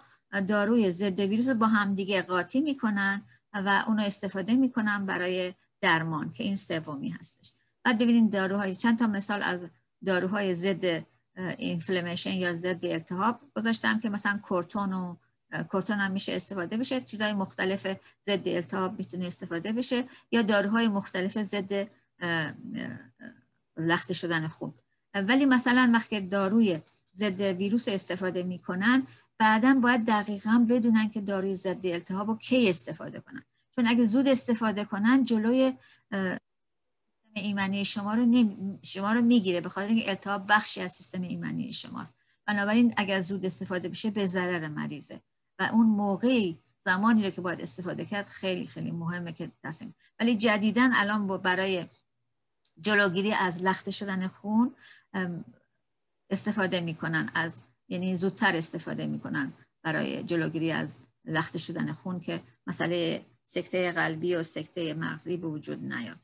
داروی 0.48 0.90
ضد 0.90 1.20
ویروس 1.20 1.48
با 1.48 1.66
هم 1.66 1.94
دیگه 1.94 2.22
قاطی 2.22 2.60
می‌کنن 2.60 3.22
و 3.52 3.84
اونو 3.86 4.02
استفاده 4.02 4.54
می‌کنن 4.54 5.06
برای 5.06 5.54
درمان 5.80 6.32
که 6.32 6.44
این 6.44 6.56
سومی 6.56 7.08
هستش. 7.08 7.52
بعد 7.84 7.98
ببینید 7.98 8.32
داروهای 8.32 8.74
چند 8.74 8.98
تا 8.98 9.06
مثال 9.06 9.42
از 9.42 9.60
داروهای 10.04 10.54
ضد 10.54 11.06
اینفلمیشن 11.58 12.32
یا 12.32 12.54
ضد 12.54 12.86
التهاب 12.86 13.40
گذاشتم 13.56 14.00
که 14.00 14.10
مثلا 14.10 14.40
کورتون 14.42 14.92
و 14.92 15.16
کورتون 15.68 15.98
هم 15.98 16.12
میشه 16.12 16.32
استفاده 16.32 16.76
بشه. 16.76 17.00
چیزهای 17.00 17.32
مختلف 17.32 17.86
ضد 18.26 18.48
التهاب 18.48 18.98
می‌تونه 18.98 19.26
استفاده 19.26 19.72
بشه 19.72 20.04
یا 20.32 20.42
داروهای 20.42 20.88
مختلف 20.88 21.42
ضد 21.42 21.90
لخته 23.76 24.14
شدن 24.14 24.48
خون. 24.48 24.74
ولی 25.20 25.44
مثلا 25.44 25.90
وقتی 25.94 26.20
داروی 26.20 26.80
ضد 27.14 27.40
ویروس 27.40 27.88
استفاده 27.88 28.42
می‌کنن 28.42 29.06
بعدا 29.38 29.74
باید 29.82 30.04
دقیقا 30.04 30.66
بدونن 30.68 31.08
که 31.08 31.20
داروی 31.20 31.54
ضد 31.54 31.86
التهاب 31.86 32.28
رو 32.28 32.36
کی 32.36 32.70
استفاده 32.70 33.20
کنن. 33.20 33.42
چون 33.74 33.86
اگه 33.86 34.04
زود 34.04 34.28
استفاده 34.28 34.84
کنن 34.84 35.24
جلوی 35.24 35.72
ایمنی 37.34 37.84
شما 37.84 38.14
رو, 38.14 38.26
نمی... 38.26 38.78
شما 38.82 39.12
رو 39.12 39.20
می‌گیره 39.22 39.60
به 39.60 39.68
خاطر 39.68 39.88
اینکه 39.88 40.08
التهاب 40.08 40.44
بخشی 40.48 40.80
از 40.82 40.92
سیستم 40.92 41.22
ایمنی 41.22 41.72
شماست. 41.72 42.14
بنابراین 42.46 42.94
اگر 42.96 43.20
زود 43.20 43.46
استفاده 43.46 43.88
بشه 43.88 44.10
به 44.10 44.26
ضرر 44.26 44.68
مریضه. 44.68 45.20
و 45.58 45.68
اون 45.72 45.86
موقعی 45.86 46.58
زمانی 46.78 47.24
رو 47.24 47.30
که 47.30 47.40
باید 47.40 47.60
استفاده 47.60 48.04
کرد 48.04 48.26
خیلی 48.26 48.66
خیلی 48.66 48.90
مهمه 48.90 49.32
که 49.32 49.52
تصمیم. 49.64 49.94
ولی 50.20 50.34
جدیدا 50.34 50.90
الان 50.94 51.26
با 51.26 51.38
برای 51.38 51.86
جلوگیری 52.80 53.32
از 53.32 53.62
لخته 53.62 53.90
شدن 53.90 54.28
خون 54.28 54.74
استفاده 56.30 56.80
می‌کنن 56.80 57.30
از 57.34 57.60
یعنی 57.88 58.16
زودتر 58.16 58.56
استفاده 58.56 59.06
می‌کنن 59.06 59.52
برای 59.82 60.22
جلوگیری 60.22 60.72
از 60.72 60.96
لخته 61.24 61.58
شدن 61.58 61.92
خون 61.92 62.20
که 62.20 62.42
مسئله 62.66 63.26
سکته 63.44 63.92
قلبی 63.92 64.34
و 64.34 64.42
سکته 64.42 64.94
مغزی 64.94 65.36
به 65.36 65.48
وجود 65.48 65.84
نیاد. 65.84 66.18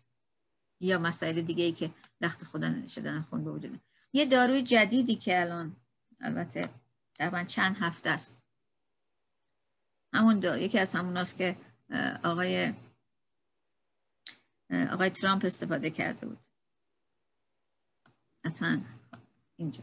یا 0.81 0.99
مسائل 0.99 1.41
دیگه 1.43 1.65
ای 1.65 1.73
که 1.73 1.91
لخت 2.21 2.45
خودن 2.45 2.87
شدن 2.87 3.23
خون 3.23 3.45
به 3.45 3.51
وجود 3.51 3.81
یه 4.13 4.25
داروی 4.25 4.63
جدیدی 4.63 5.17
که 5.17 5.41
الان 5.41 5.77
البته 6.21 6.69
تقریبا 7.15 7.45
چند 7.45 7.77
هفته 7.77 8.11
است. 8.11 8.39
همون 10.13 10.41
دار 10.41 10.59
یکی 10.59 10.79
از 10.79 10.95
همون 10.95 11.17
است 11.17 11.37
که 11.37 11.57
آقای 12.25 12.73
آقای 14.73 15.11
ترامپ 15.11 15.45
استفاده 15.45 15.91
کرده 15.91 16.27
بود. 16.27 16.39
حتما 18.45 18.77
اینجا. 19.57 19.83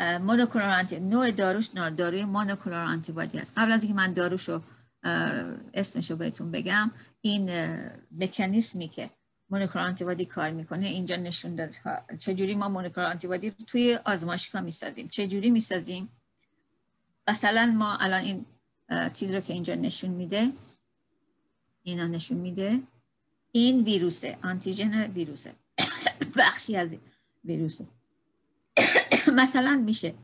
مونوکلور 0.00 0.68
آنتی 0.68 1.00
نوع 1.00 1.30
داروش 1.30 1.74
نه 1.74 1.90
داروی 1.90 2.24
مونوکلور 2.24 2.84
آنتیبادی 2.84 3.38
هست. 3.38 3.58
قبل 3.58 3.72
از 3.72 3.82
اینکه 3.82 3.96
من 3.96 4.12
داروشو 4.12 4.62
اسمشو 5.74 6.16
بهتون 6.16 6.50
بگم 6.50 6.90
این 7.20 7.50
مکانیسمی 8.12 8.88
که 8.88 9.10
مونوکلور 9.50 9.84
آنتیبادی 9.84 10.24
کار 10.24 10.50
می‌کنه 10.50 10.86
اینجا 10.86 11.16
نشون 11.16 11.54
داد 11.54 11.70
چجوری 12.18 12.54
ما 12.54 12.68
مونوکلور 12.68 13.06
آنتیبادی 13.06 13.50
رو 13.50 13.56
توی 13.66 13.98
آزمایشگاه 14.04 14.60
می‌سازیم؟ 14.62 15.08
چجوری 15.08 15.50
می‌سازیم؟ 15.50 16.08
مثلا 17.28 17.74
ما 17.76 17.96
الان 17.96 18.22
این 18.22 18.46
چیز 19.12 19.34
رو 19.34 19.40
که 19.40 19.52
اینجا 19.52 19.74
نشون 19.74 20.10
میده 20.10 20.52
اینا 21.82 22.06
نشون 22.06 22.38
میده. 22.38 22.80
این 23.58 23.84
ویروسه 23.84 24.38
آنتیژن 24.42 25.10
ویروسه. 25.10 25.52
بخشی 26.38 26.76
از 26.76 26.96
ویروسه. 27.44 27.86
مثلا 29.42 29.82
میشه 29.84 30.14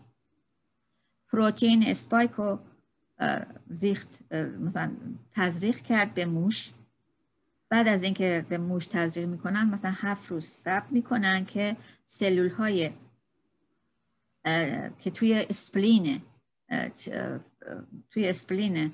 پروتئین 1.32 1.86
اسپایک 1.86 2.30
رو 2.30 2.58
ریخت 3.80 4.32
مثلا 4.60 4.92
تزریق 5.30 5.76
کرد 5.76 6.14
به 6.14 6.24
موش. 6.24 6.70
بعد 7.68 7.88
از 7.88 8.02
اینکه 8.02 8.46
به 8.48 8.58
موش 8.58 8.86
تزریق 8.86 9.28
می‌کنن 9.28 9.70
مثلا 9.70 9.92
هفت 9.94 10.30
روز 10.30 10.46
صبر 10.46 10.92
می‌کنن 10.92 11.44
که 11.44 11.76
سلول 12.04 12.48
های 12.48 12.90
که 14.98 15.10
توی 15.14 15.46
spleen 15.50 16.22
توی 18.10 18.28
spleen 18.28 18.92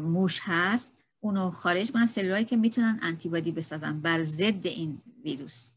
موش 0.00 0.40
هست 0.42 0.97
اونو 1.20 1.50
خارج 1.50 1.90
می‌کنن 1.94 2.06
سلول 2.06 2.30
هایی 2.32 2.44
که 2.44 2.56
می‌تونن 2.56 2.98
antibody 3.02 3.52
بسازن 3.52 4.00
بر 4.00 4.22
ضد 4.22 4.66
این 4.66 5.02
ویروس. 5.24 5.70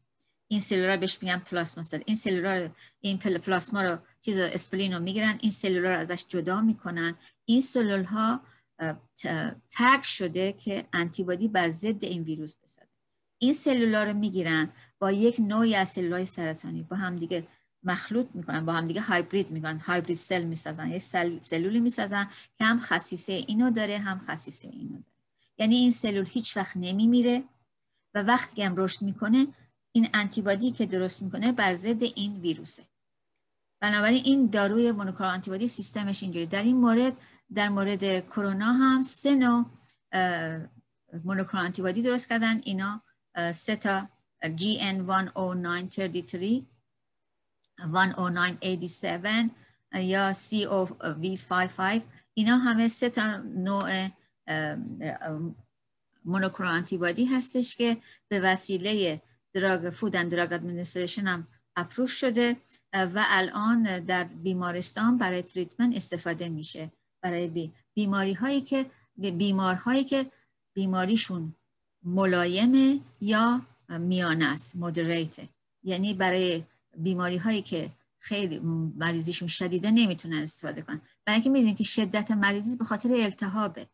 این 0.48 0.60
سلول 0.60 0.96
بهش 0.98 1.18
میگن 1.22 1.38
plasma 1.38 1.84
cell. 1.84 2.02
این 2.06 2.16
سلول 2.16 2.70
این 3.02 3.18
پلاسما 3.18 3.82
رو 3.82 3.98
چیز 4.22 4.38
spleen 4.38 4.94
رو 4.94 5.00
می‌گیرن 5.00 5.38
این 5.42 5.52
سلول 5.52 5.86
رو 5.86 6.00
ازش 6.00 6.26
جدا 6.30 6.62
می‌کنن. 6.62 7.16
این 7.46 7.62
سلول 7.62 8.04
ها 8.04 8.42
تگ 9.70 10.02
شده 10.04 10.54
که 10.54 10.86
انتیبادی 10.94 11.48
بر 11.48 11.70
ضد 11.70 12.04
این 12.04 12.24
ویروس 12.24 12.56
بسازه 12.64 12.88
این 13.38 13.54
سلولا 13.54 14.04
رو 14.04 14.14
می‌گیرن 14.14 14.70
با 15.00 15.12
یک 15.12 15.36
نوعی 15.40 15.76
از 15.76 15.90
سلولای 15.90 16.26
سرطانی. 16.26 16.84
با 16.84 16.96
هم 16.96 17.16
دیگه 17.16 17.48
مخلوط 17.84 18.28
می‌کنن 18.34 18.66
با 18.66 18.74
هم 18.74 18.86
دیگه 18.86 19.02
هایبرید 19.02 19.52
می‌کنن 19.52 19.80
هایبرید 19.80 20.18
سل 20.18 20.44
می‌سازن 20.44 20.88
یه 20.88 21.00
سل، 21.00 21.40
سلولی 21.42 21.80
می‌سازن 21.80 22.28
که 22.58 22.66
هم 22.66 22.80
خصیصه 22.80 23.34
اینو 23.34 23.72
داره 23.72 23.98
هم 23.98 24.20
خصیصه 24.20 24.68
اینو 24.68 24.94
داره. 24.94 25.11
یعنی 25.62 25.76
این 25.76 25.92
سلول 25.92 26.26
هیچ 26.30 26.58
وقت 26.58 26.78
نمیمیره 26.78 27.44
و 28.16 28.24
وقتی 28.24 28.64
هم 28.64 28.74
رشد 28.78 29.02
می‌کنه 29.02 29.48
این 29.92 30.10
انتیبادی 30.14 30.72
که 30.72 30.86
درست 30.86 31.22
می‌کنه 31.22 31.52
بر 31.52 31.76
ضد 31.76 32.04
این 32.04 32.42
ویروسه. 32.42 32.84
بنابراین 33.82 34.24
این 34.26 34.48
داروی 34.48 34.92
مونوکلور 34.92 35.30
آنتیبادی 35.30 35.68
سیستمش 35.68 36.24
اینجوری. 36.24 36.46
در 36.46 36.64
این 36.64 36.78
مورد 36.78 37.18
در 37.54 37.70
مورد 37.70 38.28
کرونا 38.28 38.74
هم 38.74 39.04
سه 39.04 39.36
نوع 39.36 39.66
مونوکلور 41.24 41.66
آنتیبادی 41.66 42.02
درست 42.02 42.30
کردن. 42.30 42.62
اینا 42.64 43.02
سه 43.54 43.76
تا 43.76 44.10
GN10933 44.44 46.66
10987 47.80 49.52
یا 49.94 50.34
COV55 50.34 52.02
اینا 52.34 52.58
همه 52.58 52.88
سه 52.88 53.10
تا 53.10 53.38
نوع 53.38 54.10
مونوکلور 56.26 56.70
آنتیبادی 56.70 57.26
هستش 57.26 57.76
که 57.76 57.98
به 58.28 58.40
وسیله 58.40 59.22
Drug 59.54 59.90
Food 59.90 60.16
and 60.16 60.32
Drug 60.32 60.54
Administration 60.54 61.28
هم 61.28 61.48
approve 61.76 62.12
شده 62.12 62.58
و 62.94 63.26
الان 63.28 64.00
در 64.00 64.24
بیمارستان 64.24 65.18
برای 65.18 65.42
treatment 65.42 65.96
استفاده 65.96 66.50
میشه. 66.50 66.92
برای 67.22 67.72
بیماری 67.94 68.34
هایی 68.34 68.62
که 68.62 68.86
بیمارهایی 69.16 70.04
که 70.04 70.32
بیماریشون 70.74 71.56
ملایمه 72.04 73.00
یا 73.22 73.62
میانه 73.90 74.46
است 74.46 74.74
یعنی 75.84 76.14
برای 76.14 76.64
بیماری 76.98 77.38
هایی 77.38 77.62
که 77.62 77.92
خیلی 78.18 78.60
مریضیشون 78.98 79.48
شدیده 79.48 79.92
نمی‌تونن 79.92 80.38
استفاده 80.38 80.82
کنن. 80.82 81.02
برای 81.26 81.36
اینکه 81.36 81.50
می‌دونید 81.50 81.78
که 81.78 81.84
شدت 81.84 82.32
مریضی 82.32 82.78
به 82.78 82.86
خاطر 82.86 83.10
التهابه. 83.14 83.88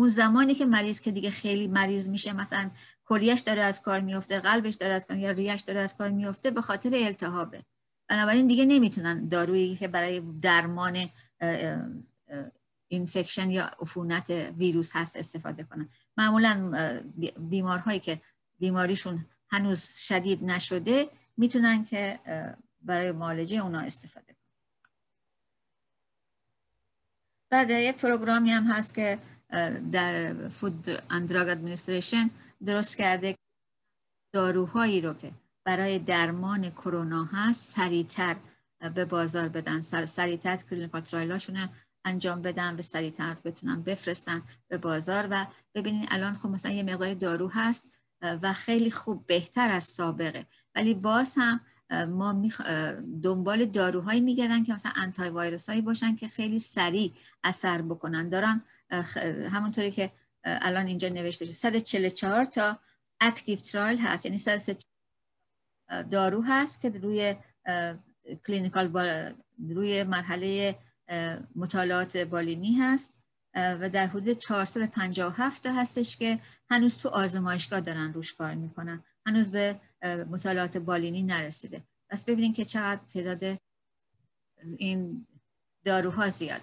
اون 0.00 0.08
زمانی 0.08 0.54
که 0.54 0.66
مریض 0.66 1.00
که 1.00 1.10
دیگه 1.10 1.30
خیلی 1.30 1.68
مریض 1.68 2.08
میشه 2.08 2.32
مثلا 2.32 2.70
کلیش 3.04 3.40
داره 3.40 3.62
از 3.62 3.82
کار 3.82 4.00
میفته 4.00 4.40
قلبش 4.40 4.74
داره 4.74 4.94
از 4.94 5.06
کار 5.06 5.16
یا 5.16 5.30
ریش 5.30 5.60
داره 5.60 5.80
از 5.80 5.96
کار 5.96 6.10
میفته 6.10 6.50
به 6.50 6.60
خاطر 6.60 6.90
التهابه. 6.94 7.64
بنابراین 8.08 8.46
دیگه 8.46 8.64
نمی‌تونن 8.64 9.28
دارویی 9.28 9.76
که 9.76 9.88
برای 9.88 10.20
درمان 10.20 11.08
اینفکشن 12.88 13.50
یا 13.50 13.64
عفونت 13.80 14.30
ویروس 14.30 14.90
هست 14.94 15.16
استفاده 15.16 15.64
کنن. 15.64 15.88
معمولا 16.16 16.72
بیمارهایی 17.38 17.98
که 17.98 18.20
بیماریشون 18.58 19.26
هنوز 19.48 19.84
شدید 19.84 20.44
نشده 20.44 21.08
می‌تونن 21.36 21.84
که 21.84 22.20
برای 22.82 23.12
معالجه 23.12 23.56
اونا 23.58 23.80
استفاده 23.80 24.26
کنن. 24.26 24.36
بعد 27.50 27.70
یک 27.70 27.96
پروگرامی 27.96 28.50
هم 28.50 28.64
هست 28.64 28.94
که 28.94 29.18
در 29.92 30.34
Food 30.48 31.02
and 31.10 31.28
Drug 31.28 31.48
Administration 31.48 32.30
درست 32.64 32.96
کرده 32.96 33.36
داروهایی 34.34 35.00
رو 35.00 35.14
که 35.14 35.32
برای 35.64 35.98
درمان 35.98 36.70
کرونا 36.70 37.24
هست 37.24 37.76
سریعتر 37.76 38.36
به 38.94 39.04
بازار 39.04 39.48
بدن 39.48 39.80
سریعتر 39.80 40.56
clinical 40.56 41.00
trial 41.00 41.38
اشون 41.38 41.68
انجام 42.04 42.42
بدن 42.42 42.74
و 42.74 42.82
سریعتر 42.82 43.36
بتونن 43.44 43.82
بفرستن 43.82 44.42
به 44.68 44.78
بازار. 44.78 45.28
و 45.30 45.46
ببینین 45.74 46.06
الان 46.10 46.34
خب 46.34 46.48
مثلا 46.48 46.72
یه 46.72 46.82
مقدار 46.82 47.14
دارو 47.14 47.48
هست 47.48 47.86
و 48.22 48.52
خیلی 48.52 48.90
خوب 48.90 49.26
بهتر 49.26 49.70
از 49.70 49.84
سابقه. 49.84 50.46
ولی 50.74 50.94
باز 50.94 51.34
هم 51.36 51.60
ما 51.90 52.42
دنبال 53.22 53.64
داروهایی 53.64 54.20
میگردن 54.20 54.64
که 54.64 54.74
مثلا 54.74 54.92
antivirus 54.96 55.68
هایی 55.68 55.80
باشن 55.80 56.16
که 56.16 56.28
خیلی 56.28 56.58
سریع 56.58 57.12
اثر 57.44 57.82
بکنن. 57.82 58.28
دارن 58.28 58.62
همونطوری 59.50 59.90
که 59.90 60.12
الان 60.44 60.86
اینجا 60.86 61.08
نوشته 61.08 61.44
شده 61.44 61.54
144 61.54 62.44
تا 62.44 62.78
active 63.20 63.58
trial 63.58 63.98
هست. 63.98 64.26
یعنی 64.26 64.38
144 64.38 66.02
دارو 66.02 66.42
هست 66.42 66.80
که 66.80 66.90
روی 66.90 67.36
clinical 68.46 69.34
روی 69.68 70.02
مرحله 70.02 70.78
مطالعات 71.56 72.16
بالینی 72.16 72.72
هست. 72.72 73.12
و 73.54 73.88
در 73.88 74.06
حدود 74.06 74.38
457 74.38 75.62
تا 75.62 75.72
هستش 75.72 76.16
که 76.16 76.38
هنوز 76.70 76.96
تو 76.96 77.08
آزمایشگاه 77.08 77.80
دارن 77.80 78.12
روش 78.12 78.34
کار 78.34 78.54
می‌کنن. 78.54 79.04
هنوز 79.30 79.50
به 79.50 79.80
مطالعات 80.30 80.76
بالینی 80.76 81.22
نرسیده. 81.22 81.84
پس 82.08 82.24
ببینید 82.24 82.56
که 82.56 82.64
چقدر 82.64 83.00
تعداد 83.04 83.58
این 84.78 85.26
داروها 85.84 86.28
زیاد. 86.28 86.60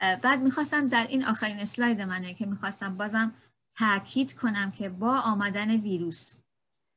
بعد 0.00 0.42
می‌خواستم 0.42 0.86
در 0.86 1.06
این 1.06 1.24
آخرین 1.24 1.58
اسلاید 1.58 2.00
منه 2.00 2.34
که 2.34 2.46
می‌خواستم 2.46 2.96
بازم 2.96 3.34
تاکید 3.76 4.34
کنم 4.34 4.70
که 4.70 4.88
با 4.88 5.20
آمدن 5.20 5.70
ویروس 5.70 6.34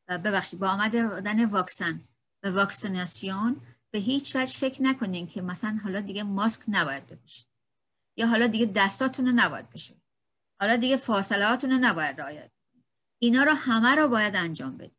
ببخشید 0.09 0.59
با 0.59 0.69
آمدن 0.69 1.45
واکسن 1.45 2.01
و 2.43 2.49
واکسیناسیون 2.49 3.61
به 3.91 3.99
هیچ 3.99 4.35
وجه 4.35 4.57
فکر 4.57 4.83
نکنین 4.83 5.27
که 5.27 5.41
مثلا 5.41 5.79
حالا 5.83 5.99
دیگه 6.01 6.23
ماسک 6.23 6.63
نباید 6.67 7.07
بپوشید. 7.07 7.47
یا 8.17 8.27
حالا 8.27 8.47
دیگه 8.47 8.65
دستاتون 8.65 9.25
رو 9.25 9.31
نباید 9.35 9.69
بشورید 9.69 10.03
حالا 10.59 10.75
دیگه 10.75 10.97
فاصلهاتون 10.97 11.71
رو 11.71 11.77
نباید 11.77 12.21
رعایت 12.21 12.51
اینا 13.21 13.43
رو 13.43 13.51
همه 13.51 13.95
رو 13.95 14.07
باید 14.07 14.35
انجام 14.35 14.77
بدید. 14.77 14.94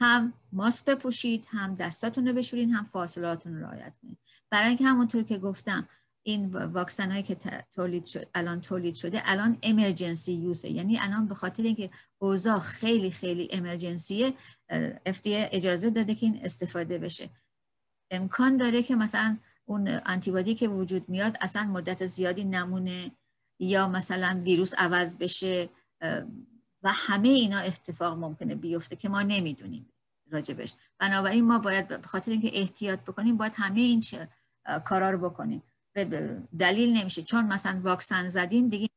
هم 0.00 0.32
ماسک 0.52 0.84
بپوشید 0.84 1.46
هم 1.50 1.74
دستاتون 1.74 2.28
رو 2.28 2.34
بشورید 2.34 2.70
هم 2.70 2.84
فاصلاتون 2.84 3.54
رو 3.54 3.60
رعایت 3.64 3.96
کنید. 3.96 4.18
برای 4.50 4.68
اینکه 4.68 4.84
همونطور 4.84 5.22
که 5.22 5.38
گفتم 5.38 5.88
این 6.26 6.56
واکسن 6.56 7.10
هایی 7.10 7.22
که 7.22 7.36
تولید 7.70 8.04
شد 8.04 8.28
الان 8.34 8.60
تولید 8.60 8.94
شده 8.94 9.22
الان 9.24 9.58
امرجنسی 9.62 10.32
یوزه 10.32 10.70
یعنی 10.70 10.98
الان 10.98 11.26
به 11.26 11.34
خاطر 11.34 11.62
اینکه 11.62 11.90
اوضاع 12.18 12.58
خیلی 12.58 13.10
خیلی 13.10 13.48
امرجنسیه 13.52 14.34
FDA 15.08 15.48
اجازه 15.52 15.90
داده 15.90 16.14
که 16.14 16.26
این 16.26 16.40
استفاده 16.44 16.98
بشه. 16.98 17.30
امکان 18.10 18.56
داره 18.56 18.82
که 18.82 18.96
مثلا 18.96 19.38
اون 19.64 20.00
انتیبادی 20.06 20.54
که 20.54 20.68
وجود 20.68 21.08
میاد 21.08 21.36
اصلا 21.40 21.64
مدت 21.64 22.06
زیادی 22.06 22.44
نمونه 22.44 23.10
یا 23.58 23.88
مثلا 23.88 24.40
ویروس 24.44 24.74
عوض 24.78 25.16
بشه 25.16 25.68
و 26.84 26.92
همه 26.92 27.28
اینا 27.28 27.58
اتفاق 27.58 28.18
ممکنه 28.18 28.54
بیفته 28.54 28.96
که 28.96 29.08
ما 29.08 29.22
نمی‌دونیم 29.22 29.92
راجبش. 30.30 30.74
بنابراین 30.98 31.44
ما 31.44 31.58
باید 31.58 31.88
به 31.88 32.08
خاطر 32.08 32.30
اینکه 32.30 32.50
احتیاط 32.60 33.00
بکنیم 33.00 33.36
باید 33.36 33.52
همه 33.56 33.80
این 33.80 34.02
کارا 34.84 35.10
رو 35.10 35.30
بکنیم. 35.30 35.62
دلیل 36.58 36.96
نمیشه. 36.96 37.22
چون 37.22 37.44
مثلا 37.46 37.80
واکسن 37.84 38.28
زدیم 38.28 38.68
دیگه 38.68 38.88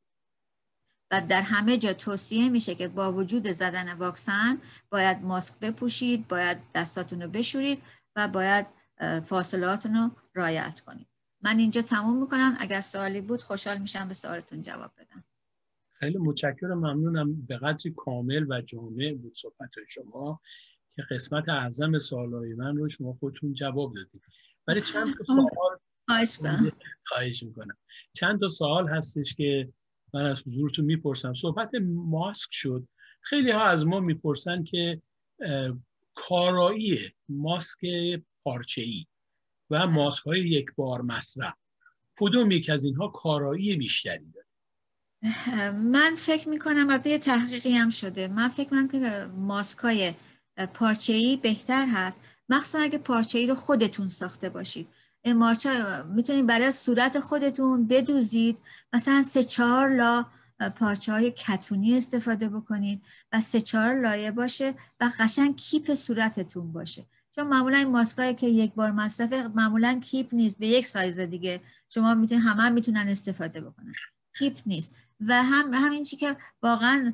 و 1.11 1.21
در 1.21 1.41
همه 1.41 1.77
جا 1.77 1.93
توصیه 1.93 2.49
میشه 2.49 2.75
که 2.75 2.88
با 2.88 3.13
وجود 3.13 3.51
زدن 3.51 3.93
واکسن 3.93 4.61
باید 4.89 5.21
ماسک 5.21 5.53
بپوشید 5.59 6.27
باید 6.27 6.57
دستاتون 6.75 7.21
رو 7.21 7.29
بشورید 7.29 7.83
و 8.15 8.27
باید 8.27 8.65
فاصلاتون 9.25 9.95
رو 9.95 10.11
رایت 10.33 10.81
کنید. 10.81 11.07
من 11.41 11.57
اینجا 11.57 11.81
تموم 11.81 12.17
می‌کنم. 12.21 12.57
اگر 12.59 12.81
سوالی 12.81 13.21
بود 13.21 13.41
خوشحال 13.41 13.77
میشم 13.77 14.07
به 14.07 14.13
سوالتون 14.13 14.61
جواب 14.61 14.91
بدم. 14.97 15.23
خیلی 15.99 16.17
متشکرم. 16.17 16.77
ممنونم 16.77 17.41
به 17.41 17.57
قدری 17.57 17.93
کامل 17.97 18.45
و 18.49 18.61
جامع 18.61 19.13
بود 19.13 19.35
صحبت 19.35 19.69
شما 19.87 20.41
که 20.95 21.01
قسمت 21.01 21.49
اعظم 21.49 21.99
سوالای 21.99 22.53
من 22.53 22.77
رو 22.77 22.89
شما 22.89 23.13
خودتون 23.13 23.53
جواب 23.53 23.95
دادید. 23.95 24.21
برای 24.65 24.81
چند 24.81 25.15
سوال 25.23 25.77
خواهش 27.05 27.43
می‌کنم. 27.43 27.77
چند 28.13 28.39
تا 28.39 28.47
سوال 28.47 28.89
هستش 28.89 29.35
که 29.35 29.73
من 30.13 30.25
از 30.25 30.43
حضورتون 30.47 30.85
می‌پرسم. 30.85 31.33
صحبت 31.33 31.71
ماسک 31.91 32.49
شد. 32.51 32.87
خیلی 33.21 33.51
ها 33.51 33.65
از 33.65 33.85
ما 33.85 33.99
می‌پرسن 33.99 34.63
که 34.63 35.01
کارایی 36.15 36.99
ماسک 37.29 37.79
پارچه 38.43 38.81
ای 38.81 39.05
و 39.69 39.87
ماسک 39.87 40.23
های 40.23 40.49
یک 40.49 40.67
بار 40.75 41.01
مصرف. 41.01 41.53
کدوم 42.19 42.51
یک 42.51 42.69
از 42.69 42.85
اینها 42.85 43.07
کارایی 43.07 43.75
بیشتری 43.75 44.31
داره؟ 44.31 44.46
من 45.73 46.15
فکر 46.17 46.49
می‌کنم 46.49 46.89
البته 46.89 47.09
یه 47.09 47.17
تحقیقی 47.17 47.71
هم 47.71 47.89
شده. 47.89 48.28
من 48.28 48.49
فکر 48.49 48.73
می‌کنم 48.73 48.88
که 48.88 49.25
ماسک 49.38 49.78
های 49.78 50.13
پارچه 50.73 51.13
ای 51.13 51.38
بهتر 51.38 51.88
هست. 51.88 52.21
مخصوصا 52.49 52.80
اگه 52.80 52.97
پارچه 52.97 53.39
ای 53.39 53.47
رو 53.47 53.55
خودتون 53.55 54.07
ساخته 54.07 54.49
باشید. 54.49 54.88
مارچا 55.25 55.69
می‌تونید 56.15 56.45
برای 56.45 56.71
صورت 56.71 57.19
خودتون 57.19 57.88
بدوزید. 57.88 58.57
مثلا 58.93 59.23
سه 59.23 59.43
چهار 59.43 59.88
لا 59.89 60.25
پارچه 60.75 61.11
های 61.11 61.32
کتونی 61.32 61.97
استفاده 61.97 62.49
بکنید 62.49 63.01
و 63.32 63.41
سه 63.41 63.61
چهار 63.61 63.93
لایه 63.93 64.32
باشه 64.32 64.73
و 64.99 65.11
قشنگ 65.19 65.55
کیپ 65.55 65.93
صورتتون 65.93 66.71
باشه. 66.71 67.05
چون 67.36 67.47
معمولا 67.47 67.78
این 67.78 67.88
ماسکایی 67.88 68.34
که 68.34 68.47
یک 68.47 68.73
بار 68.73 68.91
مصرف 68.91 69.34
معمولا 69.34 69.99
کیپ 70.03 70.34
نیست. 70.34 70.57
به 70.57 70.67
یک 70.67 70.88
سایز 70.88 71.19
دیگه 71.19 71.61
شما 71.89 72.15
می‌تونید 72.15 72.43
همه 72.43 72.63
هم 72.63 72.73
می‌تونن 72.73 73.07
استفاده 73.07 73.61
بکنن. 73.61 73.93
کیپ 74.38 74.57
نیست. 74.65 74.95
و 75.28 75.43
هم 75.43 75.74
همین 75.74 76.03
چی 76.03 76.18
که 76.18 76.38
واقعا 76.63 77.13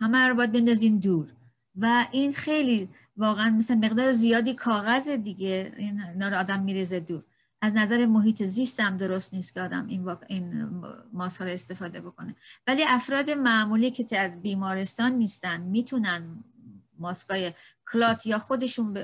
همه 0.00 0.26
رو 0.28 0.34
باید 0.34 0.52
بندازین 0.52 0.98
دور. 0.98 1.32
و 1.76 2.06
این 2.12 2.32
خیلی 2.32 2.88
واقعا 3.16 3.50
مثلا 3.50 3.76
مقدار 3.76 4.12
زیادی 4.12 4.54
کاغذ 4.54 5.08
دیگه 5.08 5.72
این 5.76 6.22
رو 6.22 6.38
آدم 6.38 6.62
میریزه 6.62 7.00
دور. 7.00 7.24
از 7.62 7.72
نظر 7.72 8.06
محیط 8.06 8.42
زیست 8.42 8.80
هم 8.80 8.96
درست 8.96 9.34
نیست 9.34 9.54
که 9.54 9.60
آدم 9.60 9.86
این, 9.86 10.04
واقع 10.04 10.26
این 10.28 10.68
ماسک 11.12 11.42
رو 11.42 11.48
استفاده 11.48 12.00
بکنه. 12.00 12.36
ولی 12.66 12.84
افراد 12.88 13.30
معمولی 13.30 13.90
که 13.90 14.04
در 14.04 14.28
بیمارستان 14.28 15.12
نیستن 15.12 15.60
می‌تونن 15.60 16.44
ماسکای 16.98 17.52
کلات 17.92 18.26
یا 18.26 18.38
خودشون 18.38 18.98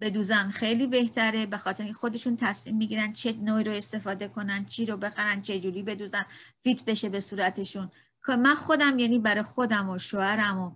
بدوزن 0.00 0.50
خیلی 0.50 0.86
بهتره. 0.86 1.46
به 1.46 1.56
خاطر 1.56 1.84
اینکه 1.84 1.98
خودشون 1.98 2.36
تصمیم 2.36 2.76
می‌گیرن 2.76 3.12
چه 3.12 3.32
نوعی 3.32 3.64
رو 3.64 3.72
استفاده 3.72 4.28
کنن 4.28 4.64
چی 4.64 4.86
رو 4.86 4.96
بخرن 4.96 5.42
چه 5.42 5.60
جوری 5.60 5.82
بدوزن 5.82 6.26
فیت 6.60 6.84
بشه 6.84 7.08
به 7.08 7.20
صورتشون. 7.20 7.90
من 8.28 8.54
خودم 8.54 8.98
یعنی 8.98 9.18
برای 9.18 9.42
خودم 9.42 9.88
و 9.88 9.98
شوهرم 9.98 10.58
و 10.58 10.72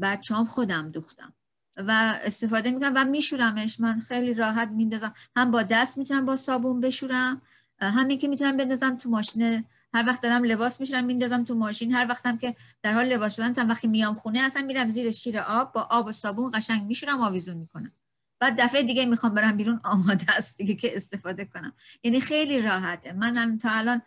بچه 0.00 0.34
هم 0.34 0.44
خودم 0.44 0.90
دوختم. 0.90 1.32
و 1.76 2.20
استفاده 2.24 2.70
می‌کنم 2.70 2.92
و 2.96 3.04
میشورمش. 3.04 3.80
من 3.80 4.00
خیلی 4.00 4.34
راحت 4.34 4.68
میندازم. 4.68 5.14
هم 5.36 5.50
با 5.50 5.62
دست 5.62 5.98
می‌تونم 5.98 6.26
با 6.26 6.36
صابون 6.36 6.80
بشورم. 6.80 7.42
همین 7.80 8.18
که 8.18 8.28
می‌تونم 8.28 8.56
بندازم 8.56 8.96
تو 8.96 9.10
ماشین. 9.10 9.64
هر 9.94 10.04
وقت 10.06 10.22
دارم 10.22 10.44
لباس 10.44 10.80
میشورم 10.80 11.04
میندازم 11.04 11.44
تو 11.44 11.54
ماشین. 11.54 11.94
هر 11.94 12.06
وقتم 12.08 12.38
که 12.38 12.56
در 12.82 12.92
حال 12.92 13.06
لباس 13.06 13.36
شدن 13.36 13.68
وقتی 13.68 13.88
میام 13.88 14.14
خونه 14.14 14.40
اصلا 14.40 14.62
میرم 14.62 14.90
زیر 14.90 15.10
شیر 15.10 15.38
آب 15.38 15.72
با 15.72 15.80
آب 15.90 16.06
و 16.06 16.12
صابون 16.12 16.50
قشنگ 16.54 16.82
میشورم 16.82 17.20
آویزون 17.20 17.56
می‌کنم. 17.56 17.92
بعد 18.40 18.60
دفعه 18.60 18.82
دیگه 18.82 19.06
می‌خوام 19.06 19.34
برم 19.34 19.56
بیرون 19.56 19.80
آماده 19.84 20.36
است 20.36 20.56
دیگه 20.56 20.74
که 20.74 20.96
استفاده 20.96 21.44
کنم. 21.44 21.72
یعنی 22.02 22.20
خیلی 22.20 22.62
راحته. 22.62 23.12
من 23.12 23.58
تا 23.58 23.70
الان 23.70 24.02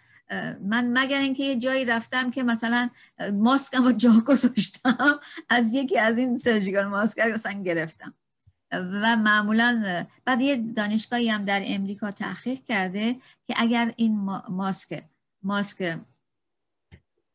من 0.62 0.98
مگر 0.98 1.20
اینکه 1.20 1.44
یه 1.44 1.56
جایی 1.56 1.86
رفتم 1.86 2.32
که 2.32 2.44
مثلا 2.44 2.90
ماسکم 3.34 3.84
رو 3.84 3.92
جا 3.92 4.12
گذاشتم 4.28 5.20
از 5.50 5.74
یکی 5.74 6.00
از 6.00 6.18
این 6.18 6.38
سرجیکال 6.38 6.86
ماسک 6.86 7.20
رو 7.20 7.64
گرفتم. 7.64 8.14
و 8.72 9.16
معمولا 9.16 10.06
بعد 10.26 10.42
یه 10.42 10.56
دانشگاهی 10.56 11.30
هم 11.30 11.46
در 11.46 11.62
امریکا 11.66 12.12
تحقیق 12.12 12.64
کرده 12.64 13.16
که 13.48 13.54
اگر 13.58 13.94
این 13.98 14.16
ماسک 14.50 15.04
ماسک 15.44 16.00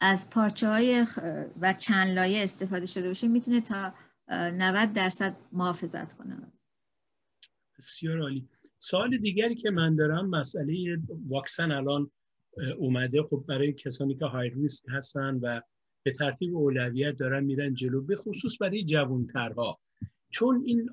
از 0.01 0.31
پارچه 0.31 0.69
های 0.69 1.07
و 1.61 1.73
چند 1.73 2.09
لایه 2.09 2.45
استفاده 2.45 2.87
شده 2.87 3.09
باشه 3.09 3.29
می‌تونه 3.29 3.61
تا 3.61 3.95
90 4.31 4.93
درصد 4.93 5.37
محافظت 5.53 6.13
کنه. 6.13 6.37
بسیار 7.79 8.21
عالی. 8.21 8.49
سوال 8.81 9.19
دیگری 9.19 9.55
که 9.55 9.71
من 9.71 9.97
دارم 9.97 10.31
مسئله 10.31 10.99
واکسن 11.29 11.73
الان 11.73 12.11
اومده. 12.79 13.23
خب 13.23 13.45
برای 13.49 13.73
کسانی 13.73 14.15
که 14.15 14.25
های 14.25 14.51
ریسک 14.51 14.85
هستن 14.89 15.39
و 15.43 15.61
به 16.03 16.13
ترتیب 16.13 16.57
اولویت 16.57 17.17
دارن 17.17 17.45
میرن 17.45 17.75
جلو 17.75 18.03
به 18.03 18.17
خصوص 18.17 18.63
برای 18.63 18.85
جوانترها. 18.85 19.79
چون 20.31 20.63
این 20.67 20.91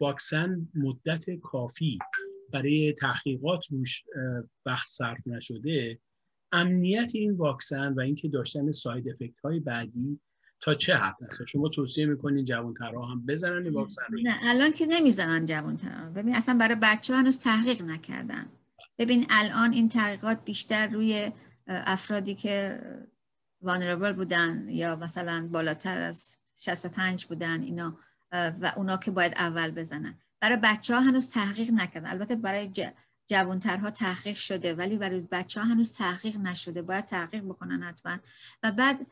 واکسن 0.00 0.68
مدت 0.74 1.30
کافی 1.30 1.98
برای 2.52 2.92
تحقیقات 2.92 3.66
روش 3.70 4.04
وقت 4.66 4.86
صرف 4.88 5.26
نشده 5.26 5.98
امنیت 6.52 7.10
این 7.14 7.32
واکسن 7.32 7.92
و 7.92 8.00
اینکه 8.00 8.28
داشتن 8.28 8.70
ساید 8.70 9.08
افکت 9.08 9.40
های 9.40 9.60
بعدی 9.60 10.20
تا 10.60 10.74
چه 10.74 10.96
حد 10.96 11.16
است؟ 11.20 11.46
شما 11.46 11.68
توصیه 11.68 12.06
می‌کنین 12.06 12.44
جوانترها 12.44 13.06
هم 13.06 13.26
بزنن 13.26 13.64
این 13.64 13.72
واکسن 13.72 14.02
رو 14.10 14.20
نه 14.22 14.38
الان 14.42 14.72
که 14.72 14.86
نمی‌زنن 14.86 15.46
جوانترها. 15.46 16.10
ببین 16.10 16.34
اصلا 16.34 16.58
برای 16.58 16.76
بچه 16.82 17.14
ها 17.14 17.20
هنوز 17.20 17.40
تحقیق 17.40 17.82
نکردن. 17.82 18.46
ببین 18.98 19.26
الان 19.30 19.72
این 19.72 19.88
تحقیقات 19.88 20.44
بیشتر 20.44 20.86
روی 20.86 21.32
افرادی 21.66 22.34
که 22.34 22.80
وانربل 23.62 24.12
بودن 24.12 24.68
یا 24.68 24.96
مثلا 24.96 25.48
بالاتر 25.52 25.98
از 25.98 26.38
65 26.56 27.24
بودن 27.24 27.62
اینا 27.62 27.98
و 28.32 28.72
اونا 28.76 28.96
که 28.96 29.10
باید 29.10 29.32
اول 29.36 29.70
بزنن. 29.70 30.18
برای 30.40 30.58
بچه 30.62 30.94
ها 30.94 31.00
هنوز 31.00 31.30
تحقیق 31.30 31.70
نکردن. 31.72 32.10
البته 32.10 32.36
برای 32.36 32.70
جوانترها 33.26 33.90
تحقیق 33.90 34.36
شده 34.36 34.74
ولی 34.74 34.96
برای 34.96 35.20
بچه 35.20 35.60
ها 35.60 35.66
هنوز 35.66 35.92
تحقیق 35.92 36.36
نشده. 36.36 36.82
باید 36.82 37.04
تحقیق 37.04 37.42
بکنن 37.42 37.82
حتما. 37.82 38.18
و 38.62 38.72
بعد 38.72 39.06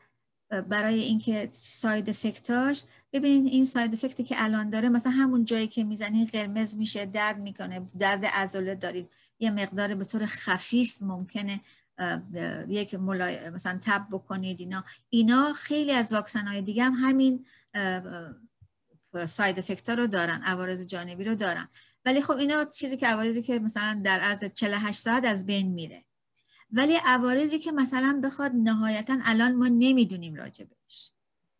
برای 0.49 0.99
اینکه 0.99 1.49
side 1.51 2.09
effect 2.09 2.64
اش 2.64 2.83
ببینید 3.13 3.53
این 3.53 3.65
side 3.65 3.93
effect 3.93 4.19
ی 4.19 4.23
که 4.23 4.35
الان 4.37 4.69
داره 4.69 4.89
مثلا 4.89 5.11
همون 5.11 5.45
جایی 5.45 5.67
که 5.67 5.83
می‌زنید 5.83 6.29
قرمز 6.29 6.75
میشه 6.75 7.05
درد 7.05 7.37
می‌کنه 7.37 7.89
درد 7.99 8.25
عضله 8.25 8.75
دارید. 8.75 9.09
یه 9.39 9.51
مقدار 9.51 9.95
به 9.95 10.05
طور 10.05 10.25
خفیف 10.25 11.01
ممکنه 11.01 11.61
یک 12.67 12.95
malaise... 12.95 13.49
مثلا 13.49 13.79
تب 13.81 14.07
بکنید 14.11 14.59
اینا. 14.59 14.83
اینا 15.09 15.53
خیلی 15.53 15.91
از 15.91 16.13
واکسن 16.13 16.47
های 16.47 16.61
دیگه 16.61 16.83
هم 16.83 16.93
همین 16.93 17.45
side 19.27 19.59
effect 19.59 19.89
ها 19.89 19.95
رو 19.95 20.07
دارن 20.07 20.41
عوارض 20.41 20.81
جانبی 20.81 21.23
رو 21.23 21.35
دارن. 21.35 21.67
ولی 22.05 22.21
خب 22.21 22.37
اینا 22.37 22.65
چیزی 22.65 22.97
که 22.97 23.07
عوارضی 23.07 23.41
که 23.41 23.59
مثلا 23.59 24.01
در 24.03 24.19
عرض 24.19 24.43
48 24.43 24.99
ساعت 24.99 25.25
از 25.25 25.45
بین 25.45 25.67
میره. 25.67 26.03
ولی 26.71 26.95
عوارضی 27.05 27.59
که 27.59 27.71
مثلا 27.71 28.21
بخواد 28.23 28.51
نهایتا 28.55 29.17
الان 29.23 29.55
ما 29.55 29.67
نمی‌دونیم 29.67 30.35
راجبش 30.35 31.11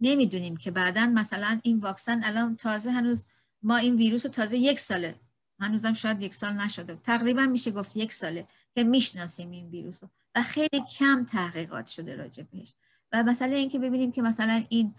نمی‌دونیم 0.01 0.57
که 0.57 0.71
بعدا 0.71 1.05
مثلا 1.05 1.59
این 1.63 1.79
واکسن 1.79 2.23
الان 2.23 2.55
تازه 2.55 2.91
هنوز 2.91 3.25
ما 3.63 3.77
این 3.77 3.95
ویروس 3.95 4.25
رو 4.25 4.31
تازه 4.31 4.57
یک 4.57 4.79
ساله 4.79 5.15
هنوزم 5.59 5.93
شاید 5.93 6.21
یک 6.21 6.35
سال 6.35 6.53
نشده. 6.53 6.95
تقریبا 6.95 7.41
میشه 7.41 7.71
گفت 7.71 7.97
یک 7.97 8.13
ساله 8.13 8.47
که 8.75 8.83
می‌شناسیم 8.83 9.51
این 9.51 9.69
ویروس 9.69 10.03
رو 10.03 10.09
و 10.35 10.43
خیلی 10.43 10.83
کم 10.97 11.25
تحقیقات 11.25 11.87
شده 11.87 12.15
راجبش 12.15 12.73
و 13.11 13.23
مثلا 13.23 13.55
اینکه 13.55 13.79
ببینیم 13.79 14.11
که 14.11 14.21
مثلا 14.21 14.63
این 14.69 14.95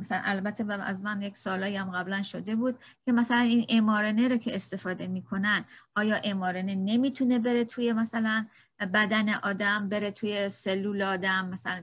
مثلا 0.00 0.20
البته 0.24 0.72
از 0.72 1.02
من 1.02 1.22
یک 1.22 1.36
سالایی 1.36 1.76
هم 1.76 1.90
قبلا 1.90 2.22
شده 2.22 2.56
بود 2.56 2.78
که 3.04 3.12
مثلا 3.12 3.38
این 3.38 3.66
امارنه 3.68 4.28
رو 4.28 4.36
که 4.36 4.54
استفاده 4.54 5.06
می‌کنن 5.06 5.64
آیا 5.94 6.16
امارنه 6.16 6.74
نمی‌تونه 6.74 7.38
بره 7.38 7.64
توی 7.64 7.92
مثلا 7.92 8.46
بدن 8.94 9.28
آدم 9.28 9.88
بره 9.88 10.10
توی 10.10 10.48
سلول 10.48 11.02
آدم؟ 11.02 11.48
مثلا 11.48 11.82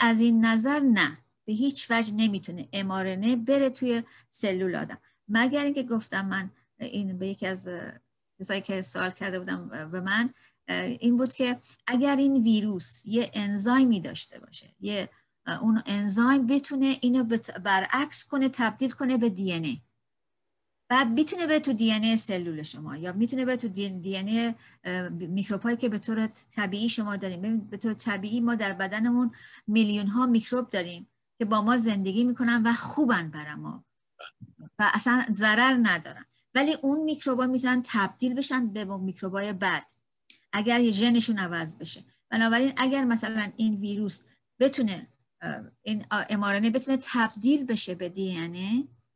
از 0.00 0.20
این 0.20 0.44
نظر 0.44 0.80
نه 0.80 1.18
به 1.44 1.52
هیچ 1.52 1.90
وجه 1.90 2.14
نمی‌تونه 2.14 2.68
امارنه 2.72 3.36
بره 3.36 3.70
توی 3.70 4.02
سلول 4.28 4.76
آدم. 4.76 4.98
مگر 5.28 5.64
اینکه 5.64 5.82
گفتم 5.82 6.26
من 6.26 6.50
این 6.78 7.18
به 7.18 7.28
یکی 7.28 7.46
از 7.46 7.68
کسایی 8.40 8.60
که 8.60 8.82
سوال 8.82 9.10
کرده 9.10 9.38
بودم 9.38 9.88
به 9.90 10.00
من 10.00 10.30
این 10.68 11.16
بود 11.16 11.34
که 11.34 11.58
اگر 11.86 12.16
این 12.16 12.42
ویروس 12.42 13.02
یه 13.06 13.30
انزایمی 13.34 14.00
داشته 14.00 14.38
باشه 14.40 14.74
یه 14.80 15.08
اون 15.60 15.82
انزایم 15.86 16.46
بتونه 16.46 16.98
اینو 17.00 17.38
برعکس 17.64 18.24
کنه 18.24 18.48
تبدیل 18.48 18.90
کنه 18.90 19.16
به 19.16 19.28
دی 19.28 19.52
ای. 19.52 19.80
بعد 20.88 21.08
می‌تونه 21.08 21.46
بره 21.46 21.60
تو 21.60 21.72
دی 21.72 21.92
ای 21.92 22.16
سلول 22.16 22.62
شما 22.62 22.96
یا 22.96 23.12
می‌تونه 23.12 23.44
بره 23.44 23.56
تو 23.56 23.68
دی 23.68 24.16
ای 24.16 24.54
میکروبایی 25.10 25.76
که 25.76 25.88
به 25.88 25.98
طور 25.98 26.26
طبیعی 26.50 26.88
شما 26.88 27.16
داریم. 27.16 27.60
به 27.60 27.76
طور 27.76 27.94
طبیعی 27.94 28.40
ما 28.40 28.54
در 28.54 28.72
بدنمون 28.72 29.30
میلیون 29.66 30.06
ها 30.06 30.26
میکروب 30.26 30.70
داریم 30.70 31.08
که 31.38 31.44
با 31.44 31.62
ما 31.62 31.78
زندگی 31.78 32.24
می‌کنن 32.24 32.62
و 32.66 32.74
خوبن 32.74 33.30
برای 33.30 33.54
ما. 33.54 33.84
و 34.78 34.90
اصلا 34.94 35.24
ضرر 35.30 35.78
ندارن. 35.82 36.24
ولی 36.54 36.74
اون 36.82 37.04
میکروبا 37.04 37.46
می‌تونن 37.46 37.82
تبدیل 37.84 38.34
بشن 38.34 38.66
به 38.66 38.84
میکروبای 38.84 39.52
بد 39.52 39.86
اگر 40.54 40.80
یه 40.80 40.90
ژنشون 40.90 41.38
عوض 41.38 41.76
بشه. 41.76 42.04
بنابراین 42.30 42.72
اگر 42.76 43.04
مثلا 43.04 43.52
این 43.56 43.74
ویروس 43.74 44.22
بتونه 44.60 45.06
این 45.82 46.04
امارنه 46.10 46.70
بتونه 46.70 46.98
تبدیل 47.02 47.64
بشه 47.64 47.94
به 47.94 48.08
دی 48.08 48.34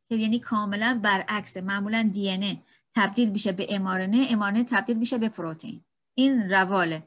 که 0.09 0.15
یعنی 0.15 0.39
کاملا 0.39 0.99
برعکس 1.03 1.57
معمولا 1.57 2.09
دی 2.13 2.59
تبدیل 2.95 3.29
بشه 3.29 3.51
به 3.51 3.75
امارنه 3.75 4.27
امارنه 4.29 4.63
تبدیل 4.63 4.97
میشه 4.97 5.17
به 5.17 5.29
پروتئین. 5.29 5.81
این 6.15 6.49
رواله. 6.49 7.03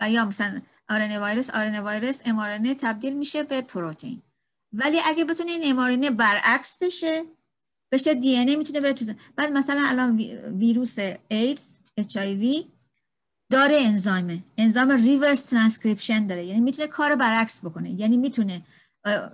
و 0.00 0.10
یا 0.10 0.24
مثلا 0.24 0.60
آرنه 0.88 1.20
ویروس 1.24 1.50
آرنه 1.50 1.80
ویروس 1.80 2.20
امارنه 2.24 2.74
تبدیل 2.74 3.16
میشه 3.16 3.42
به 3.42 3.60
پروتئین. 3.62 4.22
ولی 4.72 4.98
اگه 5.04 5.24
بتونه 5.24 5.50
این 5.50 5.70
امارنه 5.70 6.10
برعکس 6.10 6.78
بشه 6.80 7.24
بشه 7.92 8.14
دی 8.14 8.56
می‌تونه 8.56 8.80
بره 8.80 8.92
تو 8.92 9.12
بعد 9.36 9.52
مثلا 9.52 9.84
الان 9.88 10.16
ویروس 10.58 10.96
ایدز 11.28 11.78
اچ 11.96 12.16
داره 13.50 13.78
انزایمه. 13.80 14.42
انزایم 14.58 14.90
ریورس 14.90 15.42
ترانسکریپشن 15.42 16.26
داره. 16.26 16.44
یعنی 16.44 16.60
می‌تونه 16.60 16.88
کار 16.88 17.14
برعکس 17.14 17.60
بکنه. 17.60 17.90
یعنی 17.90 18.16
می‌تونه 18.16 18.62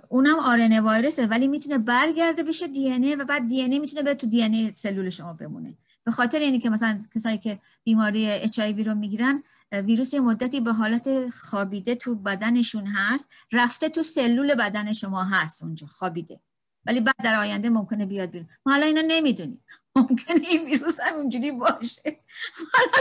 اونم 0.09 0.39
آرنه 0.39 0.81
وایرسه 0.81 1.27
ولی 1.27 1.47
می‌تونه 1.47 1.77
برگرده 1.77 2.43
بشه 2.43 2.67
دی 2.67 2.91
ای 2.91 3.15
و 3.15 3.25
بعد 3.25 3.47
دی 3.47 3.61
ای 3.61 3.79
می‌تونه 3.79 4.01
بره 4.01 4.15
تو 4.15 4.27
دی 4.27 4.43
ای 4.43 4.71
سلول 4.75 5.09
شما 5.09 5.33
بمونه. 5.33 5.77
به 6.03 6.11
خاطر 6.11 6.39
اینی 6.39 6.59
که 6.59 6.69
مثلا 6.69 6.99
کسایی 7.15 7.37
که 7.37 7.59
بیماری 7.83 8.31
اچ 8.31 8.59
رو 8.59 8.95
می‌گیرن 8.95 9.43
ویروس 9.71 10.13
یه 10.13 10.19
مدتی 10.19 10.59
به 10.59 10.73
حالت 10.73 11.29
خوابیده 11.29 11.95
تو 11.95 12.15
بدنشون 12.15 12.87
هست 12.87 13.27
رفته 13.51 13.89
تو 13.89 14.03
سلول 14.03 14.55
بدن 14.55 14.93
شما 14.93 15.23
هست 15.23 15.63
اونجا 15.63 15.87
خوابیده. 15.87 16.39
ولی 16.85 16.99
بعد 16.99 17.15
در 17.23 17.35
آینده 17.35 17.69
ممکنه 17.69 18.05
بیاد 18.05 18.29
بیرون. 18.29 18.47
ما 18.65 18.73
حالا 18.73 18.85
اینا 18.85 19.01
نمی‌دونیم. 19.07 19.63
ممکنه 19.95 20.47
این 20.49 20.65
ویروس 20.65 20.99
هم 20.99 21.15
اونجوری 21.15 21.51
باشه 21.51 22.19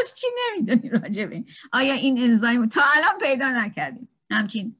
از 0.00 0.14
چی 0.16 0.26
نمی‌دونی 0.38 0.88
راجبه 0.88 1.44
آیا 1.72 1.92
این 1.92 2.18
انزایم 2.18 2.68
تا 2.68 2.80
الان 2.96 3.18
پیدا 3.20 3.50
نکردیم. 3.50 4.08
همچین 4.30 4.76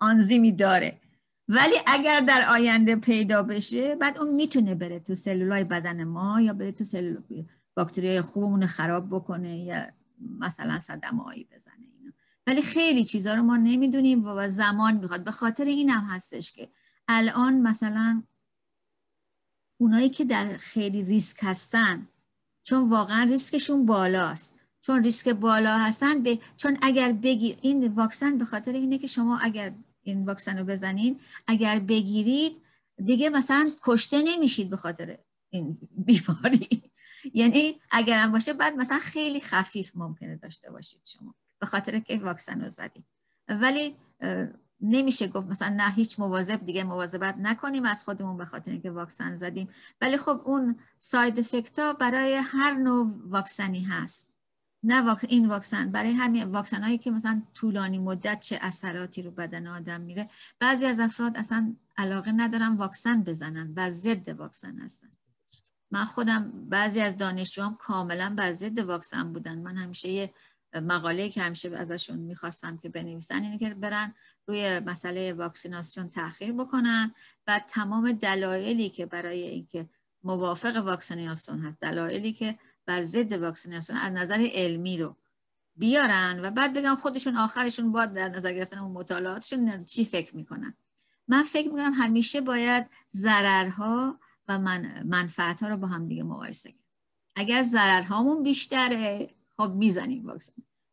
آنزیمی 0.00 0.52
داره. 0.52 1.00
ولی 1.48 1.74
اگر 1.86 2.20
در 2.20 2.44
آینده 2.50 2.96
پیدا 2.96 3.42
بشه 3.42 3.96
بعد 3.96 4.18
اون 4.18 4.34
می‌تونه 4.34 4.74
بره 4.74 4.98
تو 4.98 5.14
سلولای 5.14 5.64
بدن 5.64 6.04
ما 6.04 6.40
یا 6.40 6.52
بره 6.52 6.72
تو 6.72 6.84
سلول 6.84 7.44
باکتری 7.76 8.20
خوبمون 8.20 8.66
خراب 8.66 9.08
بکنه 9.10 9.58
یا 9.58 9.86
مثلا 10.38 10.78
صدمه 10.78 11.44
بزنه 11.54 11.74
اینا. 11.98 12.12
ولی 12.46 12.62
خیلی 12.62 13.04
چیزا 13.04 13.34
رو 13.34 13.42
ما 13.42 13.56
نمی‌دونیم 13.56 14.24
و 14.24 14.48
زمان 14.48 14.94
می‌خواد. 14.94 15.24
به 15.24 15.30
خاطر 15.30 15.64
اینم 15.64 16.06
هستش 16.10 16.52
که 16.52 16.68
الان 17.08 17.60
مثلا 17.60 18.22
اونایی 19.84 20.08
که 20.08 20.24
در 20.24 20.56
خیلی 20.56 21.02
ریسک 21.02 21.38
هستن 21.42 22.06
چون 22.62 22.90
واقعا 22.90 23.26
ریسکشون 23.30 23.86
بالاست. 23.86 24.54
چون 24.80 25.04
ریسک 25.04 25.28
بالا 25.28 25.78
هستن 25.78 26.22
به 26.22 26.38
چون 26.56 26.78
اگر 26.82 27.12
بگیر 27.12 27.58
این 27.62 27.88
واکسن 27.88 28.38
به 28.38 28.44
خاطر 28.44 28.72
اینه 28.72 28.98
که 28.98 29.06
شما 29.06 29.38
اگر 29.38 29.72
این 30.02 30.24
واکسن 30.24 30.58
رو 30.58 30.64
بزنین 30.64 31.20
اگر 31.46 31.78
بگیرید 31.78 32.62
دیگه 33.04 33.30
مثلا 33.30 33.70
کشته 33.82 34.22
نمیشید 34.22 34.70
به 34.70 34.76
خاطر 34.76 35.18
این 35.50 35.78
بیماری. 35.90 36.82
یعنی 37.40 37.80
اگرم 37.90 38.32
باشه 38.32 38.52
بعد 38.52 38.74
مثلا 38.76 38.98
خیلی 38.98 39.40
خفیف 39.40 39.92
ممکنه 39.94 40.36
داشته 40.36 40.70
باشید 40.70 41.00
شما 41.04 41.34
به 41.58 41.66
خاطر 41.66 41.98
که 41.98 42.18
واکسن 42.18 42.60
رو 42.60 42.70
زدید. 42.70 43.04
ولی 43.48 43.96
نمیشه 44.80 45.28
گفت 45.28 45.46
مثلا 45.46 45.68
نه 45.68 45.90
هیچ 45.90 46.20
مواظب 46.20 46.66
دیگه 46.66 46.84
مواظبت 46.84 47.34
نکنیم 47.38 47.84
از 47.84 48.04
خودمون 48.04 48.36
به 48.36 48.44
خاطر 48.44 48.70
اینکه 48.70 48.90
واکسن 48.90 49.36
زدیم. 49.36 49.68
ولی 50.00 50.16
خب 50.16 50.40
اون 50.44 50.76
ساید 50.98 51.38
افکت 51.38 51.78
ها 51.78 51.92
برای 51.92 52.34
هر 52.34 52.74
نوع 52.74 53.14
واکسنی 53.26 53.80
هست. 53.80 54.28
نه 54.82 55.16
این 55.28 55.48
واکسن 55.48 55.90
برای 55.90 56.12
همین 56.12 56.44
واکسن 56.44 56.82
هایی 56.82 56.98
که 56.98 57.10
مثلا 57.10 57.42
طولانی 57.54 57.98
مدت 57.98 58.40
چه 58.40 58.58
اثراتی 58.62 59.22
رو 59.22 59.30
بدن 59.30 59.66
آدم 59.66 60.00
میره. 60.00 60.30
بعضی 60.58 60.86
از 60.86 61.00
افراد 61.00 61.36
اصلا 61.36 61.76
علاقه 61.96 62.32
ندارن 62.32 62.76
واکسن 62.76 63.22
بزنن 63.22 63.74
بر 63.74 63.90
ضد 63.90 64.28
واکسن 64.28 64.78
هستن. 64.78 65.08
من 65.90 66.04
خودم 66.04 66.68
بعضی 66.68 67.00
از 67.00 67.16
دانشجوام 67.16 67.76
کاملا 67.76 68.34
بر 68.36 68.52
ضد 68.52 68.78
واکسن 68.78 69.32
بودن. 69.32 69.58
من 69.58 69.76
همیشه 69.76 70.08
یه 70.08 70.34
مقاله 70.80 71.28
که 71.28 71.42
همیشه 71.42 71.76
ازشون 71.76 72.18
می‌خواستم 72.18 72.76
که 72.76 72.88
بنویسن 72.88 73.42
اینه 73.42 73.58
که 73.58 73.74
برن 73.74 74.14
روی 74.46 74.80
مسئله 74.80 75.32
واکسیناسیون 75.32 76.10
تحقیق 76.10 76.52
بکنن 76.52 77.14
و 77.46 77.60
تمام 77.68 78.12
دلایلی 78.12 78.88
که 78.88 79.06
برای 79.06 79.42
اینکه 79.42 79.88
موافق 80.22 80.76
واکسیناسیون 80.76 81.60
هست 81.60 81.80
دلایلی 81.80 82.32
که 82.32 82.58
بر 82.86 83.02
ضد 83.02 83.32
واکسیناسیون 83.32 83.98
از 83.98 84.12
نظر 84.12 84.48
علمی 84.52 84.98
رو 84.98 85.16
بیارن 85.76 86.40
و 86.42 86.50
بعد 86.50 86.72
بگم 86.72 86.94
خودشون 86.94 87.36
آخرشون 87.36 87.92
باید 87.92 88.12
در 88.12 88.28
نظر 88.28 88.52
گرفتن 88.52 88.78
اون 88.78 88.92
مطالعاتشون 88.92 89.84
چی 89.84 90.04
فکر 90.04 90.36
می‌کنن؟ 90.36 90.76
من 91.28 91.42
فکر 91.42 91.68
می‌کنم 91.68 91.92
همیشه 91.92 92.40
باید 92.40 92.86
ضررها 93.12 94.20
و 94.48 94.58
من 94.58 95.02
منفعت 95.06 95.62
رو 95.62 95.76
با 95.76 95.86
هم 95.86 96.08
دیگه 96.08 96.22
مقایسه 96.22 96.72
کرد 96.72 96.84
اگر 97.36 97.62
ضررهامون 97.62 98.42
بیشتره 98.42 99.34
خب 99.56 99.72
می‌زنیم 99.74 100.26
واکسن. 100.26 100.52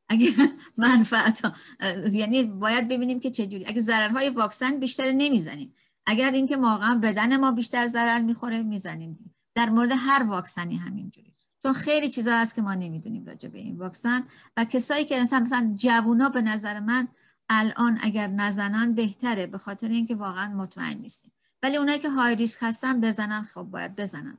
اگه 0.09 0.29
منفعت 0.77 1.45
ها 1.45 1.53
یعنی 2.11 2.43
باید 2.43 2.87
ببینیم 2.87 3.19
که 3.19 3.31
چجوری. 3.31 3.65
اگه 3.65 3.81
ضررهای 3.81 4.29
واکسن 4.29 4.79
بیشتر 4.79 5.11
نمی‌زنیم. 5.11 5.73
اگر 6.05 6.31
اینکه 6.31 6.57
واقعا 6.57 6.95
بدن 6.95 7.37
ما 7.37 7.51
بیشتر 7.51 7.87
ضرر 7.87 8.21
می‌خوره 8.21 8.63
می‌زنیم 8.63 9.35
در 9.55 9.69
مورد 9.69 9.91
هر 9.95 10.23
واکسنی 10.23 10.75
همینجوری. 10.75 11.33
چون 11.63 11.73
خیلی 11.73 12.09
چیزا 12.09 12.37
هست 12.37 12.55
که 12.55 12.61
ما 12.61 12.73
نمی‌دونیم 12.73 13.25
راجع 13.25 13.49
به 13.49 13.59
این 13.59 13.77
واکسن. 13.77 14.23
و 14.57 14.65
کسایی 14.65 15.05
که 15.05 15.21
مثلا 15.21 15.39
مثلا 15.39 15.73
جوونا 15.75 16.29
به 16.29 16.41
نظر 16.41 16.79
من 16.79 17.07
الان 17.49 17.99
اگر 18.01 18.27
نزنن 18.27 18.93
بهتره 18.93 19.47
به 19.47 19.57
خاطر 19.57 19.87
اینکه 19.87 20.15
واقعا 20.15 20.53
مطمئن 20.53 20.97
نیستیم. 20.97 21.31
ولی 21.63 21.77
اونایی 21.77 21.99
که 21.99 22.09
های 22.09 22.35
ریسک 22.35 22.59
هستن 22.61 23.01
بزنن 23.01 23.43
خب 23.43 23.61
باید 23.61 23.95
بزنن. 23.95 24.37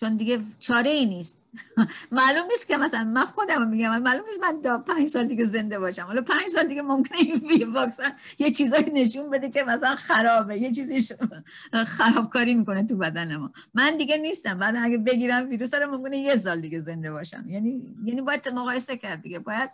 چون 0.00 0.16
دیگه 0.16 0.40
چاره 0.58 0.90
ای 0.90 1.06
نیست. 1.06 1.38
معلوم 2.12 2.46
نیست 2.46 2.66
که 2.68 2.76
مثلا 2.76 3.04
من 3.04 3.24
خودم 3.24 3.68
میگم 3.68 3.98
معلوم 4.02 4.24
نیست 4.26 4.40
من 4.40 4.62
تا 4.62 4.78
پنج 4.78 5.08
سال 5.08 5.24
دیگه 5.26 5.44
زنده 5.44 5.78
باشم. 5.78 6.02
حالا 6.02 6.22
پنج 6.22 6.42
سال 6.54 6.66
دیگه 6.66 6.82
ممکنه 6.82 7.18
این 7.18 7.72
واکسن 7.72 8.12
یه 8.38 8.50
چیزایی 8.50 8.90
نشون 8.90 9.30
بده 9.30 9.50
که 9.50 9.62
مثلا 9.62 9.96
خرابه 9.96 10.58
یه 10.58 10.70
چیزی 10.72 11.14
خرابکاری 11.96 12.54
می‌کنه 12.54 12.86
تو 12.86 12.96
بدن 12.96 13.36
ما. 13.36 13.52
من 13.74 13.96
دیگه 13.96 14.16
نیستم. 14.16 14.58
بعد 14.58 14.74
اگه 14.78 14.98
بگیرم 14.98 15.48
ویروس 15.50 15.74
رو 15.74 15.90
ممکنه 15.96 16.18
یه 16.18 16.36
سال 16.36 16.60
دیگه 16.60 16.80
زنده 16.80 17.10
باشم. 17.12 17.44
یعنی 17.48 17.96
یعنی 18.04 18.20
باید 18.20 18.48
مقایسه 18.48 18.96
کرد 18.96 19.22
دیگه. 19.22 19.38
باید 19.38 19.70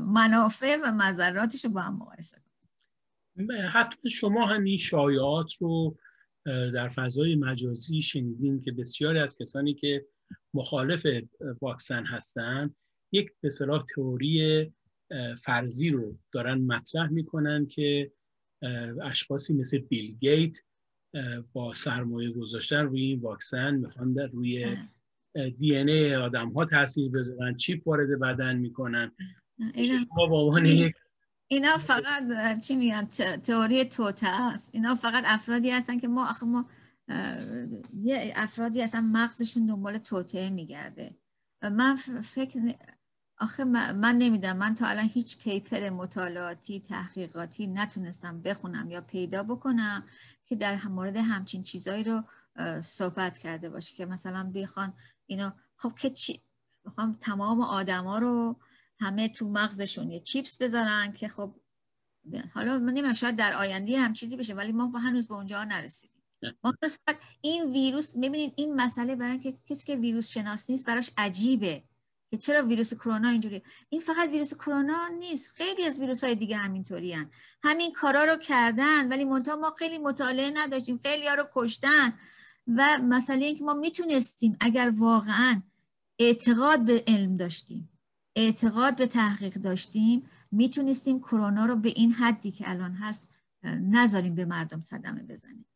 منافع 0.00 0.76
و 0.84 0.92
مذراتش 0.92 1.64
رو 1.64 1.70
با 1.70 1.80
هم 1.80 1.96
مقایسه 1.96 2.38
حتما 3.72 4.10
شما 4.10 4.46
هم 4.46 4.64
این 4.64 4.78
شایعات 4.78 5.52
رو 5.60 5.96
در 6.46 6.88
فضای 6.88 7.34
مجازی 7.34 8.02
شنیدیم 8.02 8.60
که 8.60 8.72
بسیاری 8.72 9.18
از 9.18 9.38
کسانی 9.38 9.74
که 9.74 10.06
مخالف 10.54 11.06
واکسن 11.62 12.04
هستند 12.06 12.76
یک 13.12 13.30
به 13.40 13.50
صلاح 13.50 13.84
تئوری 13.94 14.72
فرضی 15.44 15.90
رو 15.90 16.18
دارن 16.32 16.58
مطرح 16.58 17.10
می‌کنن 17.10 17.66
که 17.66 18.12
اشخاصی 19.02 19.54
مثل 19.54 19.78
بیل 19.78 20.16
گیت 20.20 20.58
با 21.52 21.74
سرمایه 21.74 22.30
گذاشتن 22.30 22.86
روی 22.86 23.02
این 23.02 23.20
واکسن 23.20 23.74
می‌خوان 23.74 24.12
در 24.12 24.26
روی 24.26 24.76
دی 25.58 25.76
ان 25.76 25.88
ای 25.88 26.14
آدم 26.14 26.52
ها 26.52 26.64
تاثیر 26.64 27.10
بذارن 27.10 27.56
چیپ 27.56 27.88
وارد 27.88 28.20
بدن 28.20 28.56
می‌کنن. 28.56 29.12
یک 29.76 30.94
اینا 31.52 31.78
فقط 31.78 32.58
چی 32.58 32.76
میگن؟ 32.76 33.04
تئوری 33.42 33.84
توته 33.84 34.28
است 34.28 34.70
اینا 34.72 34.94
فقط 34.94 35.24
افرادی 35.26 35.70
هستن 35.70 35.98
که 35.98 36.08
ما 36.08 36.30
آخه 36.30 36.46
ما 36.46 36.66
یه 38.02 38.32
افرادی 38.36 38.82
هستن 38.82 39.04
مغزشون 39.04 39.66
دنبال 39.66 39.98
توته 39.98 40.50
میگرده. 40.50 41.16
من 41.62 41.96
فکر 42.22 42.74
آخه 43.38 43.64
من 43.64 44.16
نمیدم 44.18 44.56
من 44.56 44.74
تا 44.74 44.86
الان 44.86 45.04
هیچ 45.04 45.38
پیپر 45.38 45.90
مطالعاتی 45.90 46.80
تحقیقاتی 46.80 47.66
نتونستم 47.66 48.42
بخونم 48.42 48.90
یا 48.90 49.00
پیدا 49.00 49.42
بکنم 49.42 50.06
که 50.44 50.56
در 50.56 50.88
مورد 50.88 51.16
همچین 51.16 51.62
چیزایی 51.62 52.04
رو 52.04 52.22
صحبت 52.82 53.38
کرده 53.38 53.70
باشه 53.70 53.94
که 53.94 54.06
مثلا 54.06 54.52
بخوان 54.54 54.92
اینو 55.26 55.50
خب 55.76 55.94
که 55.98 56.10
چی؟ 56.10 56.42
بخوام 56.84 57.16
تمام 57.20 57.60
آدما 57.60 58.18
رو 58.18 58.56
همه 59.00 59.28
تو 59.28 59.48
مغزشون 59.48 60.10
یه 60.10 60.20
چیپس 60.20 60.56
بذارن 60.56 61.12
که 61.12 61.28
خب 61.28 61.54
حالا 62.54 62.78
من 62.78 62.92
نمی‌دونم 62.92 63.12
شاید 63.12 63.36
در 63.36 63.54
آینده 63.54 64.00
هم 64.00 64.12
چیزی 64.12 64.36
بشه 64.36 64.54
ولی 64.54 64.72
ما 64.72 64.98
هنوز 64.98 65.28
به 65.28 65.34
اونجا 65.34 65.64
نرسیدیم. 65.64 66.22
ما 66.64 66.74
این 67.40 67.72
ویروس 67.72 68.16
ببینید 68.16 68.52
این 68.56 68.74
مسئله 68.74 69.16
برای 69.16 69.38
که 69.38 69.58
کسی 69.66 69.86
که 69.86 69.96
ویروس 69.96 70.28
شناس 70.28 70.70
نیست 70.70 70.86
براش 70.86 71.10
عجیبه 71.16 71.82
که 72.30 72.36
چرا 72.36 72.66
ویروس 72.66 72.94
کرونا 72.94 73.28
اینجوری؟ 73.28 73.62
این 73.88 74.00
فقط 74.00 74.28
ویروس 74.28 74.54
کرونا 74.54 75.08
نیست 75.18 75.50
خیلی 75.50 75.84
از 75.84 75.98
ویروس 75.98 76.24
های 76.24 76.34
دیگه 76.34 76.56
همینطوری 76.56 77.12
هن. 77.12 77.30
همین 77.62 77.92
کارا 77.92 78.24
رو 78.24 78.36
کردن 78.36 79.08
ولی 79.08 79.24
منتها 79.24 79.56
ما 79.56 79.74
خیلی 79.78 79.98
مطالعه 79.98 80.50
نداشتیم 80.54 81.00
خیلی 81.04 81.28
ها 81.28 81.34
رو 81.34 81.48
کشتن. 81.54 82.18
و 82.66 82.98
مسئله 82.98 83.46
این 83.46 83.56
که 83.56 83.64
ما 83.64 83.74
می‌تونستیم 83.74 84.56
اگر 84.60 84.92
واقعا 84.96 85.62
اعتقاد 86.18 86.84
به 86.84 87.04
علم 87.06 87.36
داشتیم. 87.36 87.89
اعتقاد 88.40 88.96
به 88.96 89.06
تحقیق 89.06 89.54
داشتیم 89.54 90.22
می‌تونستیم 90.52 91.20
کرونا 91.20 91.66
رو 91.66 91.76
به 91.76 91.88
این 91.88 92.12
حدی 92.12 92.50
که 92.50 92.70
الان 92.70 92.92
هست 92.92 93.28
نذاریم 93.64 94.34
به 94.34 94.44
مردم 94.44 94.80
صدمه 94.80 95.22
بزنیم. 95.22 95.66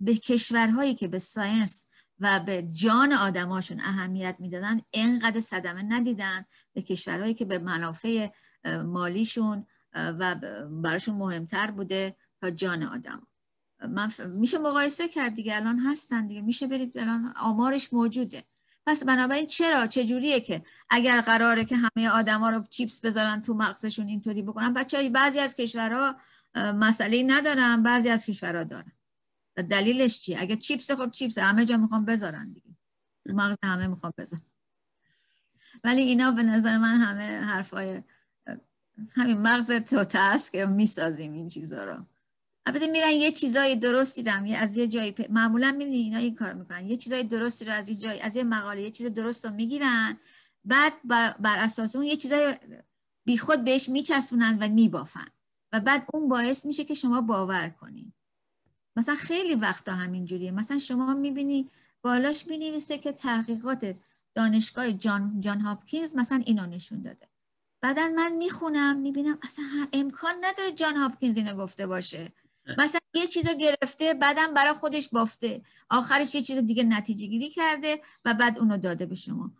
به 0.00 0.14
کشورهایی 0.14 0.94
که 0.94 1.08
به 1.08 1.18
ساینس 1.18 1.86
و 2.20 2.40
به 2.40 2.62
جان 2.62 3.12
آدماشون 3.12 3.80
اهمیت 3.80 4.36
می‌دادن 4.38 4.80
اینقدر 4.90 5.40
صدمه 5.40 5.82
ندیدن. 5.82 6.44
به 6.72 6.82
کشورهایی 6.82 7.34
که 7.34 7.44
به 7.44 7.58
منافع 7.58 8.28
مالیشون 8.84 9.66
و 9.94 10.34
براشون 10.82 11.14
مهمتر 11.14 11.70
بوده 11.70 12.16
تا 12.40 12.50
جان 12.50 12.82
آدم. 12.82 13.26
من 13.88 14.10
میشه 14.28 14.58
مقایسه 14.58 15.08
کرد 15.08 15.34
دیگه 15.34 15.56
الان 15.56 15.78
هستن 15.78 16.26
دیگه 16.26 16.42
میشه 16.42 16.66
برید 16.66 16.98
الان 16.98 17.34
آمارش 17.36 17.92
موجوده. 17.92 18.44
پس 18.86 19.04
بنابراین 19.04 19.46
چرا؟ 19.46 19.86
چجوریه 19.86 20.40
که 20.40 20.62
اگر 20.90 21.20
قراره 21.20 21.64
که 21.64 21.76
همه 21.76 22.08
آدما 22.08 22.50
رو 22.50 22.64
چیپس 22.70 23.00
بذارن 23.00 23.40
تو 23.40 23.54
مغزشون 23.54 24.08
اینطوری 24.08 24.42
بکنن؟ 24.42 24.74
بچه 24.74 25.08
بعضی 25.08 25.38
از 25.38 25.56
کشورها 25.56 26.16
مسئله 26.54 27.22
ندارن 27.26 27.82
بعضی 27.82 28.08
از 28.08 28.26
کشورها 28.26 28.64
دارن. 28.64 28.92
دلیلش 29.56 30.20
چیه؟ 30.20 30.40
اگه 30.40 30.56
چیپس 30.56 30.90
خب 30.90 31.10
چیپس 31.10 31.38
همه 31.38 31.64
جا 31.64 31.76
می‌خوام 31.76 32.04
بذارن 32.04 32.52
دیگه. 32.52 32.76
مغز 33.26 33.56
همه 33.64 33.86
می‌خوام 33.86 34.12
بذارن. 34.18 34.42
ولی 35.84 36.02
اینا 36.02 36.30
به 36.30 36.42
نظر 36.42 36.78
من 36.78 36.96
همه 36.96 37.40
حرفای 37.40 38.02
همین 39.10 39.38
مغز 39.38 39.70
توته 39.70 40.18
است 40.18 40.52
که 40.52 40.66
می‌سازیم 40.66 41.32
این 41.32 41.48
چیزا 41.48 41.84
رو. 41.84 42.06
البته 42.66 42.86
میرن 42.86 43.10
یه 43.10 43.32
چیزای 43.32 43.76
درستی 43.76 44.22
رو 44.22 44.32
از 44.56 44.76
یه 44.76 44.86
جایی 44.86 45.14
معمولا 45.30 45.72
می‌بینی 45.72 45.96
اینا 45.96 46.18
این 46.18 46.34
کار 46.34 46.52
می‌کنن. 46.52 46.88
یه 46.88 46.96
چیزای 46.96 47.22
درستی 47.22 47.64
رو 47.64 47.72
از 47.72 47.88
یه 47.88 47.94
جای 47.94 48.20
از 48.20 48.36
یه 48.36 48.44
مقاله 48.44 48.82
یه 48.82 48.90
چیز 48.90 49.06
درست 49.06 49.44
رو 49.44 49.52
می‌گیرن 49.52 50.18
بعد 50.64 50.92
بر, 51.04 51.34
بر 51.38 51.58
اساس 51.58 51.96
اون 51.96 52.04
یه 52.04 52.16
چیزای 52.16 52.54
بیخود 53.24 53.64
بهش 53.64 53.88
میچسبونن 53.88 54.58
و 54.60 54.68
میبافن. 54.68 55.28
و 55.72 55.80
بعد 55.80 56.06
اون 56.14 56.28
باعث 56.28 56.66
میشه 56.66 56.84
که 56.84 56.94
شما 56.94 57.20
باور 57.20 57.68
کنین 57.68 58.12
مثلا 58.96 59.14
خیلی 59.14 59.54
وقتا 59.54 59.92
همین 59.92 60.24
جوریه 60.24 60.50
مثلا 60.50 60.78
شما 60.78 61.14
می‌بینی 61.14 61.68
بالاش 62.02 62.46
می‌نویسه 62.46 62.98
که 62.98 63.12
تحقیقات 63.12 63.96
دانشگاه 64.34 64.92
جان, 64.92 65.40
جان 65.40 65.60
هاپکینز 65.60 66.16
مثلا 66.16 66.42
اینو 66.46 66.66
نشون 66.66 67.02
داده. 67.02 67.28
بعدا 67.80 68.08
من 68.16 68.32
می‌خونم 68.32 68.98
می‌بینم 68.98 69.38
اصلا 69.42 69.64
امکان 69.92 70.34
نداره 70.42 70.72
جان 70.72 70.96
هاپکینز 70.96 71.36
اینو 71.36 71.54
گفته 71.56 71.86
باشه. 71.86 72.32
مثلا 72.78 73.00
یه 73.14 73.26
چیزو 73.26 73.54
گرفته 73.54 74.14
بعدم 74.14 74.54
برای 74.54 74.72
خودش 74.74 75.08
بافته. 75.08 75.62
آخرش 75.90 76.34
یه 76.34 76.42
چیز 76.42 76.58
دیگه 76.58 76.82
نتیجه 76.82 77.26
گیری 77.26 77.50
کرده 77.50 78.00
و 78.24 78.34
بعد 78.34 78.58
اونو 78.58 78.78
داده 78.78 79.06
به 79.06 79.14
شما. 79.14 79.50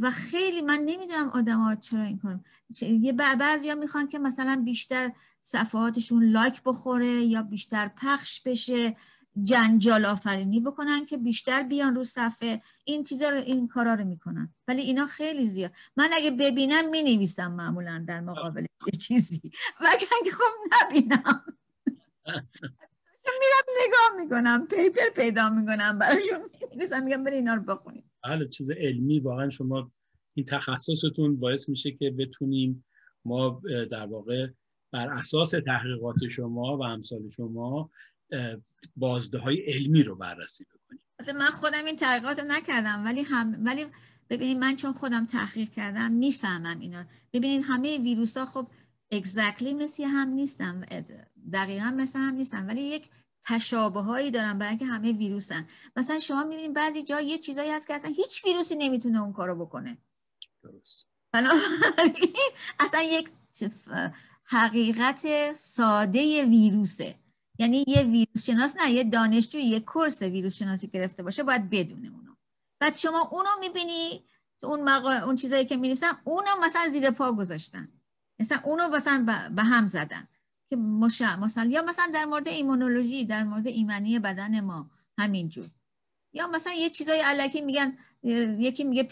و 0.00 0.10
خیلی 0.10 0.62
من 0.62 0.78
نمی‌دونم 0.78 1.28
آدم 1.28 1.58
ها 1.60 1.74
چرا 1.74 2.02
این 2.02 2.18
کارو 2.18 2.38
یه 2.82 3.12
بعضی 3.12 3.74
می‌خوان 3.74 4.08
که 4.08 4.18
مثلا 4.18 4.62
بیشتر 4.64 5.12
صفحاتشون 5.42 6.24
لایک 6.24 6.62
بخوره 6.64 7.08
یا 7.08 7.42
بیشتر 7.42 7.88
پخش 7.88 8.40
بشه 8.42 8.94
جنجال 9.42 10.04
آفرینی 10.04 10.60
بکنن 10.60 11.04
که 11.04 11.18
بیشتر 11.18 11.62
بیان 11.62 11.94
رو 11.94 12.04
صفحه. 12.04 12.58
این 12.84 13.04
چیزا 13.04 13.28
رو 13.28 13.36
این 13.36 13.68
کارا 13.68 13.94
رو 13.94 14.04
می‌کنن. 14.04 14.54
ولی 14.68 14.82
اینا 14.82 15.06
خیلی 15.06 15.46
زیاد. 15.46 15.72
من 15.96 16.10
اگه 16.14 16.30
ببینم 16.30 16.90
می‌نویسم 16.90 17.52
معمولا 17.52 18.04
در 18.08 18.20
مقابل 18.20 18.66
یه 18.86 18.98
چیزی. 18.98 19.50
و 19.80 19.86
اگه 19.86 20.30
خب 20.30 20.74
نبینم. 20.82 21.57
میرم 23.24 23.66
نگاه 23.86 24.22
می‌کنم 24.24 24.66
پیپر 24.66 25.10
پیدا 25.16 25.50
می‌کنم 25.50 25.98
براشون. 25.98 26.38
می‌رسم 26.70 27.02
میگم 27.02 27.24
برای 27.24 27.36
اینا 27.36 27.54
رو 27.54 27.62
بخونیم. 27.62 28.10
بله 28.24 28.48
چیز 28.48 28.70
علمی 28.70 29.20
واقعا 29.20 29.50
شما 29.50 29.92
این 30.34 30.46
تخصصتون 30.46 31.36
باعث 31.36 31.68
میشه 31.68 31.90
که 31.90 32.10
بتونیم 32.10 32.84
ما 33.24 33.62
در 33.90 34.06
واقع 34.06 34.46
بر 34.92 35.08
اساس 35.12 35.50
تحقیقات 35.50 36.28
شما 36.30 36.76
و 36.76 36.82
امثال 36.82 37.28
شما 37.28 37.90
بازده 38.96 39.38
های 39.38 39.56
علمی 39.56 40.02
رو 40.02 40.14
بررسی 40.14 40.64
بکنیم. 40.64 41.38
من 41.38 41.46
خودم 41.46 41.84
این 41.86 41.96
تحقیقات 41.96 42.38
رو 42.38 42.44
نکردم 42.48 43.04
ولی 43.04 43.22
هم 43.22 43.64
ولی 43.64 43.86
ببینید 44.30 44.58
من 44.58 44.76
چون 44.76 44.92
خودم 44.92 45.26
تحقیق 45.26 45.70
کردم 45.70 46.12
می‌فهمم 46.12 46.80
اینا. 46.80 47.04
ببینید 47.32 47.64
همه 47.68 47.98
ویروس 47.98 48.36
ها 48.36 48.46
خب 48.46 48.68
اگزکلی 49.12 49.74
مثل 49.74 50.02
هم 50.02 50.28
نیستن 50.28 50.80
دقیقا 51.52 51.90
مثل 51.90 52.18
هم 52.18 52.34
نیستن 52.34 52.66
ولی 52.66 52.82
یک 52.82 53.10
تشابه 53.42 54.00
هایی 54.00 54.30
دارن 54.30 54.58
برای 54.58 54.70
اینکه 54.70 54.86
همه 54.86 55.12
ویروسن. 55.12 55.66
مثلا 55.96 56.18
شما 56.18 56.44
می‌بینید 56.44 56.72
بعضی 56.72 57.02
جا 57.02 57.20
یه 57.20 57.38
چیزایی 57.38 57.70
هست 57.70 57.86
که 57.86 57.94
اصلا 57.94 58.10
هیچ 58.10 58.44
ویروسی 58.44 58.76
نمی‌تونه 58.76 59.22
اون 59.22 59.32
کارو 59.32 59.66
بکنه. 59.66 59.98
درست. 60.62 61.06
اصلا 62.80 63.02
یک 63.02 63.30
حقیقت 64.44 65.52
ساده 65.52 66.44
ویروسه. 66.44 67.14
یعنی 67.58 67.84
یه 67.88 68.02
ویروس 68.02 68.46
شناس 68.46 68.76
نه 68.76 68.90
یه 68.90 69.04
دانشجو 69.04 69.58
یه 69.58 69.80
کورس 69.80 70.22
ویروس 70.22 70.54
شناسی 70.54 70.88
گرفته 70.88 71.22
باشه 71.22 71.42
باید 71.42 71.70
بدونه 71.70 72.08
اونو. 72.08 72.34
بعد 72.80 72.96
شما 72.96 73.28
اونو 73.32 73.48
می‌بینی 73.60 74.24
اون 74.62 74.82
مقا... 74.82 75.12
اون 75.12 75.36
چیزایی 75.36 75.64
که 75.64 75.76
می‌نویسن 75.76 76.12
اونو 76.24 76.50
مثلا 76.64 76.88
زیر 76.88 77.10
پا 77.10 77.32
گذاشتن. 77.32 77.97
مثلا 78.40 78.60
اونو 78.64 78.88
مثلا 78.88 79.50
به 79.56 79.62
هم 79.62 79.86
زدن 79.86 80.28
که 80.70 80.76
مثلا 80.76 81.64
یا 81.70 81.82
مثلا 81.82 82.10
در 82.14 82.24
مورد 82.24 82.48
ایمونولوژی 82.48 83.24
در 83.24 83.44
مورد 83.44 83.66
ایمنی 83.66 84.18
بدن 84.18 84.60
ما 84.60 84.90
همینجور. 85.18 85.66
یا 86.32 86.46
مثلا 86.46 86.72
یه 86.72 86.90
چیزای 86.90 87.20
علکی 87.20 87.60
میگن 87.60 87.98
یکی 88.58 88.84
میگه 88.84 89.08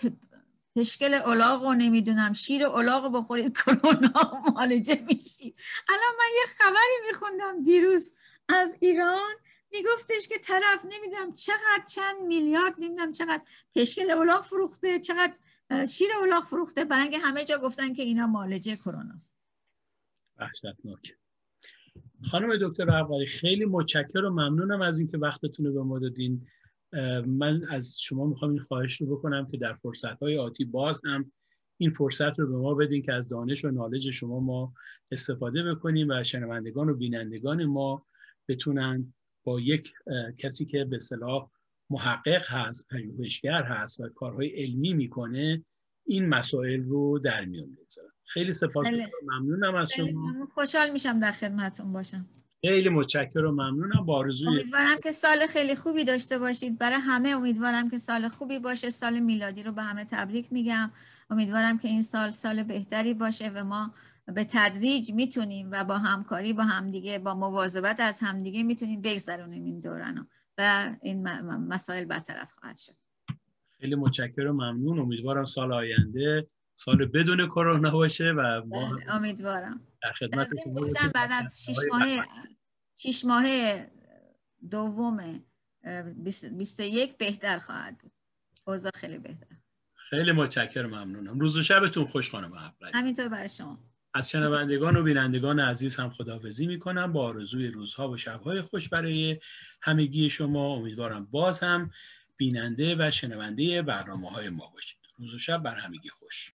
پشکل 0.77 1.15
اولاغ 1.15 1.63
و 1.63 1.75
نمی‌دونم 1.75 2.33
شیر 2.33 2.65
اولاغ 2.65 3.13
بخورید 3.13 3.57
کرونا 3.57 4.43
مالجه 4.55 5.05
میشی. 5.09 5.55
الان 5.89 6.13
من 6.19 6.31
یه 6.37 6.47
خبری 6.59 7.09
میخوندم 7.09 7.65
دیروز 7.65 8.13
از 8.49 8.77
ایران. 8.81 9.35
میگفتش 9.71 10.29
که 10.29 10.39
طرف 10.39 10.85
نمی‌دونم 10.85 11.33
چقدر 11.33 11.85
چند 11.89 12.21
میلیارد 12.27 12.75
نمی‌دونم 12.79 13.13
چقدر 13.13 13.43
پشکل 13.75 14.11
اولاغ 14.11 14.45
فروخته 14.45 15.01
چقدر 15.01 15.33
شیر 15.89 16.09
اولاغ 16.21 16.45
فروخته. 16.45 16.85
برای 16.85 17.17
همه 17.23 17.45
جا 17.45 17.59
گفتن 17.59 17.93
که 17.93 18.03
اینا 18.03 18.27
مالجه 18.27 18.77
کروناست. 18.77 19.37
وحشتناک. 20.37 21.17
خانم 22.31 22.69
دکتر 22.69 22.91
اولی 22.91 23.27
خیلی 23.27 23.65
متشکر 23.65 24.19
و 24.19 24.31
ممنونم 24.31 24.83
از 24.83 24.99
اینکه 24.99 25.19
وقتتون 25.19 25.67
رو 25.67 25.73
به 25.73 25.83
ما 25.83 25.99
دادین. 25.99 26.47
من 27.27 27.63
از 27.71 28.01
شما 28.01 28.27
می‌خوام 28.27 28.51
این 28.51 28.61
خواهش 28.61 29.01
رو 29.01 29.17
بکنم 29.17 29.47
که 29.51 29.57
در 29.57 29.75
فرصت 29.75 30.23
های 30.23 30.39
آتی 30.39 30.65
باز 30.65 31.03
هم 31.05 31.33
این 31.79 31.91
فرصت 31.91 32.39
رو 32.39 32.47
به 32.47 32.57
ما 32.57 32.75
بدین 32.75 33.03
که 33.03 33.13
از 33.13 33.29
دانش 33.29 33.65
و 33.65 33.71
نالج 33.71 34.11
شما 34.11 34.41
ما 34.41 34.75
استفاده 35.13 35.75
بکنیم 35.75 36.09
و 36.11 36.23
شنوندگان 36.23 36.89
و 36.89 36.95
بینندگان 36.95 37.65
ما 37.65 38.07
بتونن 38.49 39.15
با 39.45 39.61
یک 39.61 39.95
کسی 40.39 40.65
که 40.65 40.85
به 40.85 40.99
صلاح 40.99 41.51
محقق 41.91 42.51
هست 42.51 42.87
پژوهشگر 42.91 43.63
هست 43.63 44.01
و 44.01 44.09
کارهای 44.09 44.49
علمی 44.49 44.95
می‌کنه 44.95 45.65
این 46.07 46.29
مسائل 46.29 46.83
رو 46.83 47.19
در 47.19 47.45
میون 47.45 47.71
بگذارن 47.75 48.11
خیلی 48.25 48.53
سپاس. 48.53 48.87
ممنونم 49.23 49.75
از 49.75 49.93
شما. 49.93 50.47
خوشحال 50.51 50.91
میشم 50.91 51.19
در 51.19 51.33
خدمتون 51.33 51.93
باشم. 51.93 52.27
خیلی 52.61 52.89
متشکر 52.89 53.39
و 53.39 53.53
ممنونم. 53.53 54.07
با 54.07 54.17
آرزوی 54.17 54.49
امیدوارم 54.49 54.97
که 55.03 55.13
سال 55.13 55.47
خیلی 55.47 55.75
خوبی 55.77 56.05
داشته 56.05 56.39
باشید. 56.39 56.79
برای 56.79 56.99
همه 57.01 57.29
امیدوارم 57.29 57.91
که 57.91 57.99
سال 57.99 58.29
خوبی 58.29 58.59
باشه. 58.59 58.91
سال 58.91 59.19
میلادی 59.19 59.63
رو 59.63 59.73
به 59.73 59.83
همه 59.83 60.05
تبریک 60.05 60.53
میگم. 60.53 60.91
امیدوارم 61.31 61.79
که 61.79 61.89
این 61.89 62.03
سال 62.03 62.31
سال 62.31 62.63
بهتری 62.63 63.15
باشه 63.15 63.51
و 63.51 63.65
ما 63.65 63.95
به 64.27 64.45
تدریج 64.45 65.13
می‌تونیم 65.13 65.69
و 65.71 65.85
با 65.85 65.99
همکاری 65.99 66.53
با 66.53 66.63
همدیگه 66.63 67.19
با 67.19 67.35
مواظبت 67.35 68.01
از 68.01 68.19
همدیگه 68.21 68.63
می‌تونیم 68.63 69.01
بگذرونیم 69.01 69.65
این 69.65 69.81
دورانو. 69.81 70.25
و 70.59 70.93
این 71.03 71.23
مسائل 71.43 72.05
برطرف 72.05 72.53
خواهد 72.53 72.77
شد. 72.77 72.93
خیلی 73.71 73.95
متشکر 73.95 74.47
و 74.47 74.53
ممنون. 74.53 74.99
امیدوارم 74.99 75.45
سال 75.45 75.73
آینده 75.73 76.47
سال 76.75 77.07
بدون 77.07 77.47
کرونا 77.47 77.91
باشه 77.91 78.25
و 78.25 78.63
ما 78.67 78.99
امیدوارم. 79.09 79.87
در 80.03 80.13
خدمت 80.13 80.49
شما 80.65 80.87
بعد 81.15 81.45
از 81.45 81.65
6 81.65 81.77
ماه 81.91 82.27
6 82.97 83.25
ماه 83.25 83.47
دوم 84.71 85.45
21 86.17 87.17
بهتر 87.17 87.59
خواهد 87.59 87.99
بود. 87.99 88.13
اوضاع 88.67 88.93
خیلی 88.95 89.19
بهتر. 89.19 89.57
خیلی 89.95 90.33
متشکرم 90.33 90.91
ممنونم. 90.91 91.41
روز 91.41 91.57
و 91.57 91.63
شبتون 91.63 92.05
خوش 92.05 92.31
خانم 92.31 92.75
همینطور 92.95 93.29
برای 93.29 93.49
شما. 93.49 93.79
از 94.17 94.31
شنوندگان 94.31 94.97
و 94.97 95.03
بینندگان 95.03 95.61
عزیز 95.61 95.97
هم 95.97 96.11
خداحافظی 96.11 96.67
می‌کنم. 96.67 97.13
با 97.13 97.27
آرزوی 97.27 97.69
روزها 97.69 98.09
و 98.09 98.17
شبهای 98.17 98.61
خوش 98.63 98.89
برای 98.89 99.39
همگی 99.83 100.31
شما. 100.31 100.75
امیدوارم 100.75 101.29
باز 101.31 101.61
هم 101.61 101.91
بیننده 102.37 102.97
و 102.99 103.11
شنونده 103.11 103.83
برنامه 103.83 104.31
های 104.31 104.49
ما 104.49 104.71
باشید. 104.75 104.99
روز 105.19 105.35
و 105.35 105.39
شب 105.39 105.63
بر 105.63 105.75
همگی 105.75 106.09
خوش. 106.09 106.53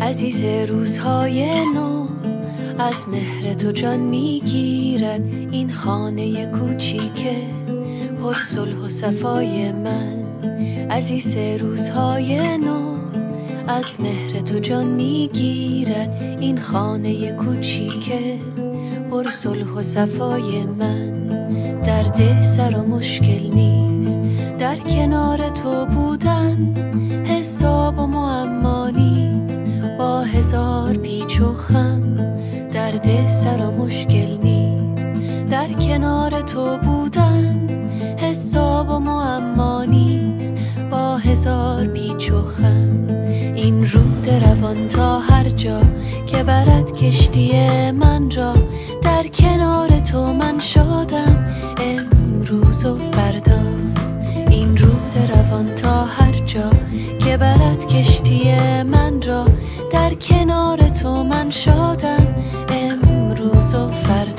عزیز 0.00 0.68
روزهای 0.70 1.64
نو 1.74 1.97
از 2.78 3.08
مهر 3.08 3.54
تو 3.54 3.72
جان 3.72 4.00
می‌گیرد 4.00 5.20
این 5.50 5.72
خانه 5.72 6.46
کوچیکه. 6.46 7.36
پر 8.22 8.34
صلح 8.34 8.76
و 8.76 8.88
صفای 8.88 9.72
من 9.72 10.24
عزیز 10.90 11.36
روزهای 11.36 12.58
نو. 12.58 12.96
از 13.68 14.00
مهر 14.00 14.40
تو 14.40 14.58
جان 14.58 14.86
می‌گیرد 14.86 16.16
این 16.40 16.60
خانه 16.60 17.32
کوچیکه. 17.32 18.38
پر 19.10 19.30
صلح 19.30 19.72
و 19.72 19.82
صفای 19.82 20.62
من 20.62 21.26
درد 21.82 22.42
سر 22.42 22.76
و 22.76 22.86
مشکل 22.86 23.50
نیست. 23.54 24.20
در 24.58 24.76
کنار 24.76 25.48
تو 25.48 25.86
بودن 25.86 26.74
حساب 27.24 27.98
و 27.98 28.06
معما 28.06 28.90
نیست. 28.90 29.62
با 29.98 30.20
هزار 30.20 30.94
پیچ 30.94 31.40
و 31.40 31.54
خم 31.54 32.18
درد 32.90 33.28
سر 33.28 33.70
مشکل 33.70 34.36
نیست. 34.42 35.12
در 35.50 35.72
کنار 35.72 36.40
تو 36.40 36.78
بودن 36.78 37.68
حساب 38.16 38.90
و 38.90 38.98
معما 38.98 39.84
نیست. 39.84 40.54
با 40.90 41.16
هزار 41.16 41.86
پیچ 41.86 42.32
و 42.32 42.42
خم. 42.42 43.06
این 43.54 43.86
رود 43.86 44.28
روان 44.28 44.88
تا 44.88 45.18
هر 45.18 45.48
جا 45.48 45.80
که 46.26 46.42
برد 46.42 46.92
کشتی 46.92 47.52
من 47.90 48.30
را. 48.30 48.54
در 49.02 49.26
کنار 49.26 50.00
تو 50.00 50.32
من 50.32 50.58
شادم 50.58 51.46
امروز 51.80 52.84
و 52.84 52.96
فردا. 52.96 53.60
این 54.50 54.76
رود 54.76 55.30
روان 55.34 55.66
تا 55.74 56.04
هر 56.04 56.37
جا 56.48 56.70
که 57.18 57.36
برد 57.36 57.86
کشتی 57.86 58.54
من 58.82 59.22
را 59.22 59.46
در 59.92 60.14
کنار 60.14 60.78
تو 60.78 61.24
من 61.24 61.50
شادم. 61.50 62.34
امروز 62.68 63.74
و 63.74 63.88
فردا 63.88 64.37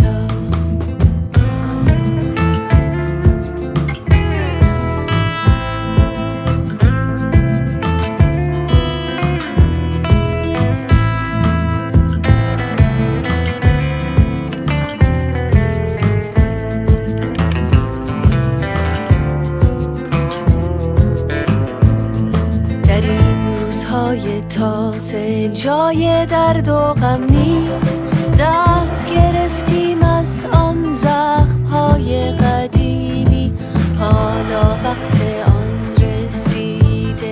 تازه 25.10 25.49
جای 25.49 26.26
درد 26.26 26.68
و 26.68 26.93
غم 26.93 27.24
نیست. 27.30 28.01
دست 28.39 29.05
گرفتیم 29.05 30.03
از 30.03 30.45
آن 30.51 30.93
زخم 30.93 31.64
های 31.72 32.32
قدیمی. 32.32 33.53
حالا 33.99 34.78
وقت 34.84 35.22
آن 35.45 36.05
رسیده 36.05 37.32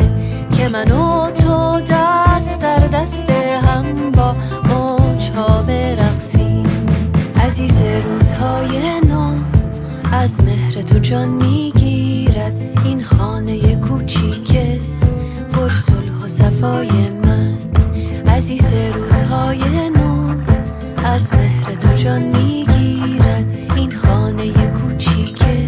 که 0.57 0.69
من 0.69 0.91
و 0.91 1.32
تو 1.32 1.82
دست 1.89 2.61
در 2.61 2.80
دست 2.80 3.30
هم 3.30 4.11
با 4.11 4.36
موجها 4.69 5.61
برقصیم. 5.61 6.63
عزیز 7.45 7.82
روزهای 7.82 9.01
نو 9.01 9.34
از 10.11 10.43
مهر 10.43 10.82
تو 10.82 10.99
جان 10.99 11.28
می‌گیرد 11.28 11.66
از 21.18 21.34
مهر 21.34 21.76
تو 21.76 21.93
جان 21.93 22.22
می‌گیرد. 22.22 23.45
این 23.76 23.91
خانه 23.91 24.51
کوچیکه 24.51 25.68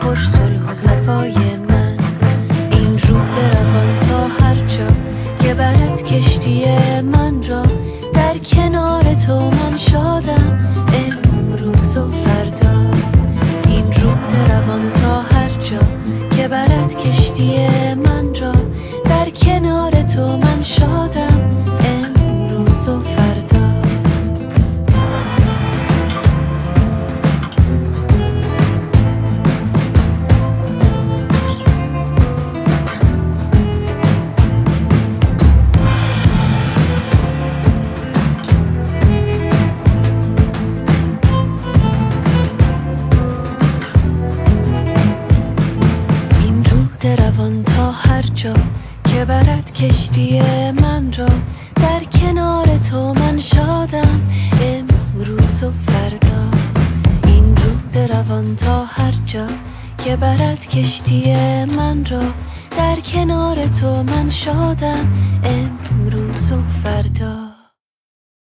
پر 0.00 0.14
صلح 0.14 0.70
و 0.70 0.74
صفای 0.74 1.56
من. 1.56 1.96
این 2.70 2.98
رو 2.98 3.14
بروان 3.14 3.98
تا 3.98 4.26
هر 4.26 4.54
جا 4.54 4.86
که 5.42 5.54
برد 5.54 6.02
کشتی 6.02 6.64
من 7.00 7.42
را. 7.42 7.62
در 8.14 8.38
کنار 8.38 9.14
تو 9.14 9.50
من 9.50 9.78
شادم 9.78 10.68
امروز 10.94 11.96
و 11.96 12.08
فردا. 12.08 12.90
این 13.68 13.92
رو 13.92 14.10
روان 14.48 14.90
تا 14.90 15.22
هر 15.22 15.50
جا 15.50 15.80
که 16.36 16.48
برد 16.48 16.96
کشتی 16.96 17.66